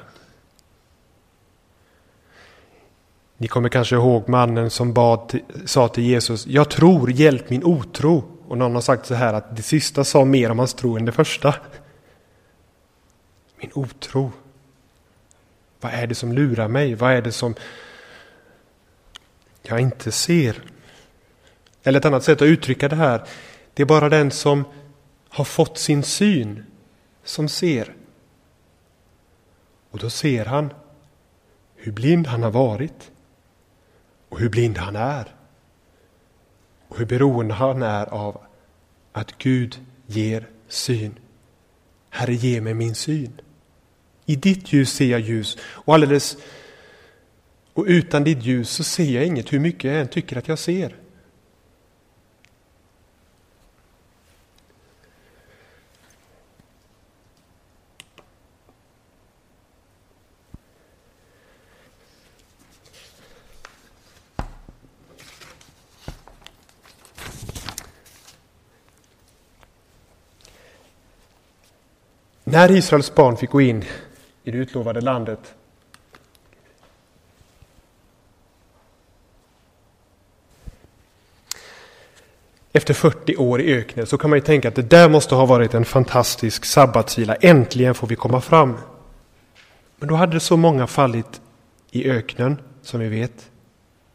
Ni 3.39 3.49
kommer 3.49 3.68
kanske 3.68 3.97
ihåg 3.97 4.28
mannen 4.28 4.70
som 4.70 4.93
bad, 4.93 5.41
sa 5.64 5.89
till 5.89 6.05
Jesus, 6.05 6.47
jag 6.47 6.70
tror, 6.70 7.11
hjälp 7.11 7.51
min 7.51 7.64
otro. 7.64 8.24
Och 8.49 8.59
någon 8.59 8.74
har 8.74 8.82
sagt 8.82 9.07
så 9.07 9.14
här 9.14 9.34
att 9.34 9.57
det 9.57 9.62
sista 9.62 10.05
sa 10.05 10.24
mer 10.24 10.51
om 10.51 10.59
hans 10.59 10.74
tro 10.74 10.97
än 10.97 11.05
det 11.05 11.12
första. 11.12 11.55
Min 13.57 13.70
otro. 13.74 14.32
Vad 15.80 15.93
är 15.93 16.07
det 16.07 16.14
som 16.14 16.32
lurar 16.32 16.68
mig? 16.68 16.95
Vad 16.95 17.12
är 17.12 17.22
det 17.22 17.32
som 17.32 17.55
jag 19.62 19.80
inte 19.80 20.12
ser? 20.12 20.62
Eller 21.82 21.99
ett 21.99 22.05
annat 22.05 22.24
sätt 22.24 22.43
att 22.43 22.47
uttrycka 22.47 22.89
det 22.89 22.97
här. 22.97 23.22
Det 23.74 23.82
är 23.82 23.87
bara 23.87 24.09
den 24.09 24.30
som 24.30 24.64
har 25.28 25.45
fått 25.45 25.78
sin 25.78 26.03
syn 26.03 26.64
som 27.24 27.49
ser. 27.49 27.95
Och 29.91 29.99
då 29.99 30.11
ser 30.11 30.45
han 30.45 30.72
hur 31.74 31.93
blind 31.93 32.26
han 32.26 32.43
har 32.43 32.51
varit 32.51 33.11
och 34.37 34.43
hur 34.43 34.49
blind 34.49 34.78
han 34.78 34.97
är. 34.97 35.34
Och 36.89 36.99
hur 36.99 37.07
beroende 37.07 37.55
han 37.55 37.82
är 37.82 38.07
av 38.07 38.41
att 39.12 39.39
Gud 39.39 39.80
ger 40.07 40.49
syn. 40.68 41.18
Herre, 42.11 42.34
ge 42.34 42.61
mig 42.61 42.74
min 42.74 42.95
syn. 42.95 43.41
I 44.26 44.37
ditt 44.37 44.72
ljus 44.72 44.93
ser 44.93 45.07
jag 45.07 45.20
ljus 45.20 45.59
och 45.61 45.95
alldeles 45.95 46.37
och 47.72 47.84
utan 47.89 48.24
ditt 48.24 48.43
ljus 48.43 48.70
så 48.70 48.84
ser 48.84 49.11
jag 49.11 49.26
inget 49.26 49.53
hur 49.53 49.61
mycket 49.61 49.84
jag 49.84 50.01
än 50.01 50.09
tycker 50.09 50.37
att 50.37 50.49
jag 50.49 50.59
ser. 50.59 50.97
När 72.57 72.71
Israels 72.71 73.15
barn 73.15 73.37
fick 73.37 73.51
gå 73.51 73.61
in 73.61 73.85
i 74.45 74.51
det 74.51 74.59
utlovade 74.59 75.01
landet 75.01 75.55
efter 82.73 82.95
40 82.95 83.37
år 83.37 83.61
i 83.61 83.75
öknen 83.75 84.07
så 84.07 84.19
kan 84.19 84.31
man 84.31 84.37
ju 84.39 84.45
tänka 84.45 84.69
att 84.69 84.75
det 84.75 84.91
där 84.91 85.09
måste 85.09 85.35
ha 85.35 85.47
varit 85.47 85.75
en 85.75 85.85
fantastisk 85.85 86.65
sabbatsvila. 86.65 87.35
Äntligen 87.35 87.95
får 87.95 88.07
vi 88.07 88.17
komma 88.17 88.41
fram. 88.41 88.77
Men 89.97 90.09
då 90.09 90.15
hade 90.15 90.41
så 90.41 90.57
många 90.57 90.87
fallit 90.87 91.41
i 91.91 92.11
öknen, 92.11 92.61
som 92.83 93.01
vi 93.01 93.09
vet. 93.09 93.51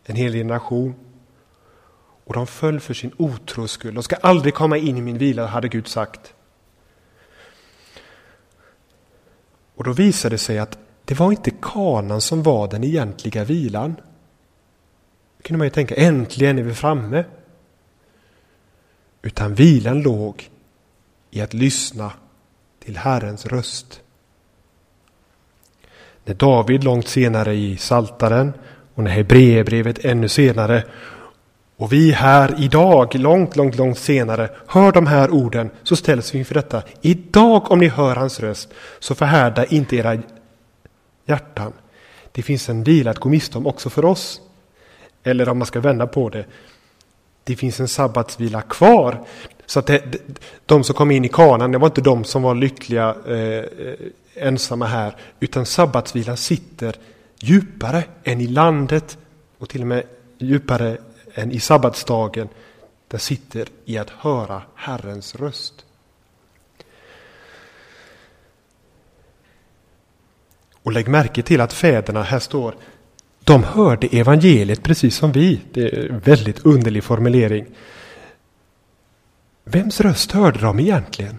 En 0.06 0.16
hel 0.16 0.34
generation. 0.34 0.96
Och 2.24 2.34
de 2.34 2.48
föll 2.48 2.80
för 2.80 2.94
sin 2.94 3.12
otros 3.18 3.72
skull. 3.72 3.94
De 3.94 4.04
ska 4.04 4.16
aldrig 4.16 4.54
komma 4.54 4.78
in 4.78 4.98
i 4.98 5.02
min 5.02 5.18
vila, 5.18 5.46
hade 5.46 5.68
Gud 5.68 5.88
sagt. 5.88 6.34
Och 9.82 9.86
då 9.86 9.94
visade 9.94 10.34
det 10.34 10.38
sig 10.38 10.60
att 10.60 10.78
det 11.06 11.20
var 11.20 11.32
inte 11.32 11.52
kanan 11.62 12.22
som 12.22 12.44
var 12.44 12.68
den 12.68 12.84
egentliga 12.84 13.44
vilan. 13.44 13.96
Då 15.38 15.44
kunde 15.44 15.58
man 15.58 15.68
ju 15.68 15.72
tänka, 15.72 15.96
äntligen 15.96 16.60
är 16.60 16.64
vi 16.64 16.74
framme. 16.74 17.24
Utan 19.22 19.56
vilan 19.56 20.02
låg 20.02 20.50
i 21.32 21.42
att 21.42 21.54
lyssna 21.54 22.12
till 22.80 22.98
Herrens 22.98 23.46
röst. 23.46 24.02
När 26.26 26.34
David 26.34 26.84
långt 26.84 27.08
senare 27.08 27.54
i 27.54 27.78
Saltaren 27.78 28.54
och 28.96 29.04
när 29.04 29.12
Hebreerbrevet 29.12 30.06
ännu 30.06 30.30
senare 30.30 30.84
och 31.82 31.94
vi 31.94 32.12
här 32.12 32.56
idag, 32.58 33.16
långt, 33.16 33.56
långt, 33.56 33.76
långt 33.76 33.98
senare, 33.98 34.50
hör 34.68 34.92
de 34.92 35.08
här 35.08 35.32
orden 35.32 35.70
så 35.84 35.96
ställs 35.96 36.34
vi 36.34 36.40
inför 36.40 36.54
detta. 36.54 36.84
Idag 37.02 37.72
om 37.72 37.80
ni 37.80 37.88
hör 37.88 38.16
hans 38.16 38.40
röst 38.40 38.70
så 39.00 39.16
förhärda 39.16 39.66
inte 39.66 39.96
era 39.96 40.22
hjärtan. 41.26 41.74
Det 42.32 42.42
finns 42.42 42.70
en 42.70 42.84
vila 42.84 43.12
att 43.12 43.20
gå 43.20 43.30
miste 43.30 43.58
om 43.58 43.68
också 43.68 43.90
för 43.90 44.06
oss. 44.06 44.42
Eller 45.24 45.50
om 45.50 45.58
man 45.58 45.66
ska 45.66 45.80
vända 45.80 46.08
på 46.08 46.30
det. 46.30 46.46
Det 47.44 47.56
finns 47.56 47.80
en 47.80 47.88
sabbatsvila 47.88 48.62
kvar. 48.62 49.22
Så 49.66 49.80
att 49.80 49.88
det, 49.88 50.04
de 50.66 50.84
som 50.84 50.96
kom 50.96 51.12
in 51.12 51.26
i 51.26 51.30
kanan, 51.30 51.72
det 51.72 51.78
var 51.78 51.88
inte 51.88 52.02
de 52.02 52.24
som 52.24 52.42
var 52.42 52.56
lyckliga 52.56 53.16
eh, 53.28 53.66
ensamma 54.36 54.86
här. 54.86 55.16
Utan 55.40 55.66
sabbatsvilan 55.66 56.38
sitter 56.38 56.96
djupare 57.40 58.04
än 58.24 58.42
i 58.42 58.48
landet 58.48 59.18
och 59.58 59.70
till 59.70 59.82
och 59.82 59.88
med 59.88 60.04
djupare 60.38 60.98
än 61.34 61.52
i 61.52 61.60
sabbatsdagen, 61.60 62.50
det 63.08 63.20
sitter 63.20 63.68
i 63.86 63.98
att 63.98 64.10
höra 64.10 64.62
Herrens 64.76 65.36
röst. 65.36 65.86
Och 70.84 70.92
lägg 70.92 71.08
märke 71.08 71.42
till 71.42 71.62
att 71.62 71.74
fäderna, 71.74 72.24
här 72.24 72.40
står, 72.40 72.76
de 73.44 73.64
hörde 73.64 74.08
evangeliet 74.08 74.84
precis 74.84 75.16
som 75.16 75.32
vi. 75.32 75.62
Det 75.72 75.82
är 75.82 76.10
en 76.10 76.20
väldigt 76.20 76.66
underlig 76.66 77.04
formulering. 77.04 77.66
Vems 79.64 80.02
röst 80.02 80.32
hörde 80.32 80.60
de 80.60 80.80
egentligen? 80.80 81.38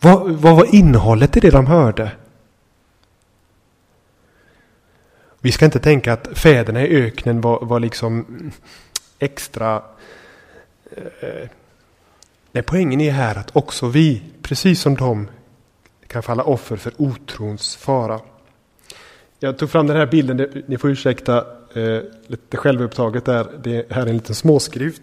Vad, 0.00 0.30
vad 0.30 0.56
var 0.56 0.74
innehållet 0.74 1.36
i 1.36 1.40
det 1.40 1.50
de 1.50 1.66
hörde? 1.66 2.12
Vi 5.42 5.52
ska 5.52 5.64
inte 5.64 5.78
tänka 5.78 6.12
att 6.12 6.28
fäderna 6.38 6.86
i 6.86 7.04
öknen 7.04 7.40
var, 7.40 7.64
var 7.64 7.80
liksom 7.80 8.26
extra... 9.18 9.82
Eh, 10.96 11.48
nej, 12.52 12.62
poängen 12.62 13.00
är 13.00 13.10
här 13.10 13.38
att 13.38 13.56
också 13.56 13.88
vi, 13.88 14.22
precis 14.42 14.80
som 14.80 14.94
de, 14.94 15.28
kan 16.06 16.22
falla 16.22 16.42
offer 16.42 16.76
för 16.76 16.92
otrons 16.96 17.76
fara. 17.76 18.20
Jag 19.38 19.58
tog 19.58 19.70
fram 19.70 19.86
den 19.86 19.96
här 19.96 20.06
bilden, 20.06 20.64
ni 20.66 20.78
får 20.78 20.90
ursäkta 20.90 21.38
eh, 21.74 22.02
lite 22.26 22.56
självupptaget 22.56 23.24
där. 23.24 23.50
Det 23.62 23.92
här 23.92 24.02
är 24.02 24.06
en 24.06 24.16
liten 24.16 24.34
småskrift. 24.34 25.02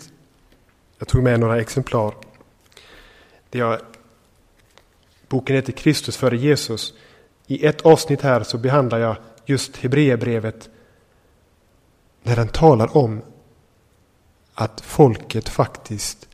Jag 0.99 1.07
tog 1.07 1.23
med 1.23 1.39
några 1.39 1.59
exemplar. 1.59 2.13
Det 3.49 3.57
jag, 3.57 3.79
boken 5.27 5.55
heter 5.55 5.71
Kristus 5.73 6.17
före 6.17 6.37
Jesus. 6.37 6.93
I 7.47 7.65
ett 7.65 7.81
avsnitt 7.81 8.21
här 8.21 8.43
så 8.43 8.57
behandlar 8.57 8.99
jag 8.99 9.17
just 9.47 9.77
Hebreerbrevet 9.77 10.69
när 12.23 12.35
den 12.35 12.47
talar 12.47 12.97
om 12.97 13.21
att 14.53 14.81
folket 14.81 15.49
faktiskt 15.49 16.27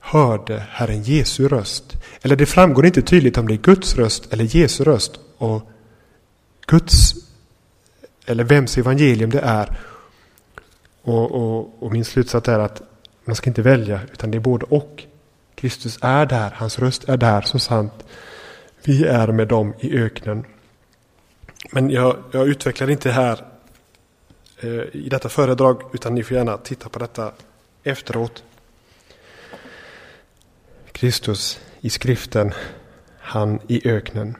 hörde 0.00 0.66
Herren 0.70 1.02
Jesu 1.02 1.48
röst. 1.48 1.96
Eller 2.22 2.36
det 2.36 2.46
framgår 2.46 2.86
inte 2.86 3.02
tydligt 3.02 3.38
om 3.38 3.48
det 3.48 3.54
är 3.54 3.58
Guds 3.58 3.96
röst 3.96 4.32
eller 4.32 4.56
Jesu 4.56 4.84
röst. 4.84 5.20
Och 5.38 5.70
Guds, 6.66 7.14
eller 8.26 8.44
vems 8.44 8.78
evangelium 8.78 9.30
det 9.30 9.40
är. 9.40 9.78
Och, 11.02 11.30
och, 11.30 11.82
och 11.82 11.92
min 11.92 12.04
slutsats 12.04 12.48
är 12.48 12.58
att 12.58 12.82
man 13.24 13.36
ska 13.36 13.50
inte 13.50 13.62
välja, 13.62 14.00
utan 14.12 14.30
det 14.30 14.38
är 14.38 14.40
både 14.40 14.64
och. 14.64 15.04
Kristus 15.54 15.98
är 16.02 16.26
där, 16.26 16.50
hans 16.56 16.78
röst 16.78 17.08
är 17.08 17.16
där, 17.16 17.42
så 17.42 17.58
sant. 17.58 18.04
Vi 18.84 19.04
är 19.04 19.28
med 19.28 19.48
dem 19.48 19.74
i 19.80 19.98
öknen. 19.98 20.44
Men 21.70 21.90
jag, 21.90 22.16
jag 22.30 22.48
utvecklar 22.48 22.90
inte 22.90 23.10
här 23.10 23.44
eh, 24.60 24.70
i 24.92 25.08
detta 25.10 25.28
föredrag, 25.28 25.82
utan 25.92 26.14
ni 26.14 26.22
får 26.22 26.36
gärna 26.36 26.56
titta 26.56 26.88
på 26.88 26.98
detta 26.98 27.32
efteråt. 27.82 28.44
Kristus 30.92 31.60
i 31.80 31.90
skriften, 31.90 32.52
han 33.18 33.60
i 33.68 33.88
öknen. 33.88 34.36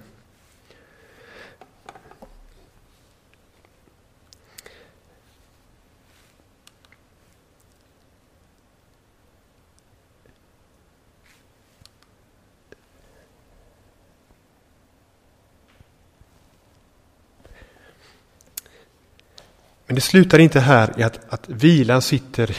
Men 19.93 19.95
det 19.95 20.01
slutar 20.01 20.39
inte 20.39 20.61
här 20.61 20.95
i 20.97 21.03
att, 21.03 21.21
att 21.29 21.49
vilan 21.49 22.03
sitter 22.03 22.57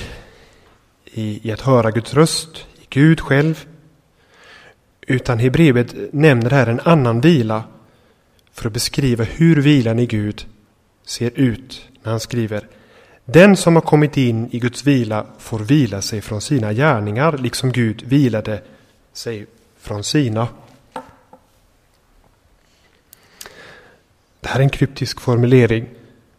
i, 1.06 1.48
i 1.50 1.52
att 1.52 1.62
höra 1.62 1.92
Guds 1.92 2.14
röst, 2.14 2.68
i 2.82 2.86
Gud 2.90 3.20
själv. 3.22 3.66
Utan 5.02 5.40
Hebreerbrevet 5.40 6.14
nämner 6.14 6.50
här 6.50 6.68
en 6.68 6.80
annan 6.80 7.22
vila 7.22 7.64
för 8.52 8.68
att 8.68 8.74
beskriva 8.74 9.24
hur 9.24 9.62
vilan 9.62 10.00
i 10.00 10.06
Gud 10.06 10.46
ser 11.06 11.32
ut 11.36 11.90
när 12.04 12.12
han 12.12 12.20
skriver 12.20 12.68
Den 13.26 13.58
som 13.58 13.76
har 13.76 13.82
kommit 13.82 14.18
in 14.18 14.50
i 14.52 14.60
Guds 14.60 14.88
vila 14.88 15.26
får 15.40 15.60
vila 15.60 16.02
sig 16.02 16.22
från 16.22 16.42
sina 16.42 16.74
gärningar 16.74 17.38
liksom 17.38 17.72
Gud 17.72 18.04
vilade 18.06 18.62
sig 19.14 19.46
från 19.78 20.04
sina. 20.04 20.48
Det 24.40 24.48
här 24.48 24.60
är 24.60 24.64
en 24.64 24.70
kryptisk 24.70 25.22
formulering. 25.22 25.86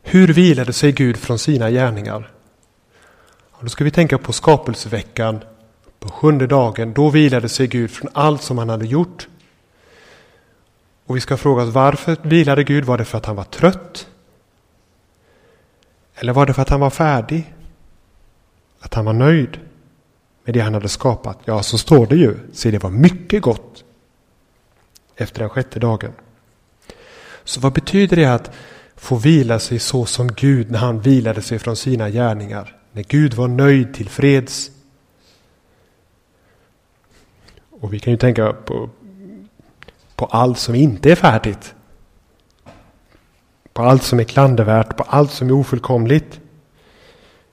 Hur 0.06 0.28
vilade 0.28 0.72
sig 0.72 0.92
Gud 0.92 1.16
från 1.16 1.38
sina 1.38 1.70
gärningar? 1.70 2.30
Och 3.50 3.62
då 3.62 3.68
ska 3.68 3.84
vi 3.84 3.90
tänka 3.90 4.18
på 4.18 4.32
skapelseveckan, 4.32 5.40
på 5.98 6.08
sjunde 6.08 6.46
dagen. 6.46 6.92
Då 6.92 7.10
vilade 7.10 7.48
sig 7.48 7.66
Gud 7.66 7.90
från 7.90 8.10
allt 8.12 8.42
som 8.42 8.58
han 8.58 8.68
hade 8.68 8.86
gjort. 8.86 9.28
Och 11.06 11.16
vi 11.16 11.20
ska 11.20 11.36
fråga 11.36 11.62
oss 11.62 11.74
varför 11.74 12.16
vilade 12.22 12.64
Gud? 12.64 12.84
Var 12.84 12.98
det 12.98 13.04
för 13.04 13.18
att 13.18 13.26
han 13.26 13.36
var 13.36 13.44
trött? 13.44 14.08
Eller 16.14 16.32
var 16.32 16.46
det 16.46 16.54
för 16.54 16.62
att 16.62 16.68
han 16.68 16.80
var 16.80 16.90
färdig? 16.90 17.54
Att 18.80 18.94
han 18.94 19.04
var 19.04 19.12
nöjd? 19.12 19.58
med 20.44 20.54
det 20.54 20.60
han 20.60 20.74
hade 20.74 20.88
skapat? 20.88 21.38
Ja, 21.44 21.62
så 21.62 21.78
står 21.78 22.06
det 22.06 22.16
ju. 22.16 22.36
Se, 22.52 22.70
det 22.70 22.78
var 22.82 22.90
mycket 22.90 23.42
gott 23.42 23.84
efter 25.16 25.40
den 25.40 25.48
sjätte 25.48 25.80
dagen. 25.80 26.12
Så 27.44 27.60
vad 27.60 27.72
betyder 27.72 28.16
det 28.16 28.24
att 28.24 28.50
få 28.96 29.16
vila 29.16 29.58
sig 29.58 29.78
så 29.78 30.06
som 30.06 30.28
Gud 30.28 30.70
när 30.70 30.78
han 30.78 31.00
vilade 31.00 31.42
sig 31.42 31.58
från 31.58 31.76
sina 31.76 32.10
gärningar? 32.10 32.76
När 32.92 33.02
Gud 33.02 33.34
var 33.34 33.48
nöjd 33.48 33.94
till 33.94 34.08
freds. 34.08 34.70
Och 37.70 37.92
vi 37.92 37.98
kan 37.98 38.12
ju 38.12 38.16
tänka 38.16 38.52
på, 38.52 38.90
på 40.16 40.24
allt 40.24 40.58
som 40.58 40.74
inte 40.74 41.12
är 41.12 41.16
färdigt. 41.16 41.74
På 43.72 43.82
allt 43.82 44.02
som 44.02 44.20
är 44.20 44.24
klandervärt, 44.24 44.96
på 44.96 45.02
allt 45.02 45.32
som 45.32 45.48
är 45.48 45.52
ofullkomligt. 45.52 46.40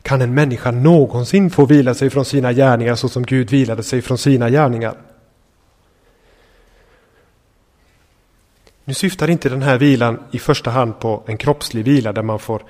Kan 0.02 0.22
en 0.22 0.34
människa 0.34 0.72
någonsin 0.72 1.50
få 1.50 1.66
vila 1.66 1.94
sig 1.94 2.10
från 2.10 2.26
sina 2.26 2.54
gärningar 2.54 2.96
så 2.96 3.10
som 3.10 3.24
Gud 3.24 3.50
vilade 3.50 3.84
sig 3.84 4.02
från 4.02 4.18
sina 4.18 4.50
gärningar? 4.50 4.98
Nu 8.84 8.94
syftar 8.94 9.30
inte 9.30 9.50
den 9.50 9.62
här 9.62 9.78
vilan 9.78 10.20
i 10.32 10.40
första 10.40 10.72
hand 10.72 11.00
på 11.00 11.24
en 11.26 11.38
kroppslig 11.38 11.86
vila 11.86 12.14
där 12.14 12.22
man 12.22 12.40
får 12.40 12.64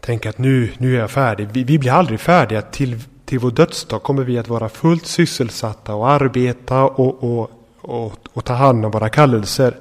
tänka 0.00 0.28
att 0.28 0.38
nu, 0.38 0.72
nu 0.78 0.96
är 0.96 1.00
jag 1.00 1.10
färdig. 1.10 1.48
Vi, 1.52 1.64
vi 1.64 1.78
blir 1.78 1.92
aldrig 1.92 2.20
färdiga. 2.20 2.62
Till, 2.62 2.98
till 3.24 3.38
vår 3.38 3.50
dödsdag 3.50 4.02
kommer 4.02 4.24
vi 4.24 4.38
att 4.38 4.48
vara 4.48 4.68
fullt 4.68 5.06
sysselsatta 5.06 5.94
och 5.94 6.10
arbeta 6.10 6.84
och, 6.84 7.24
och, 7.24 7.50
och, 7.80 8.12
och 8.32 8.44
ta 8.44 8.54
hand 8.54 8.84
om 8.84 8.90
våra 8.90 9.08
kallelser. 9.08 9.76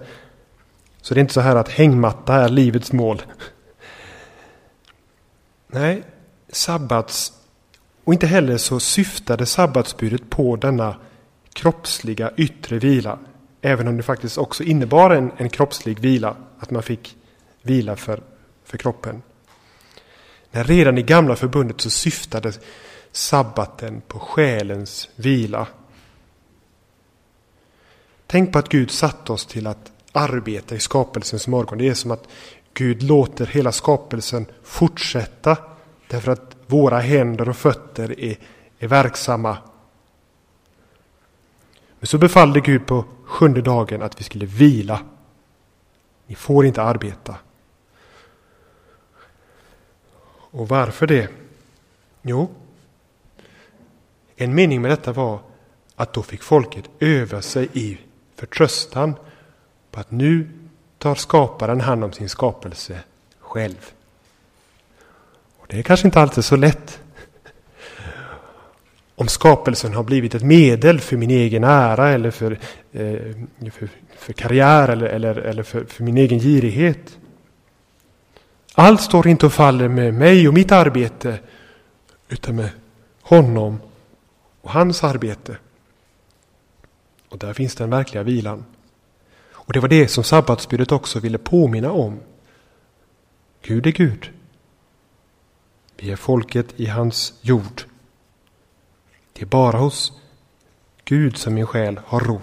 Så 1.02 1.14
det 1.14 1.20
är 1.20 1.22
inte 1.22 1.34
så 1.34 1.42
här 1.42 1.56
att 1.56 1.70
hängmatta 1.70 2.36
är 2.36 2.50
livets 2.50 2.92
mål. 2.92 3.22
Nej, 5.68 6.04
sabbats 6.50 7.34
och 8.04 8.14
inte 8.14 8.28
heller 8.28 8.58
så 8.58 8.80
syftade 8.80 9.46
sabbatsbudet 9.46 10.30
på 10.30 10.56
denna 10.56 10.96
kroppsliga 11.54 12.32
yttre 12.38 12.80
vila. 12.80 13.20
Även 13.66 13.88
om 13.88 13.98
det 13.98 14.04
faktiskt 14.04 14.38
också 14.38 14.64
innebar 14.64 15.10
en, 15.10 15.32
en 15.38 15.50
kroppslig 15.50 16.00
vila, 16.00 16.36
att 16.60 16.72
man 16.72 16.84
fick 16.84 17.18
vila 17.62 17.96
för, 17.96 18.24
för 18.64 18.78
kroppen. 18.78 19.22
Men 20.52 20.64
redan 20.64 20.98
i 20.98 21.02
gamla 21.02 21.36
förbundet 21.36 21.82
så 21.82 21.90
syftade 21.90 22.54
sabbaten 23.12 24.02
på 24.08 24.20
själens 24.20 25.10
vila. 25.16 25.68
Tänk 28.28 28.54
på 28.54 28.60
att 28.60 28.70
Gud 28.70 28.92
satt 28.92 29.30
oss 29.30 29.46
till 29.46 29.68
att 29.68 29.92
arbeta 30.12 30.76
i 30.76 30.80
skapelsens 30.80 31.48
morgon. 31.48 31.78
Det 31.78 31.88
är 31.88 31.94
som 31.94 32.12
att 32.12 32.28
Gud 32.74 33.04
låter 33.04 33.46
hela 33.46 33.72
skapelsen 33.72 34.46
fortsätta 34.64 35.58
därför 36.08 36.32
att 36.32 36.56
våra 36.68 37.00
händer 37.00 37.50
och 37.50 37.58
fötter 37.58 38.20
är, 38.20 38.38
är 38.80 38.88
verksamma. 38.88 39.58
Men 42.06 42.10
så 42.10 42.18
befallde 42.18 42.60
Gud 42.60 42.86
på 42.86 43.06
sjunde 43.26 43.62
dagen 43.62 44.02
att 44.02 44.20
vi 44.20 44.24
skulle 44.24 44.46
vila. 44.46 45.02
Ni 46.28 46.36
får 46.36 46.66
inte 46.66 46.82
arbeta. 46.82 47.36
Och 50.28 50.68
varför 50.68 51.08
det? 51.08 51.30
Jo, 52.22 52.50
en 54.36 54.56
mening 54.56 54.82
med 54.82 54.92
detta 54.92 55.12
var 55.12 55.40
att 55.96 56.14
då 56.14 56.24
fick 56.24 56.44
folket 56.44 56.86
öva 57.00 57.42
sig 57.42 57.70
i 57.74 57.98
förtröstan 58.36 59.16
på 59.92 60.00
att 60.00 60.12
nu 60.12 60.50
tar 60.98 61.16
skaparen 61.16 61.82
hand 61.82 62.04
om 62.04 62.14
sin 62.14 62.30
skapelse 62.30 63.00
själv. 63.40 63.92
Och 65.58 65.66
Det 65.70 65.80
är 65.80 65.84
kanske 65.84 66.08
inte 66.08 66.22
alltid 66.22 66.46
så 66.46 66.56
lätt. 66.56 67.00
Om 69.16 69.28
skapelsen 69.28 69.94
har 69.94 70.04
blivit 70.04 70.36
ett 70.36 70.44
medel 70.44 71.00
för 71.00 71.18
min 71.18 71.32
egen 71.32 71.64
ära 71.64 72.10
eller 72.10 72.32
för, 72.32 72.52
eh, 72.92 73.20
för, 73.72 73.90
för, 74.18 74.34
karriär 74.34 74.88
eller, 74.90 75.06
eller, 75.06 75.36
eller 75.36 75.64
för, 75.64 75.86
för 75.86 76.04
min 76.04 76.18
egen 76.18 76.40
girighet. 76.40 77.18
Allt 78.74 79.02
står 79.02 79.28
inte 79.28 79.46
och 79.46 79.54
faller 79.54 79.88
med 79.88 80.14
mig 80.14 80.48
och 80.48 80.54
mitt 80.54 80.72
arbete 80.72 81.40
utan 82.30 82.56
med 82.56 82.70
honom 83.22 83.80
och 84.62 84.72
hans 84.72 85.04
arbete. 85.04 85.58
Och 87.30 87.38
där 87.38 87.54
finns 87.54 87.76
den 87.76 87.90
verkliga 87.90 88.24
vilan. 88.24 88.66
Och 89.52 89.74
det 89.74 89.80
var 89.80 89.88
det 89.88 90.08
som 90.08 90.24
sabbatsbudet 90.24 90.92
också 90.92 91.20
ville 91.20 91.38
påminna 91.38 91.92
om. 91.92 92.20
Gud 93.62 93.88
är 93.88 93.92
Gud. 93.92 94.32
Vi 95.98 96.12
är 96.12 96.16
folket 96.16 96.68
i 96.76 96.86
hans 96.86 97.34
jord. 97.42 97.84
Det 99.36 99.42
är 99.42 99.46
bara 99.46 99.78
hos 99.78 100.14
Gud 101.06 101.38
som 101.38 101.54
min 101.54 101.68
själ 101.68 102.00
har 102.06 102.20
ro. 102.20 102.42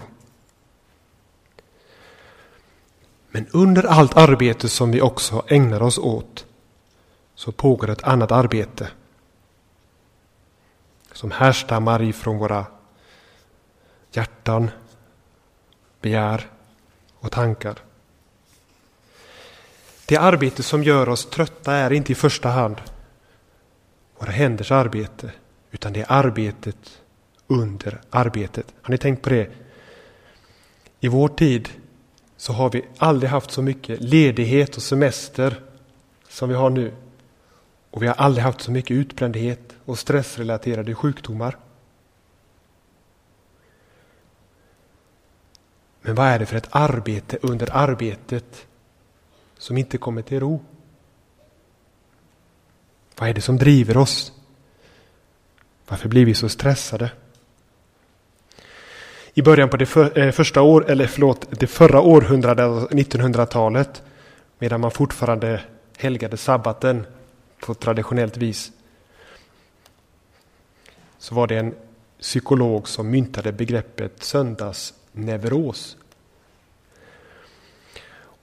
Men 3.29 3.47
under 3.51 3.83
allt 3.83 4.17
arbete 4.17 4.69
som 4.69 4.91
vi 4.91 5.01
också 5.01 5.45
ägnar 5.47 5.81
oss 5.81 5.97
åt 5.97 6.45
så 7.35 7.51
pågår 7.51 7.89
ett 7.89 8.03
annat 8.03 8.31
arbete 8.31 8.89
som 11.11 11.31
härstammar 11.31 12.01
ifrån 12.01 12.37
våra 12.37 12.65
hjärtan, 14.11 14.71
begär 16.01 16.49
och 17.19 17.31
tankar. 17.31 17.75
Det 20.05 20.17
arbete 20.17 20.63
som 20.63 20.83
gör 20.83 21.09
oss 21.09 21.29
trötta 21.29 21.73
är 21.73 21.93
inte 21.93 22.11
i 22.11 22.15
första 22.15 22.49
hand 22.49 22.81
våra 24.17 24.31
händers 24.31 24.71
arbete, 24.71 25.31
utan 25.73 25.93
det 25.93 26.01
är 26.01 26.05
arbetet 26.09 27.01
under 27.47 28.01
arbetet. 28.09 28.73
Har 28.81 28.91
ni 28.91 28.97
tänkt 28.97 29.21
på 29.21 29.29
det? 29.29 29.49
I 30.99 31.07
vår 31.07 31.27
tid 31.27 31.69
så 32.37 32.53
har 32.53 32.69
vi 32.69 32.85
aldrig 32.97 33.29
haft 33.29 33.51
så 33.51 33.61
mycket 33.61 34.01
ledighet 34.01 34.77
och 34.77 34.83
semester 34.83 35.61
som 36.29 36.49
vi 36.49 36.55
har 36.55 36.69
nu. 36.69 36.93
Och 37.89 38.03
vi 38.03 38.07
har 38.07 38.15
aldrig 38.15 38.43
haft 38.43 38.61
så 38.61 38.71
mycket 38.71 38.91
utbrändhet 38.91 39.75
och 39.85 39.99
stressrelaterade 39.99 40.95
sjukdomar. 40.95 41.57
Men 46.01 46.15
vad 46.15 46.27
är 46.27 46.39
det 46.39 46.45
för 46.45 46.57
ett 46.57 46.69
arbete 46.71 47.37
under 47.41 47.75
arbetet 47.75 48.67
som 49.57 49.77
inte 49.77 49.97
kommer 49.97 50.21
till 50.21 50.39
ro? 50.39 50.63
Vad 53.15 53.29
är 53.29 53.33
det 53.33 53.41
som 53.41 53.57
driver 53.57 53.97
oss? 53.97 54.42
Varför 55.87 56.09
blir 56.09 56.25
vi 56.25 56.33
så 56.33 56.49
stressade? 56.49 57.11
I 59.33 59.41
början 59.41 59.69
på 59.69 59.77
det 59.77 59.85
för, 59.85 60.17
eh, 60.19 60.31
första 60.31 60.61
år, 60.61 60.91
eller 60.91 61.07
förlåt, 61.07 61.47
det 61.59 61.67
förra 61.67 62.01
århundradet, 62.01 62.65
alltså 62.65 62.95
1900-talet, 62.95 64.03
medan 64.59 64.81
man 64.81 64.91
fortfarande 64.91 65.61
helgade 65.97 66.37
sabbaten 66.37 67.05
på 67.59 67.73
traditionellt 67.73 68.37
vis, 68.37 68.71
så 71.17 71.35
var 71.35 71.47
det 71.47 71.57
en 71.57 71.75
psykolog 72.21 72.87
som 72.87 73.09
myntade 73.09 73.51
begreppet 73.51 74.23
söndagsneuros. 74.23 75.97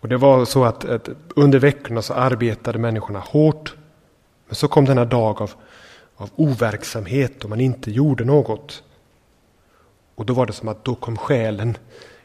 Och 0.00 0.08
det 0.08 0.16
var 0.16 0.44
så 0.44 0.64
att, 0.64 0.84
att, 0.84 1.08
under 1.36 1.58
veckorna 1.58 2.02
så 2.02 2.14
arbetade 2.14 2.78
människorna 2.78 3.18
hårt. 3.18 3.74
Men 4.46 4.54
så 4.54 4.68
kom 4.68 4.84
denna 4.84 5.04
dag 5.04 5.42
av, 5.42 5.50
av 6.20 6.30
overksamhet 6.36 7.44
och 7.44 7.50
man 7.50 7.60
inte 7.60 7.90
gjorde 7.90 8.24
något. 8.24 8.82
Och 10.14 10.26
då 10.26 10.34
var 10.34 10.46
det 10.46 10.52
som 10.52 10.68
att 10.68 10.84
då 10.84 10.94
kom 10.94 11.16
själen, 11.16 11.76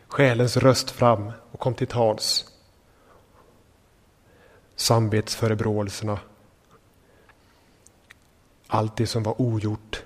själens 0.07 0.57
röst 0.57 0.91
fram 0.91 1.31
och 1.51 1.59
kom 1.59 1.73
till 1.73 1.87
tals. 1.87 2.45
Samvetsförebråelserna. 4.75 6.19
Allt 8.67 8.97
det 8.97 9.07
som 9.07 9.23
var 9.23 9.41
ogjort. 9.41 10.03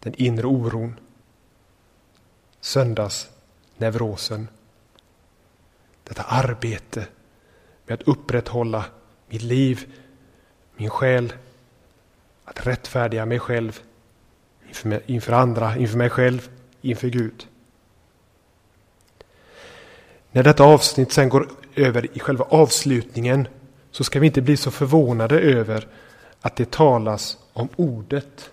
Den 0.00 0.14
inre 0.14 0.46
oron. 0.46 1.00
Söndagsneurosen. 2.60 4.48
Detta 6.04 6.22
arbete 6.22 7.06
med 7.86 7.94
att 7.94 8.08
upprätthålla 8.08 8.84
mitt 9.28 9.42
liv, 9.42 9.94
min 10.76 10.90
själ, 10.90 11.32
att 12.46 12.66
rättfärdiga 12.66 13.26
mig 13.26 13.38
själv 13.38 13.80
inför, 14.68 14.88
mig, 14.88 15.02
inför 15.06 15.32
andra, 15.32 15.76
inför 15.76 15.98
mig 15.98 16.10
själv, 16.10 16.48
inför 16.80 17.08
Gud. 17.08 17.46
När 20.32 20.42
detta 20.42 20.64
avsnitt 20.64 21.12
sen 21.12 21.28
går 21.28 21.48
över 21.74 22.16
i 22.16 22.20
själva 22.20 22.44
avslutningen 22.44 23.48
så 23.90 24.04
ska 24.04 24.20
vi 24.20 24.26
inte 24.26 24.42
bli 24.42 24.56
så 24.56 24.70
förvånade 24.70 25.40
över 25.40 25.88
att 26.40 26.56
det 26.56 26.70
talas 26.70 27.38
om 27.52 27.68
ordet. 27.76 28.50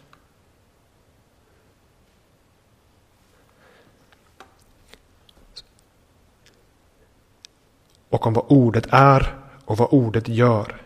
Och 8.10 8.28
om 8.28 8.34
vad 8.34 8.46
ordet 8.48 8.88
är 8.90 9.36
och 9.66 9.78
vad 9.78 9.88
ordet 9.92 10.28
gör. 10.28 10.83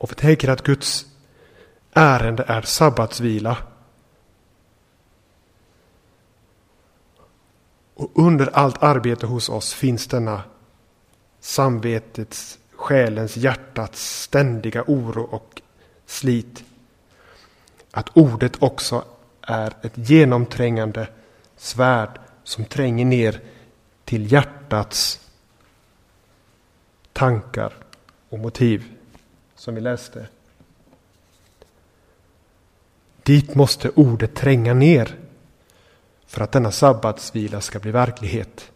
Och 0.00 0.10
vi 0.10 0.14
tänker 0.14 0.48
att 0.48 0.62
Guds 0.62 1.06
ärende 1.92 2.44
är 2.48 2.62
sabbatsvila. 2.62 3.56
Och 7.94 8.10
under 8.14 8.46
allt 8.56 8.82
arbete 8.82 9.26
hos 9.26 9.48
oss 9.48 9.74
finns 9.74 10.06
denna 10.06 10.42
samvetets, 11.40 12.58
själens, 12.70 13.36
hjärtats 13.36 14.20
ständiga 14.22 14.84
oro 14.86 15.22
och 15.22 15.62
slit. 16.06 16.64
Att 17.90 18.16
ordet 18.16 18.62
också 18.62 19.04
är 19.42 19.72
ett 19.82 19.98
genomträngande 20.08 21.08
svärd 21.56 22.20
som 22.44 22.64
tränger 22.64 23.04
ner 23.04 23.40
till 24.04 24.32
hjärtats 24.32 25.20
tankar 27.12 27.72
och 28.28 28.38
motiv 28.38 28.99
som 29.60 29.74
vi 29.74 29.80
läste. 29.80 30.28
Dit 33.22 33.54
måste 33.54 33.90
ordet 33.90 34.34
tränga 34.34 34.74
ner 34.74 35.18
för 36.26 36.40
att 36.40 36.52
denna 36.52 36.72
sabbatsvila 36.72 37.60
ska 37.60 37.78
bli 37.78 37.90
verklighet. 37.90 38.72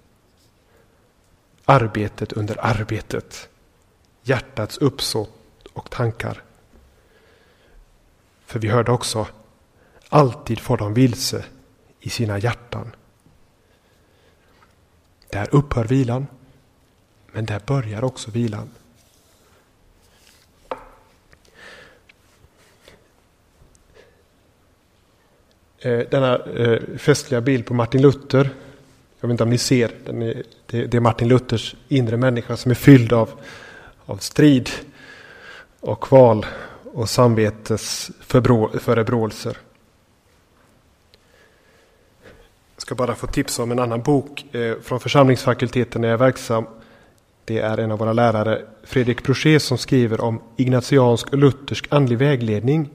Arbetet 1.65 2.33
under 2.33 2.67
arbetet, 2.67 3.49
hjärtats 4.23 4.79
uppsåt 4.79 5.31
och 5.73 5.91
tankar. 5.91 6.43
För 8.47 8.59
vi 8.59 8.69
hörde 8.69 8.93
också, 8.93 9.27
alltid 10.09 10.61
får 10.61 10.77
de 10.77 10.95
vilse 10.95 11.45
i 12.01 12.11
sina 12.11 12.39
hjärtan. 12.39 12.91
Där 15.31 15.55
upphör 15.55 15.85
vilan, 15.85 16.27
men 17.33 17.47
där 17.47 17.61
börjar 17.67 18.05
också 18.05 18.31
vilan. 18.31 18.71
Eh, 25.85 25.99
denna 26.11 26.39
eh, 26.39 26.81
festliga 26.99 27.41
bild 27.41 27.67
på 27.67 27.75
Martin 27.75 28.03
Luther. 28.03 28.51
Jag 29.21 29.29
vet 29.29 29.35
inte 29.35 29.43
om 29.43 29.51
ni 29.51 29.59
ser, 29.59 29.91
är, 30.07 30.43
det 30.67 30.95
är 30.95 31.01
Martin 31.01 31.29
Luthers 31.29 31.77
inre 31.89 32.17
människa 32.17 32.57
som 32.57 32.71
är 32.71 32.75
fylld 32.75 33.13
av, 33.13 33.31
av 34.07 34.17
strid 34.17 34.71
och 35.81 36.01
kval 36.01 36.47
och 36.93 37.09
samvetes 37.09 38.11
förebråelser. 38.81 39.57
Jag 42.75 42.83
ska 42.83 42.95
bara 42.95 43.15
få 43.15 43.27
tipsa 43.27 43.63
om 43.63 43.73
en 43.73 43.79
annan 43.79 44.03
bok 44.03 44.55
eh, 44.55 44.75
från 44.83 45.01
församlingsfakulteten 45.01 46.01
när 46.01 46.09
jag 46.09 46.15
är 46.15 46.25
verksam. 46.25 46.67
Det 47.45 47.59
är 47.59 47.79
en 47.79 47.93
av 47.93 47.99
våra 47.99 48.13
lärare, 48.13 48.63
Fredrik 48.85 49.23
Brochet, 49.23 49.63
som 49.63 49.79
skriver 49.79 50.21
om 50.21 50.41
ignatiansk 50.57 51.33
och 51.33 51.39
luthersk 51.39 51.87
andlig 51.91 52.19
vägledning 52.19 52.91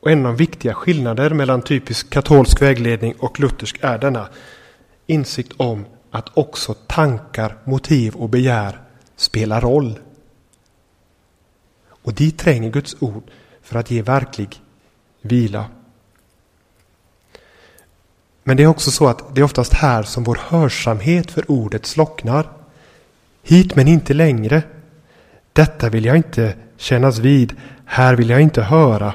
och 0.00 0.10
en 0.10 0.26
av 0.26 0.32
de 0.32 0.36
viktiga 0.36 0.74
skillnader 0.74 1.30
mellan 1.30 1.62
typisk 1.62 2.10
katolsk 2.10 2.62
vägledning 2.62 3.14
och 3.18 3.40
luthersk 3.40 3.78
är 3.80 3.98
denna 3.98 4.28
insikt 5.06 5.52
om 5.56 5.84
att 6.10 6.36
också 6.36 6.74
tankar, 6.74 7.56
motiv 7.64 8.14
och 8.14 8.28
begär 8.28 8.80
spelar 9.16 9.60
roll. 9.60 9.98
Och 12.02 12.14
dit 12.14 12.38
tränger 12.38 12.70
Guds 12.70 12.96
ord 13.00 13.22
för 13.62 13.78
att 13.78 13.90
ge 13.90 14.02
verklig 14.02 14.60
vila. 15.22 15.64
Men 18.44 18.56
det 18.56 18.62
är 18.62 18.66
också 18.66 18.90
så 18.90 19.08
att 19.08 19.34
det 19.34 19.40
är 19.40 19.44
oftast 19.44 19.72
här 19.72 20.02
som 20.02 20.24
vår 20.24 20.38
hörsamhet 20.48 21.30
för 21.30 21.50
ordet 21.50 21.86
slocknar. 21.86 22.48
Hit 23.42 23.76
men 23.76 23.88
inte 23.88 24.14
längre. 24.14 24.62
Detta 25.52 25.88
vill 25.88 26.04
jag 26.04 26.16
inte 26.16 26.54
kännas 26.76 27.18
vid. 27.18 27.56
Här 27.84 28.14
vill 28.14 28.30
jag 28.30 28.40
inte 28.40 28.62
höra 28.62 29.14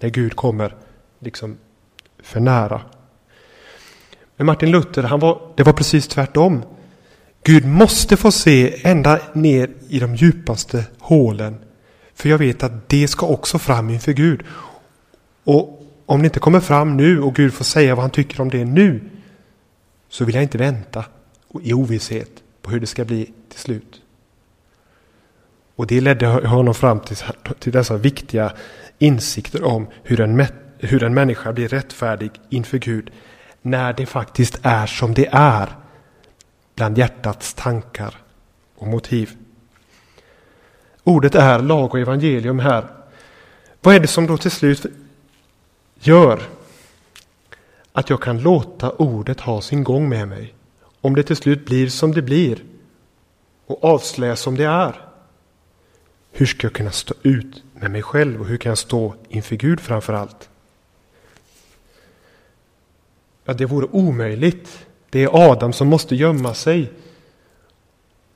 när 0.00 0.08
Gud 0.08 0.36
kommer 0.36 0.74
liksom 1.18 1.56
för 2.18 2.40
nära. 2.40 2.80
Men 4.36 4.46
Martin 4.46 4.70
Luther, 4.70 5.02
han 5.02 5.20
var, 5.20 5.52
det 5.56 5.62
var 5.62 5.72
precis 5.72 6.08
tvärtom. 6.08 6.62
Gud 7.42 7.66
måste 7.66 8.16
få 8.16 8.32
se 8.32 8.88
ända 8.88 9.20
ner 9.32 9.70
i 9.88 9.98
de 9.98 10.14
djupaste 10.14 10.84
hålen. 10.98 11.56
För 12.14 12.28
jag 12.28 12.38
vet 12.38 12.62
att 12.62 12.88
det 12.88 13.08
ska 13.08 13.26
också 13.26 13.58
fram 13.58 13.90
inför 13.90 14.12
Gud. 14.12 14.42
Och 15.44 15.82
om 16.06 16.20
det 16.20 16.24
inte 16.24 16.40
kommer 16.40 16.60
fram 16.60 16.96
nu 16.96 17.22
och 17.22 17.34
Gud 17.34 17.54
får 17.54 17.64
säga 17.64 17.94
vad 17.94 18.02
han 18.02 18.10
tycker 18.10 18.40
om 18.40 18.50
det 18.50 18.64
nu. 18.64 19.00
Så 20.08 20.24
vill 20.24 20.34
jag 20.34 20.44
inte 20.44 20.58
vänta 20.58 21.04
i 21.62 21.72
ovisshet 21.72 22.30
på 22.62 22.70
hur 22.70 22.80
det 22.80 22.86
ska 22.86 23.04
bli 23.04 23.32
till 23.48 23.58
slut. 23.60 24.02
Och 25.76 25.86
det 25.86 26.00
ledde 26.00 26.26
honom 26.26 26.74
fram 26.74 27.00
till, 27.00 27.16
till 27.58 27.72
dessa 27.72 27.96
viktiga 27.96 28.52
insikter 28.98 29.64
om 29.64 29.86
hur 30.02 30.20
en, 30.20 30.46
hur 30.78 31.02
en 31.02 31.14
människa 31.14 31.52
blir 31.52 31.68
rättfärdig 31.68 32.30
inför 32.48 32.78
Gud 32.78 33.10
när 33.62 33.92
det 33.92 34.06
faktiskt 34.06 34.58
är 34.62 34.86
som 34.86 35.14
det 35.14 35.28
är 35.32 35.68
bland 36.74 36.98
hjärtats 36.98 37.54
tankar 37.54 38.14
och 38.76 38.86
motiv. 38.86 39.36
Ordet 41.04 41.34
är 41.34 41.58
lag 41.58 41.94
och 41.94 42.00
evangelium 42.00 42.58
här. 42.58 42.84
Vad 43.80 43.94
är 43.94 44.00
det 44.00 44.06
som 44.06 44.26
då 44.26 44.36
till 44.36 44.50
slut 44.50 44.86
gör 46.00 46.42
att 47.92 48.10
jag 48.10 48.22
kan 48.22 48.40
låta 48.40 48.90
ordet 48.90 49.40
ha 49.40 49.60
sin 49.60 49.84
gång 49.84 50.08
med 50.08 50.28
mig? 50.28 50.54
Om 51.00 51.14
det 51.14 51.22
till 51.22 51.36
slut 51.36 51.66
blir 51.66 51.88
som 51.88 52.12
det 52.12 52.22
blir 52.22 52.64
och 53.66 53.84
avslöjas 53.84 54.40
som 54.40 54.56
det 54.56 54.64
är. 54.64 55.00
Hur 56.32 56.46
ska 56.46 56.66
jag 56.66 56.74
kunna 56.74 56.90
stå 56.90 57.14
ut 57.22 57.62
med 57.80 57.90
mig 57.90 58.02
själv 58.02 58.40
och 58.40 58.46
hur 58.46 58.56
kan 58.56 58.70
jag 58.70 58.78
stå 58.78 59.14
inför 59.28 59.56
Gud 59.56 59.80
framför 59.80 60.12
allt? 60.12 60.48
Ja, 63.44 63.54
det 63.54 63.64
vore 63.64 63.86
omöjligt. 63.86 64.86
Det 65.10 65.22
är 65.22 65.50
Adam 65.52 65.72
som 65.72 65.88
måste 65.88 66.16
gömma 66.16 66.54
sig. 66.54 66.92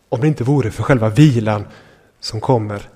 Om 0.09 0.21
det 0.21 0.27
inte 0.27 0.45
vore 0.45 0.71
för 0.71 0.83
själva 0.83 1.09
vilan 1.09 1.67
som 2.21 2.41
kommer 2.41 2.89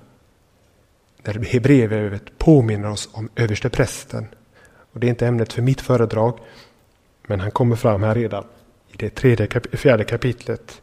när 1.23 1.45
Hebreerbrevet 1.45 2.37
påminner 2.37 2.89
oss 2.89 3.09
om 3.11 3.29
överste 3.35 3.69
prästen. 3.69 4.27
Och 4.93 4.99
det 4.99 5.07
är 5.07 5.09
inte 5.09 5.27
ämnet 5.27 5.53
för 5.53 5.61
mitt 5.61 5.81
föredrag, 5.81 6.39
men 7.27 7.39
han 7.39 7.51
kommer 7.51 7.75
fram 7.75 8.03
här 8.03 8.15
redan 8.15 8.43
i 8.91 8.97
det 8.97 9.09
tredje, 9.09 9.47
fjärde 9.71 10.03
kapitlet 10.03 10.81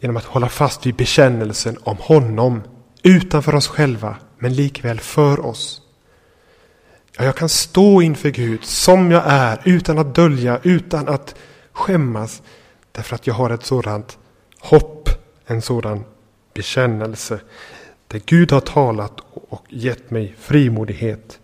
genom 0.00 0.16
att 0.16 0.24
hålla 0.24 0.48
fast 0.48 0.86
vid 0.86 0.94
bekännelsen 0.94 1.78
om 1.82 1.96
honom 1.96 2.62
utanför 3.02 3.54
oss 3.54 3.68
själva 3.68 4.16
men 4.38 4.54
likväl 4.54 5.00
för 5.00 5.46
oss. 5.46 5.82
Ja, 7.16 7.24
jag 7.24 7.36
kan 7.36 7.48
stå 7.48 8.02
inför 8.02 8.30
Gud 8.30 8.64
som 8.64 9.10
jag 9.10 9.22
är 9.26 9.60
utan 9.64 9.98
att 9.98 10.14
dölja, 10.14 10.60
utan 10.62 11.08
att 11.08 11.34
skämmas 11.72 12.42
därför 12.92 13.14
att 13.14 13.26
jag 13.26 13.34
har 13.34 13.50
ett 13.50 13.64
sådant 13.64 14.18
hopp, 14.60 15.08
en 15.46 15.62
sådan 15.62 16.04
bekännelse 16.54 17.40
där 18.06 18.22
Gud 18.26 18.52
har 18.52 18.60
talat 18.60 19.20
och 19.32 19.64
gett 19.68 20.10
mig 20.10 20.34
frimodighet. 20.38 21.40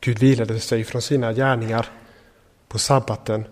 Gud 0.00 0.18
vilade 0.18 0.60
sig 0.60 0.84
från 0.84 1.02
sina 1.02 1.32
gärningar 1.32 1.86
på 2.68 2.78
sabbaten. 2.78 3.44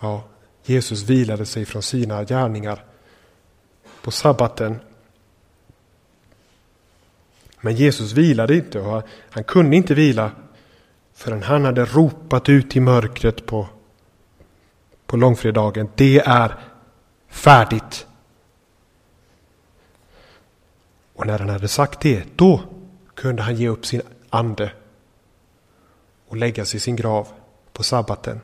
Ja, 0.00 0.24
Jesus 0.64 1.02
vilade 1.02 1.46
sig 1.46 1.64
från 1.64 1.82
sina 1.82 2.24
gärningar 2.24 2.84
på 4.02 4.10
sabbaten. 4.10 4.80
Men 7.60 7.76
Jesus 7.76 8.12
vilade 8.12 8.54
inte 8.54 8.80
och 8.80 9.02
han 9.30 9.44
kunde 9.44 9.76
inte 9.76 9.94
vila 9.94 10.30
förrän 11.14 11.42
han 11.42 11.64
hade 11.64 11.84
ropat 11.84 12.48
ut 12.48 12.76
i 12.76 12.80
mörkret 12.80 13.46
på, 13.46 13.68
på 15.06 15.16
långfredagen. 15.16 15.88
Det 15.94 16.18
är 16.18 16.54
färdigt. 17.28 18.06
Och 21.14 21.26
när 21.26 21.38
han 21.38 21.48
hade 21.48 21.68
sagt 21.68 22.00
det, 22.00 22.24
då 22.36 22.60
kunde 23.14 23.42
han 23.42 23.56
ge 23.56 23.68
upp 23.68 23.86
sin 23.86 24.02
ande 24.30 24.72
och 26.28 26.36
lägga 26.36 26.64
sig 26.64 26.76
i 26.76 26.80
sin 26.80 26.96
grav 26.96 27.28
på 27.72 27.82
sabbaten. 27.82 28.40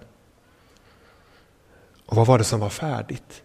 Och 2.06 2.16
vad 2.16 2.26
var 2.26 2.38
det 2.38 2.44
som 2.44 2.60
var 2.60 2.70
färdigt? 2.70 3.43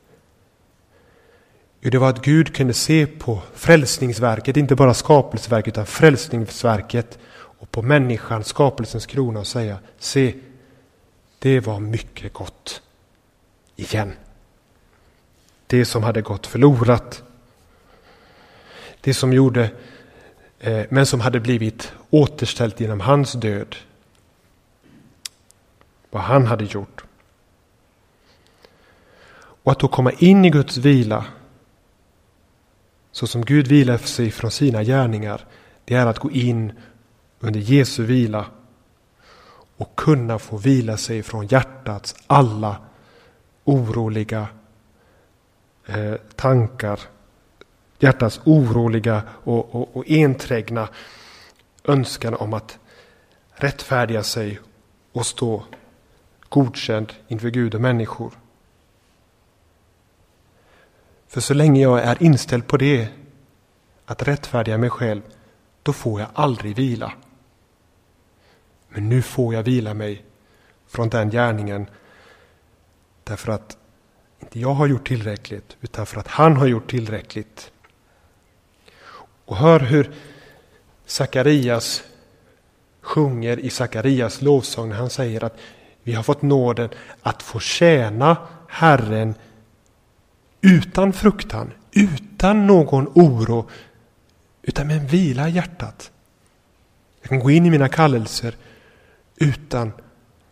Jo, 1.82 1.90
det 1.90 1.98
var 1.98 2.10
att 2.10 2.22
Gud 2.22 2.56
kunde 2.56 2.74
se 2.74 3.08
på 3.08 3.42
frälsningsverket, 3.54 4.58
inte 4.58 4.76
bara 4.76 4.94
skapelseverket 4.94 5.74
utan 5.74 5.86
frälsningsverket 5.86 7.20
och 7.32 7.72
på 7.72 7.82
människan, 7.82 8.44
skapelsens 8.44 9.06
krona 9.06 9.40
och 9.40 9.48
säga 9.48 9.78
se, 9.98 10.36
det 11.40 11.60
var 11.60 11.80
mycket 11.80 12.34
gott 12.34 12.82
igen. 13.76 14.14
Det 15.68 15.86
som 15.86 16.04
hade 16.04 16.22
gått 16.22 16.48
förlorat. 16.48 17.24
Det 19.02 19.14
som 19.14 19.34
gjorde, 19.34 19.72
eh, 20.60 20.86
men 20.90 21.06
som 21.06 21.20
hade 21.20 21.40
blivit 21.40 21.94
återställt 22.10 22.80
genom 22.80 23.00
hans 23.00 23.34
död. 23.34 23.76
Vad 26.10 26.22
han 26.22 26.46
hade 26.46 26.64
gjort. 26.64 27.04
Och 29.64 29.72
att 29.72 29.80
då 29.80 29.88
komma 29.88 30.12
in 30.12 30.46
i 30.46 30.50
Guds 30.50 30.78
vila 30.78 31.26
så 33.12 33.28
som 33.28 33.46
Gud 33.46 33.68
vilar 33.68 33.98
sig 33.98 34.32
från 34.32 34.52
sina 34.52 34.84
gärningar, 34.84 35.46
det 35.86 35.96
är 35.96 36.06
att 36.06 36.20
gå 36.20 36.32
in 36.32 36.72
under 37.40 37.60
Jesu 37.60 38.04
vila 38.04 38.46
och 39.78 39.96
kunna 39.96 40.40
få 40.40 40.58
vila 40.58 40.98
sig 40.98 41.24
från 41.24 41.48
hjärtats 41.48 42.16
alla 42.28 42.78
oroliga 43.64 44.48
eh, 45.86 46.16
tankar, 46.36 47.00
hjärtats 48.00 48.42
oroliga 48.44 49.24
och, 49.30 49.76
och, 49.76 49.98
och 49.98 50.04
enträgna 50.08 50.90
önskan 51.84 52.34
om 52.34 52.54
att 52.54 52.80
rättfärdiga 53.52 54.24
sig 54.24 54.60
och 55.12 55.26
stå 55.26 55.64
godkänd 56.50 57.14
inför 57.28 57.50
Gud 57.50 57.76
och 57.76 57.82
människor. 57.82 58.34
För 61.30 61.42
så 61.42 61.54
länge 61.54 61.82
jag 61.82 62.04
är 62.04 62.24
inställd 62.24 62.68
på 62.68 62.78
det, 62.78 63.08
att 64.06 64.28
rättfärdiga 64.28 64.78
mig 64.78 64.90
själv, 64.90 65.22
då 65.84 65.94
får 65.94 66.20
jag 66.20 66.30
aldrig 66.34 66.76
vila. 66.76 67.14
Men 68.90 69.10
nu 69.10 69.22
får 69.22 69.54
jag 69.54 69.64
vila 69.64 69.94
mig 69.94 70.26
från 70.88 71.10
den 71.10 71.30
gärningen 71.30 71.90
därför 73.24 73.52
att 73.52 73.78
inte 74.40 74.60
jag 74.60 74.74
har 74.74 74.88
gjort 74.88 75.08
tillräckligt 75.08 75.78
utan 75.82 76.06
för 76.06 76.20
att 76.20 76.28
han 76.28 76.56
har 76.56 76.68
gjort 76.68 76.90
tillräckligt. 76.90 77.72
Och 79.46 79.58
hör 79.58 79.80
hur 79.80 80.12
Sakarias 81.06 82.04
sjunger 83.02 83.60
i 83.60 83.70
Sakarias 83.70 84.42
lovsång 84.42 84.90
när 84.90 84.96
han 84.96 85.10
säger 85.10 85.44
att 85.44 85.58
vi 86.04 86.14
har 86.14 86.24
fått 86.24 86.42
nåden 86.42 86.90
att 87.22 87.44
få 87.44 87.60
tjäna 87.60 88.38
Herren 88.68 89.36
utan 90.62 91.14
fruktan, 91.14 91.72
utan 91.92 92.68
någon 92.68 93.08
oro, 93.08 93.70
utan 94.62 94.88
med 94.88 94.98
en 94.98 95.08
vila 95.08 95.50
i 95.50 95.52
hjärtat. 95.52 96.12
Jag 97.22 97.30
kan 97.30 97.40
gå 97.40 97.52
in 97.52 97.66
i 97.66 97.70
mina 97.70 97.90
kallelser 97.90 98.56
utan 99.36 99.92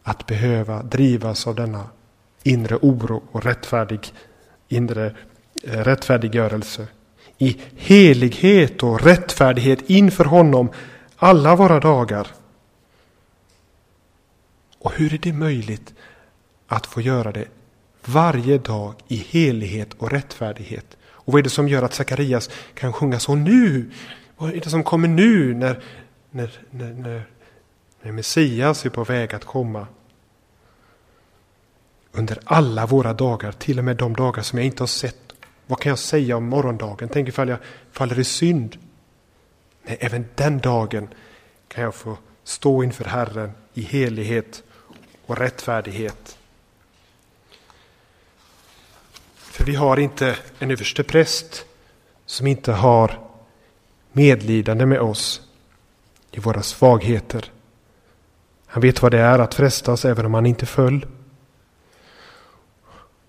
att 0.04 0.26
behöva 0.26 0.84
drivas 0.84 1.48
av 1.48 1.56
denna 1.56 1.90
inre 2.44 2.76
oro 2.76 3.24
och 3.32 3.46
rättfärdig, 3.46 4.14
inre 4.68 5.16
eh, 5.64 5.84
rättfärdiggörelse. 5.84 6.88
I 7.38 7.58
helighet 7.76 8.84
och 8.84 9.02
rättfärdighet 9.02 9.90
inför 9.90 10.26
honom 10.26 10.70
alla 11.16 11.56
våra 11.56 11.80
dagar. 11.80 12.28
Och 14.80 14.94
hur 14.94 15.14
är 15.14 15.18
det 15.18 15.34
möjligt 15.34 15.94
att 16.68 16.86
få 16.86 17.02
göra 17.02 17.32
det 17.32 17.46
varje 18.08 18.58
dag 18.58 18.94
i 19.08 19.16
helighet 19.16 19.94
och 19.94 20.12
rättfärdighet? 20.12 20.98
Och 21.06 21.34
vad 21.34 21.40
är 21.40 21.44
det 21.44 21.50
som 21.50 21.68
gör 21.68 21.84
att 21.84 21.94
Sakarias 21.94 22.50
kan 22.74 22.94
sjunga 22.94 23.20
så 23.20 23.36
nu? 23.36 23.92
Vad 24.38 24.54
är 24.54 24.62
det 24.62 24.70
som 24.70 24.84
kommer 24.84 25.08
nu 25.08 25.54
när, 25.54 25.84
när, 26.30 26.52
när, 26.70 26.94
när, 26.94 27.24
när 28.02 28.12
Messias 28.12 28.86
är 28.86 28.90
på 28.90 29.04
väg 29.04 29.36
att 29.36 29.46
komma? 29.46 29.88
Under 32.12 32.40
alla 32.44 32.86
våra 32.86 33.14
dagar, 33.14 33.52
till 33.52 33.80
och 33.80 33.86
med 33.86 33.98
de 33.98 34.16
dagar 34.16 34.44
som 34.44 34.60
jag 34.60 34.66
inte 34.66 34.84
har 34.84 34.88
sett. 34.88 35.34
Vad 35.66 35.80
kan 35.80 35.90
jag 35.90 36.00
säga 36.00 36.38
om 36.38 36.46
morgondagen? 36.46 37.10
Tänk 37.10 37.30
ifall 37.30 37.50
jag 37.50 37.60
faller 37.92 38.20
i 38.20 38.24
synd. 38.24 38.78
Nej, 39.84 39.98
även 40.00 40.26
den 40.36 40.60
dagen 40.60 41.08
kan 41.68 41.84
jag 41.84 41.96
få 41.96 42.18
stå 42.44 42.84
inför 42.84 43.06
Herren 43.06 43.52
i 43.74 43.82
helighet 43.82 44.64
och 45.26 45.38
rättfärdighet. 45.38 46.37
För 49.58 49.64
vi 49.64 49.76
har 49.76 50.00
inte 50.00 50.36
en 50.60 50.72
överste 50.72 51.04
präst 51.04 51.66
som 52.26 52.48
inte 52.48 52.72
har 52.72 53.20
medlidande 54.12 54.86
med 54.86 55.00
oss 55.00 55.42
i 56.32 56.40
våra 56.40 56.62
svagheter. 56.62 57.52
Han 58.66 58.82
vet 58.82 59.02
vad 59.02 59.12
det 59.12 59.20
är 59.20 59.40
att 59.40 59.54
frestas 59.54 60.06
även 60.06 60.26
om 60.26 60.34
han 60.34 60.46
inte 60.46 60.66
föll. 60.66 61.06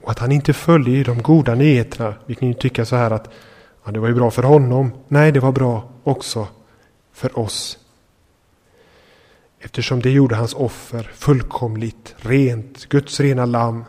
Och 0.02 0.10
att 0.10 0.18
han 0.18 0.32
inte 0.32 0.52
föll 0.52 0.88
i 0.88 1.02
de 1.02 1.22
goda 1.22 1.54
nyheterna. 1.54 2.14
Vi 2.26 2.34
kan 2.34 2.48
ju 2.48 2.54
tycka 2.54 2.84
så 2.84 2.96
här 2.96 3.10
att 3.10 3.30
ja, 3.84 3.92
det 3.92 4.00
var 4.00 4.08
ju 4.08 4.14
bra 4.14 4.30
för 4.30 4.42
honom. 4.42 4.92
Nej, 5.08 5.32
det 5.32 5.40
var 5.40 5.52
bra 5.52 5.88
också 6.04 6.48
för 7.12 7.38
oss. 7.38 7.78
Eftersom 9.60 10.02
det 10.02 10.10
gjorde 10.10 10.36
hans 10.36 10.54
offer 10.54 11.10
fullkomligt 11.14 12.14
rent, 12.18 12.88
Guds 12.88 13.20
rena 13.20 13.46
lamm. 13.46 13.84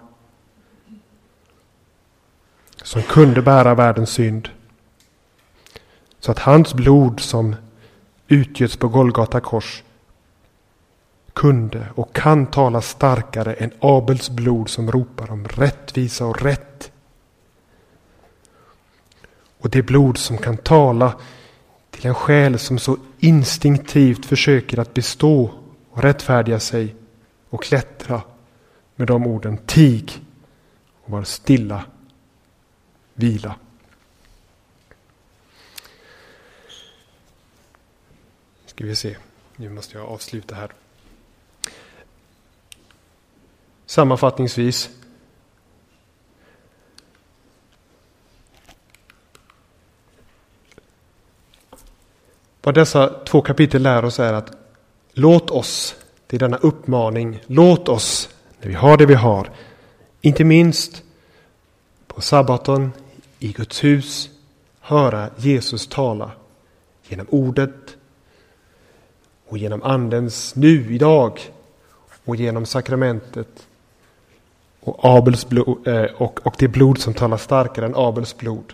Som 2.83 3.01
kunde 3.01 3.41
bära 3.41 3.75
världens 3.75 4.09
synd. 4.09 4.49
Så 6.19 6.31
att 6.31 6.39
hans 6.39 6.73
blod 6.73 7.19
som 7.19 7.55
utgöts 8.27 8.77
på 8.77 8.87
Golgata 8.87 9.39
kors 9.39 9.83
kunde 11.33 11.87
och 11.95 12.15
kan 12.15 12.45
tala 12.45 12.81
starkare 12.81 13.53
än 13.53 13.71
Abels 13.79 14.29
blod 14.29 14.69
som 14.69 14.91
ropar 14.91 15.31
om 15.31 15.47
rättvisa 15.47 16.25
och 16.25 16.41
rätt. 16.41 16.91
Och 19.59 19.69
det 19.69 19.81
blod 19.81 20.17
som 20.17 20.37
kan 20.37 20.57
tala 20.57 21.13
till 21.91 22.07
en 22.07 22.15
själ 22.15 22.59
som 22.59 22.79
så 22.79 22.97
instinktivt 23.19 24.25
försöker 24.25 24.79
att 24.79 24.93
bestå 24.93 25.51
och 25.91 26.03
rättfärdiga 26.03 26.59
sig 26.59 26.95
och 27.49 27.63
klättra 27.63 28.21
med 28.95 29.07
de 29.07 29.27
orden 29.27 29.57
tig 29.57 30.21
och 31.03 31.11
var 31.11 31.23
stilla, 31.23 31.83
vila. 33.19 33.55
Ska 38.65 38.85
vi 38.85 38.95
se, 38.95 39.15
nu 39.55 39.69
måste 39.69 39.97
jag 39.97 40.07
avsluta 40.07 40.55
här. 40.55 40.71
Sammanfattningsvis 43.85 44.89
Vad 52.61 52.75
dessa 52.75 53.23
två 53.23 53.41
kapitel 53.41 53.81
lär 53.81 54.05
oss 54.05 54.19
är 54.19 54.33
att 54.33 54.57
låt 55.13 55.51
oss, 55.51 55.95
det 56.27 56.37
är 56.37 56.39
denna 56.39 56.57
uppmaning, 56.57 57.43
låt 57.47 57.89
oss 57.89 58.29
när 58.59 58.67
vi 58.67 58.73
har 58.73 58.97
det 58.97 59.05
vi 59.05 59.13
har, 59.13 59.49
inte 60.21 60.43
minst 60.43 61.03
på 62.07 62.21
sabbaten 62.21 62.91
i 63.39 63.51
Guds 63.51 63.83
hus, 63.83 64.29
höra 64.79 65.29
Jesus 65.37 65.87
tala 65.87 66.31
genom 67.07 67.27
ordet 67.29 67.97
och 69.47 69.57
genom 69.57 69.83
andens 69.83 70.55
nu, 70.55 70.93
idag 70.93 71.39
och 72.25 72.35
genom 72.35 72.65
sakramentet 72.65 73.67
och, 74.79 74.99
Abels 75.17 75.49
blod, 75.49 75.87
eh, 75.87 76.03
och, 76.03 76.39
och 76.47 76.55
det 76.59 76.67
blod 76.67 76.97
som 76.97 77.13
talar 77.13 77.37
starkare 77.37 77.85
än 77.85 77.95
Abels 77.95 78.37
blod. 78.37 78.73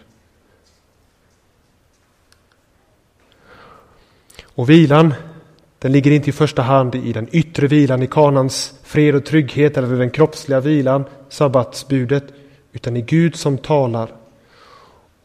Och 4.44 4.70
vilan, 4.70 5.14
den 5.80 5.92
ligger 5.92 6.12
inte 6.12 6.30
i 6.30 6.34
första 6.34 6.62
hand 6.62 6.96
i 6.96 7.14
den 7.14 7.28
yttre 7.32 7.68
vilan, 7.68 8.04
i 8.04 8.08
kanans 8.08 8.74
fred 8.84 9.16
och 9.16 9.26
trygghet 9.26 9.78
eller 9.78 9.96
den 9.96 10.12
kroppsliga 10.12 10.60
vilan, 10.60 11.06
sabbatsbudet, 11.30 12.24
utan 12.72 12.98
i 12.98 13.02
Gud 13.02 13.36
som 13.36 13.58
talar. 13.58 14.25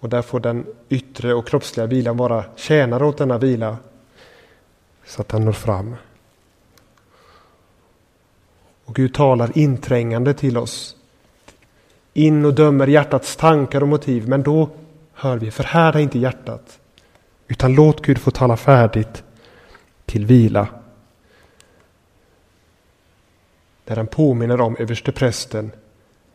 Och 0.00 0.08
där 0.08 0.22
får 0.22 0.40
den 0.40 0.66
yttre 0.88 1.34
och 1.34 1.48
kroppsliga 1.48 1.86
vilan 1.86 2.16
vara 2.16 2.44
tjänare 2.56 3.04
åt 3.04 3.18
denna 3.18 3.38
vila, 3.38 3.76
så 5.04 5.20
att 5.20 5.28
den 5.28 5.44
når 5.44 5.52
fram. 5.52 5.96
Och 8.84 8.94
Gud 8.94 9.14
talar 9.14 9.58
inträngande 9.58 10.34
till 10.34 10.58
oss. 10.58 10.96
In 12.12 12.44
och 12.44 12.54
dömer 12.54 12.86
hjärtats 12.86 13.36
tankar 13.36 13.80
och 13.82 13.88
motiv, 13.88 14.28
men 14.28 14.42
då 14.42 14.70
hör 15.12 15.36
vi, 15.36 15.50
förhärda 15.50 16.00
inte 16.00 16.18
hjärtat. 16.18 16.78
Utan 17.48 17.74
låt 17.74 18.02
Gud 18.02 18.18
få 18.18 18.30
tala 18.30 18.56
färdigt 18.56 19.24
till 20.06 20.26
vila. 20.26 20.68
Där 23.84 23.96
han 23.96 24.06
påminner 24.06 24.60
om 24.60 24.76
översteprästen 24.76 25.70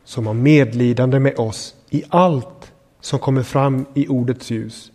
som 0.04 0.26
har 0.26 0.34
medlidande 0.34 1.18
med 1.18 1.38
oss 1.38 1.74
i 1.90 2.04
allt 2.08 2.72
som 3.00 3.18
kommer 3.18 3.42
fram 3.42 3.86
i 3.94 4.08
ordets 4.08 4.50
ljus. 4.50 4.92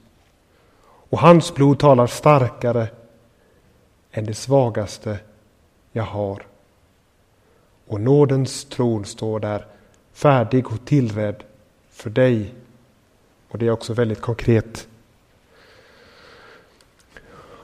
Och 0.84 1.20
hans 1.20 1.56
blod 1.56 1.80
talar 1.80 2.08
starkare 2.08 2.88
än 4.12 4.26
det 4.26 4.34
svagaste 4.34 5.20
jag 5.92 6.04
har. 6.04 6.44
Och 7.88 8.02
nådens 8.02 8.66
tron 8.66 9.06
står 9.06 9.40
där 9.40 9.66
färdig 10.14 10.68
och 10.68 10.86
tillrädd 10.86 11.44
för 11.90 12.10
dig. 12.10 12.54
Och 13.50 13.58
det 13.58 13.68
är 13.68 13.72
också 13.72 13.94
väldigt 13.94 14.22
konkret. 14.22 14.88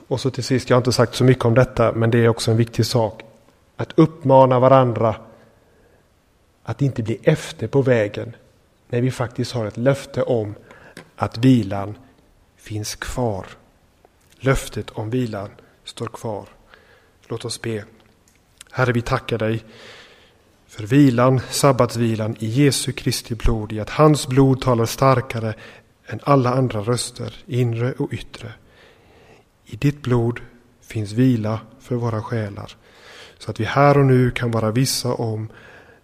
Och 0.08 0.20
så 0.20 0.30
till 0.30 0.44
sist, 0.44 0.70
jag 0.70 0.76
har 0.76 0.80
inte 0.80 0.92
sagt 0.92 1.14
så 1.14 1.24
mycket 1.24 1.44
om 1.44 1.54
detta, 1.54 1.92
men 1.92 2.10
det 2.10 2.18
är 2.18 2.28
också 2.28 2.50
en 2.50 2.56
viktig 2.56 2.86
sak. 2.86 3.22
Att 3.76 3.92
uppmana 3.98 4.60
varandra 4.60 5.14
att 6.62 6.82
inte 6.82 7.02
bli 7.02 7.18
efter 7.22 7.66
på 7.66 7.82
vägen 7.82 8.36
när 8.88 9.00
vi 9.00 9.10
faktiskt 9.10 9.52
har 9.52 9.66
ett 9.66 9.76
löfte 9.76 10.22
om 10.22 10.54
att 11.16 11.38
vilan 11.38 11.98
finns 12.56 12.94
kvar. 12.94 13.46
Löftet 14.40 14.90
om 14.90 15.10
vilan 15.10 15.50
står 15.84 16.06
kvar. 16.06 16.48
Låt 17.26 17.44
oss 17.44 17.62
be. 17.62 17.84
Herre, 18.70 18.92
vi 18.92 19.02
tackar 19.02 19.38
dig 19.38 19.64
för 20.66 20.86
vilan, 20.86 21.40
sabbatsvilan 21.50 22.36
i 22.38 22.46
Jesu 22.46 22.92
Kristi 22.92 23.34
blod, 23.34 23.72
i 23.72 23.80
att 23.80 23.90
hans 23.90 24.26
blod 24.26 24.60
talar 24.60 24.86
starkare 24.86 25.54
än 26.06 26.20
alla 26.22 26.54
andra 26.54 26.80
röster, 26.80 27.34
inre 27.46 27.92
och 27.92 28.12
yttre. 28.12 28.52
I 29.64 29.76
ditt 29.76 30.02
blod 30.02 30.40
finns 30.80 31.12
vila 31.12 31.60
för 31.80 31.94
våra 31.94 32.22
själar, 32.22 32.76
så 33.38 33.50
att 33.50 33.60
vi 33.60 33.64
här 33.64 33.98
och 33.98 34.06
nu 34.06 34.30
kan 34.30 34.50
vara 34.50 34.70
vissa 34.70 35.12
om 35.12 35.48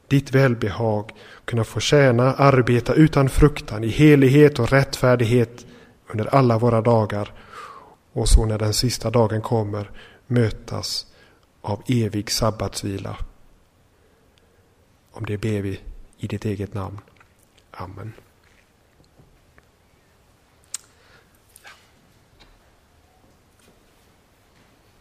ditt 0.08 0.34
välbehag, 0.34 1.10
kunna 1.44 1.64
få 1.64 1.80
tjäna, 1.80 2.34
arbeta 2.34 2.94
utan 2.94 3.28
fruktan 3.28 3.84
i 3.84 3.88
helighet 3.88 4.58
och 4.58 4.70
rättfärdighet 4.70 5.66
under 6.06 6.34
alla 6.34 6.58
våra 6.58 6.80
dagar 6.80 7.32
och 8.12 8.28
så 8.28 8.46
när 8.46 8.58
den 8.58 8.74
sista 8.74 9.10
dagen 9.10 9.42
kommer 9.42 9.90
mötas 10.26 11.06
av 11.60 11.82
evig 11.88 12.30
sabbatsvila. 12.30 13.16
Om 15.10 15.26
det 15.26 15.38
ber 15.38 15.60
vi 15.62 15.80
i 16.18 16.26
ditt 16.26 16.44
eget 16.44 16.74
namn. 16.74 17.00
Amen. 17.70 18.12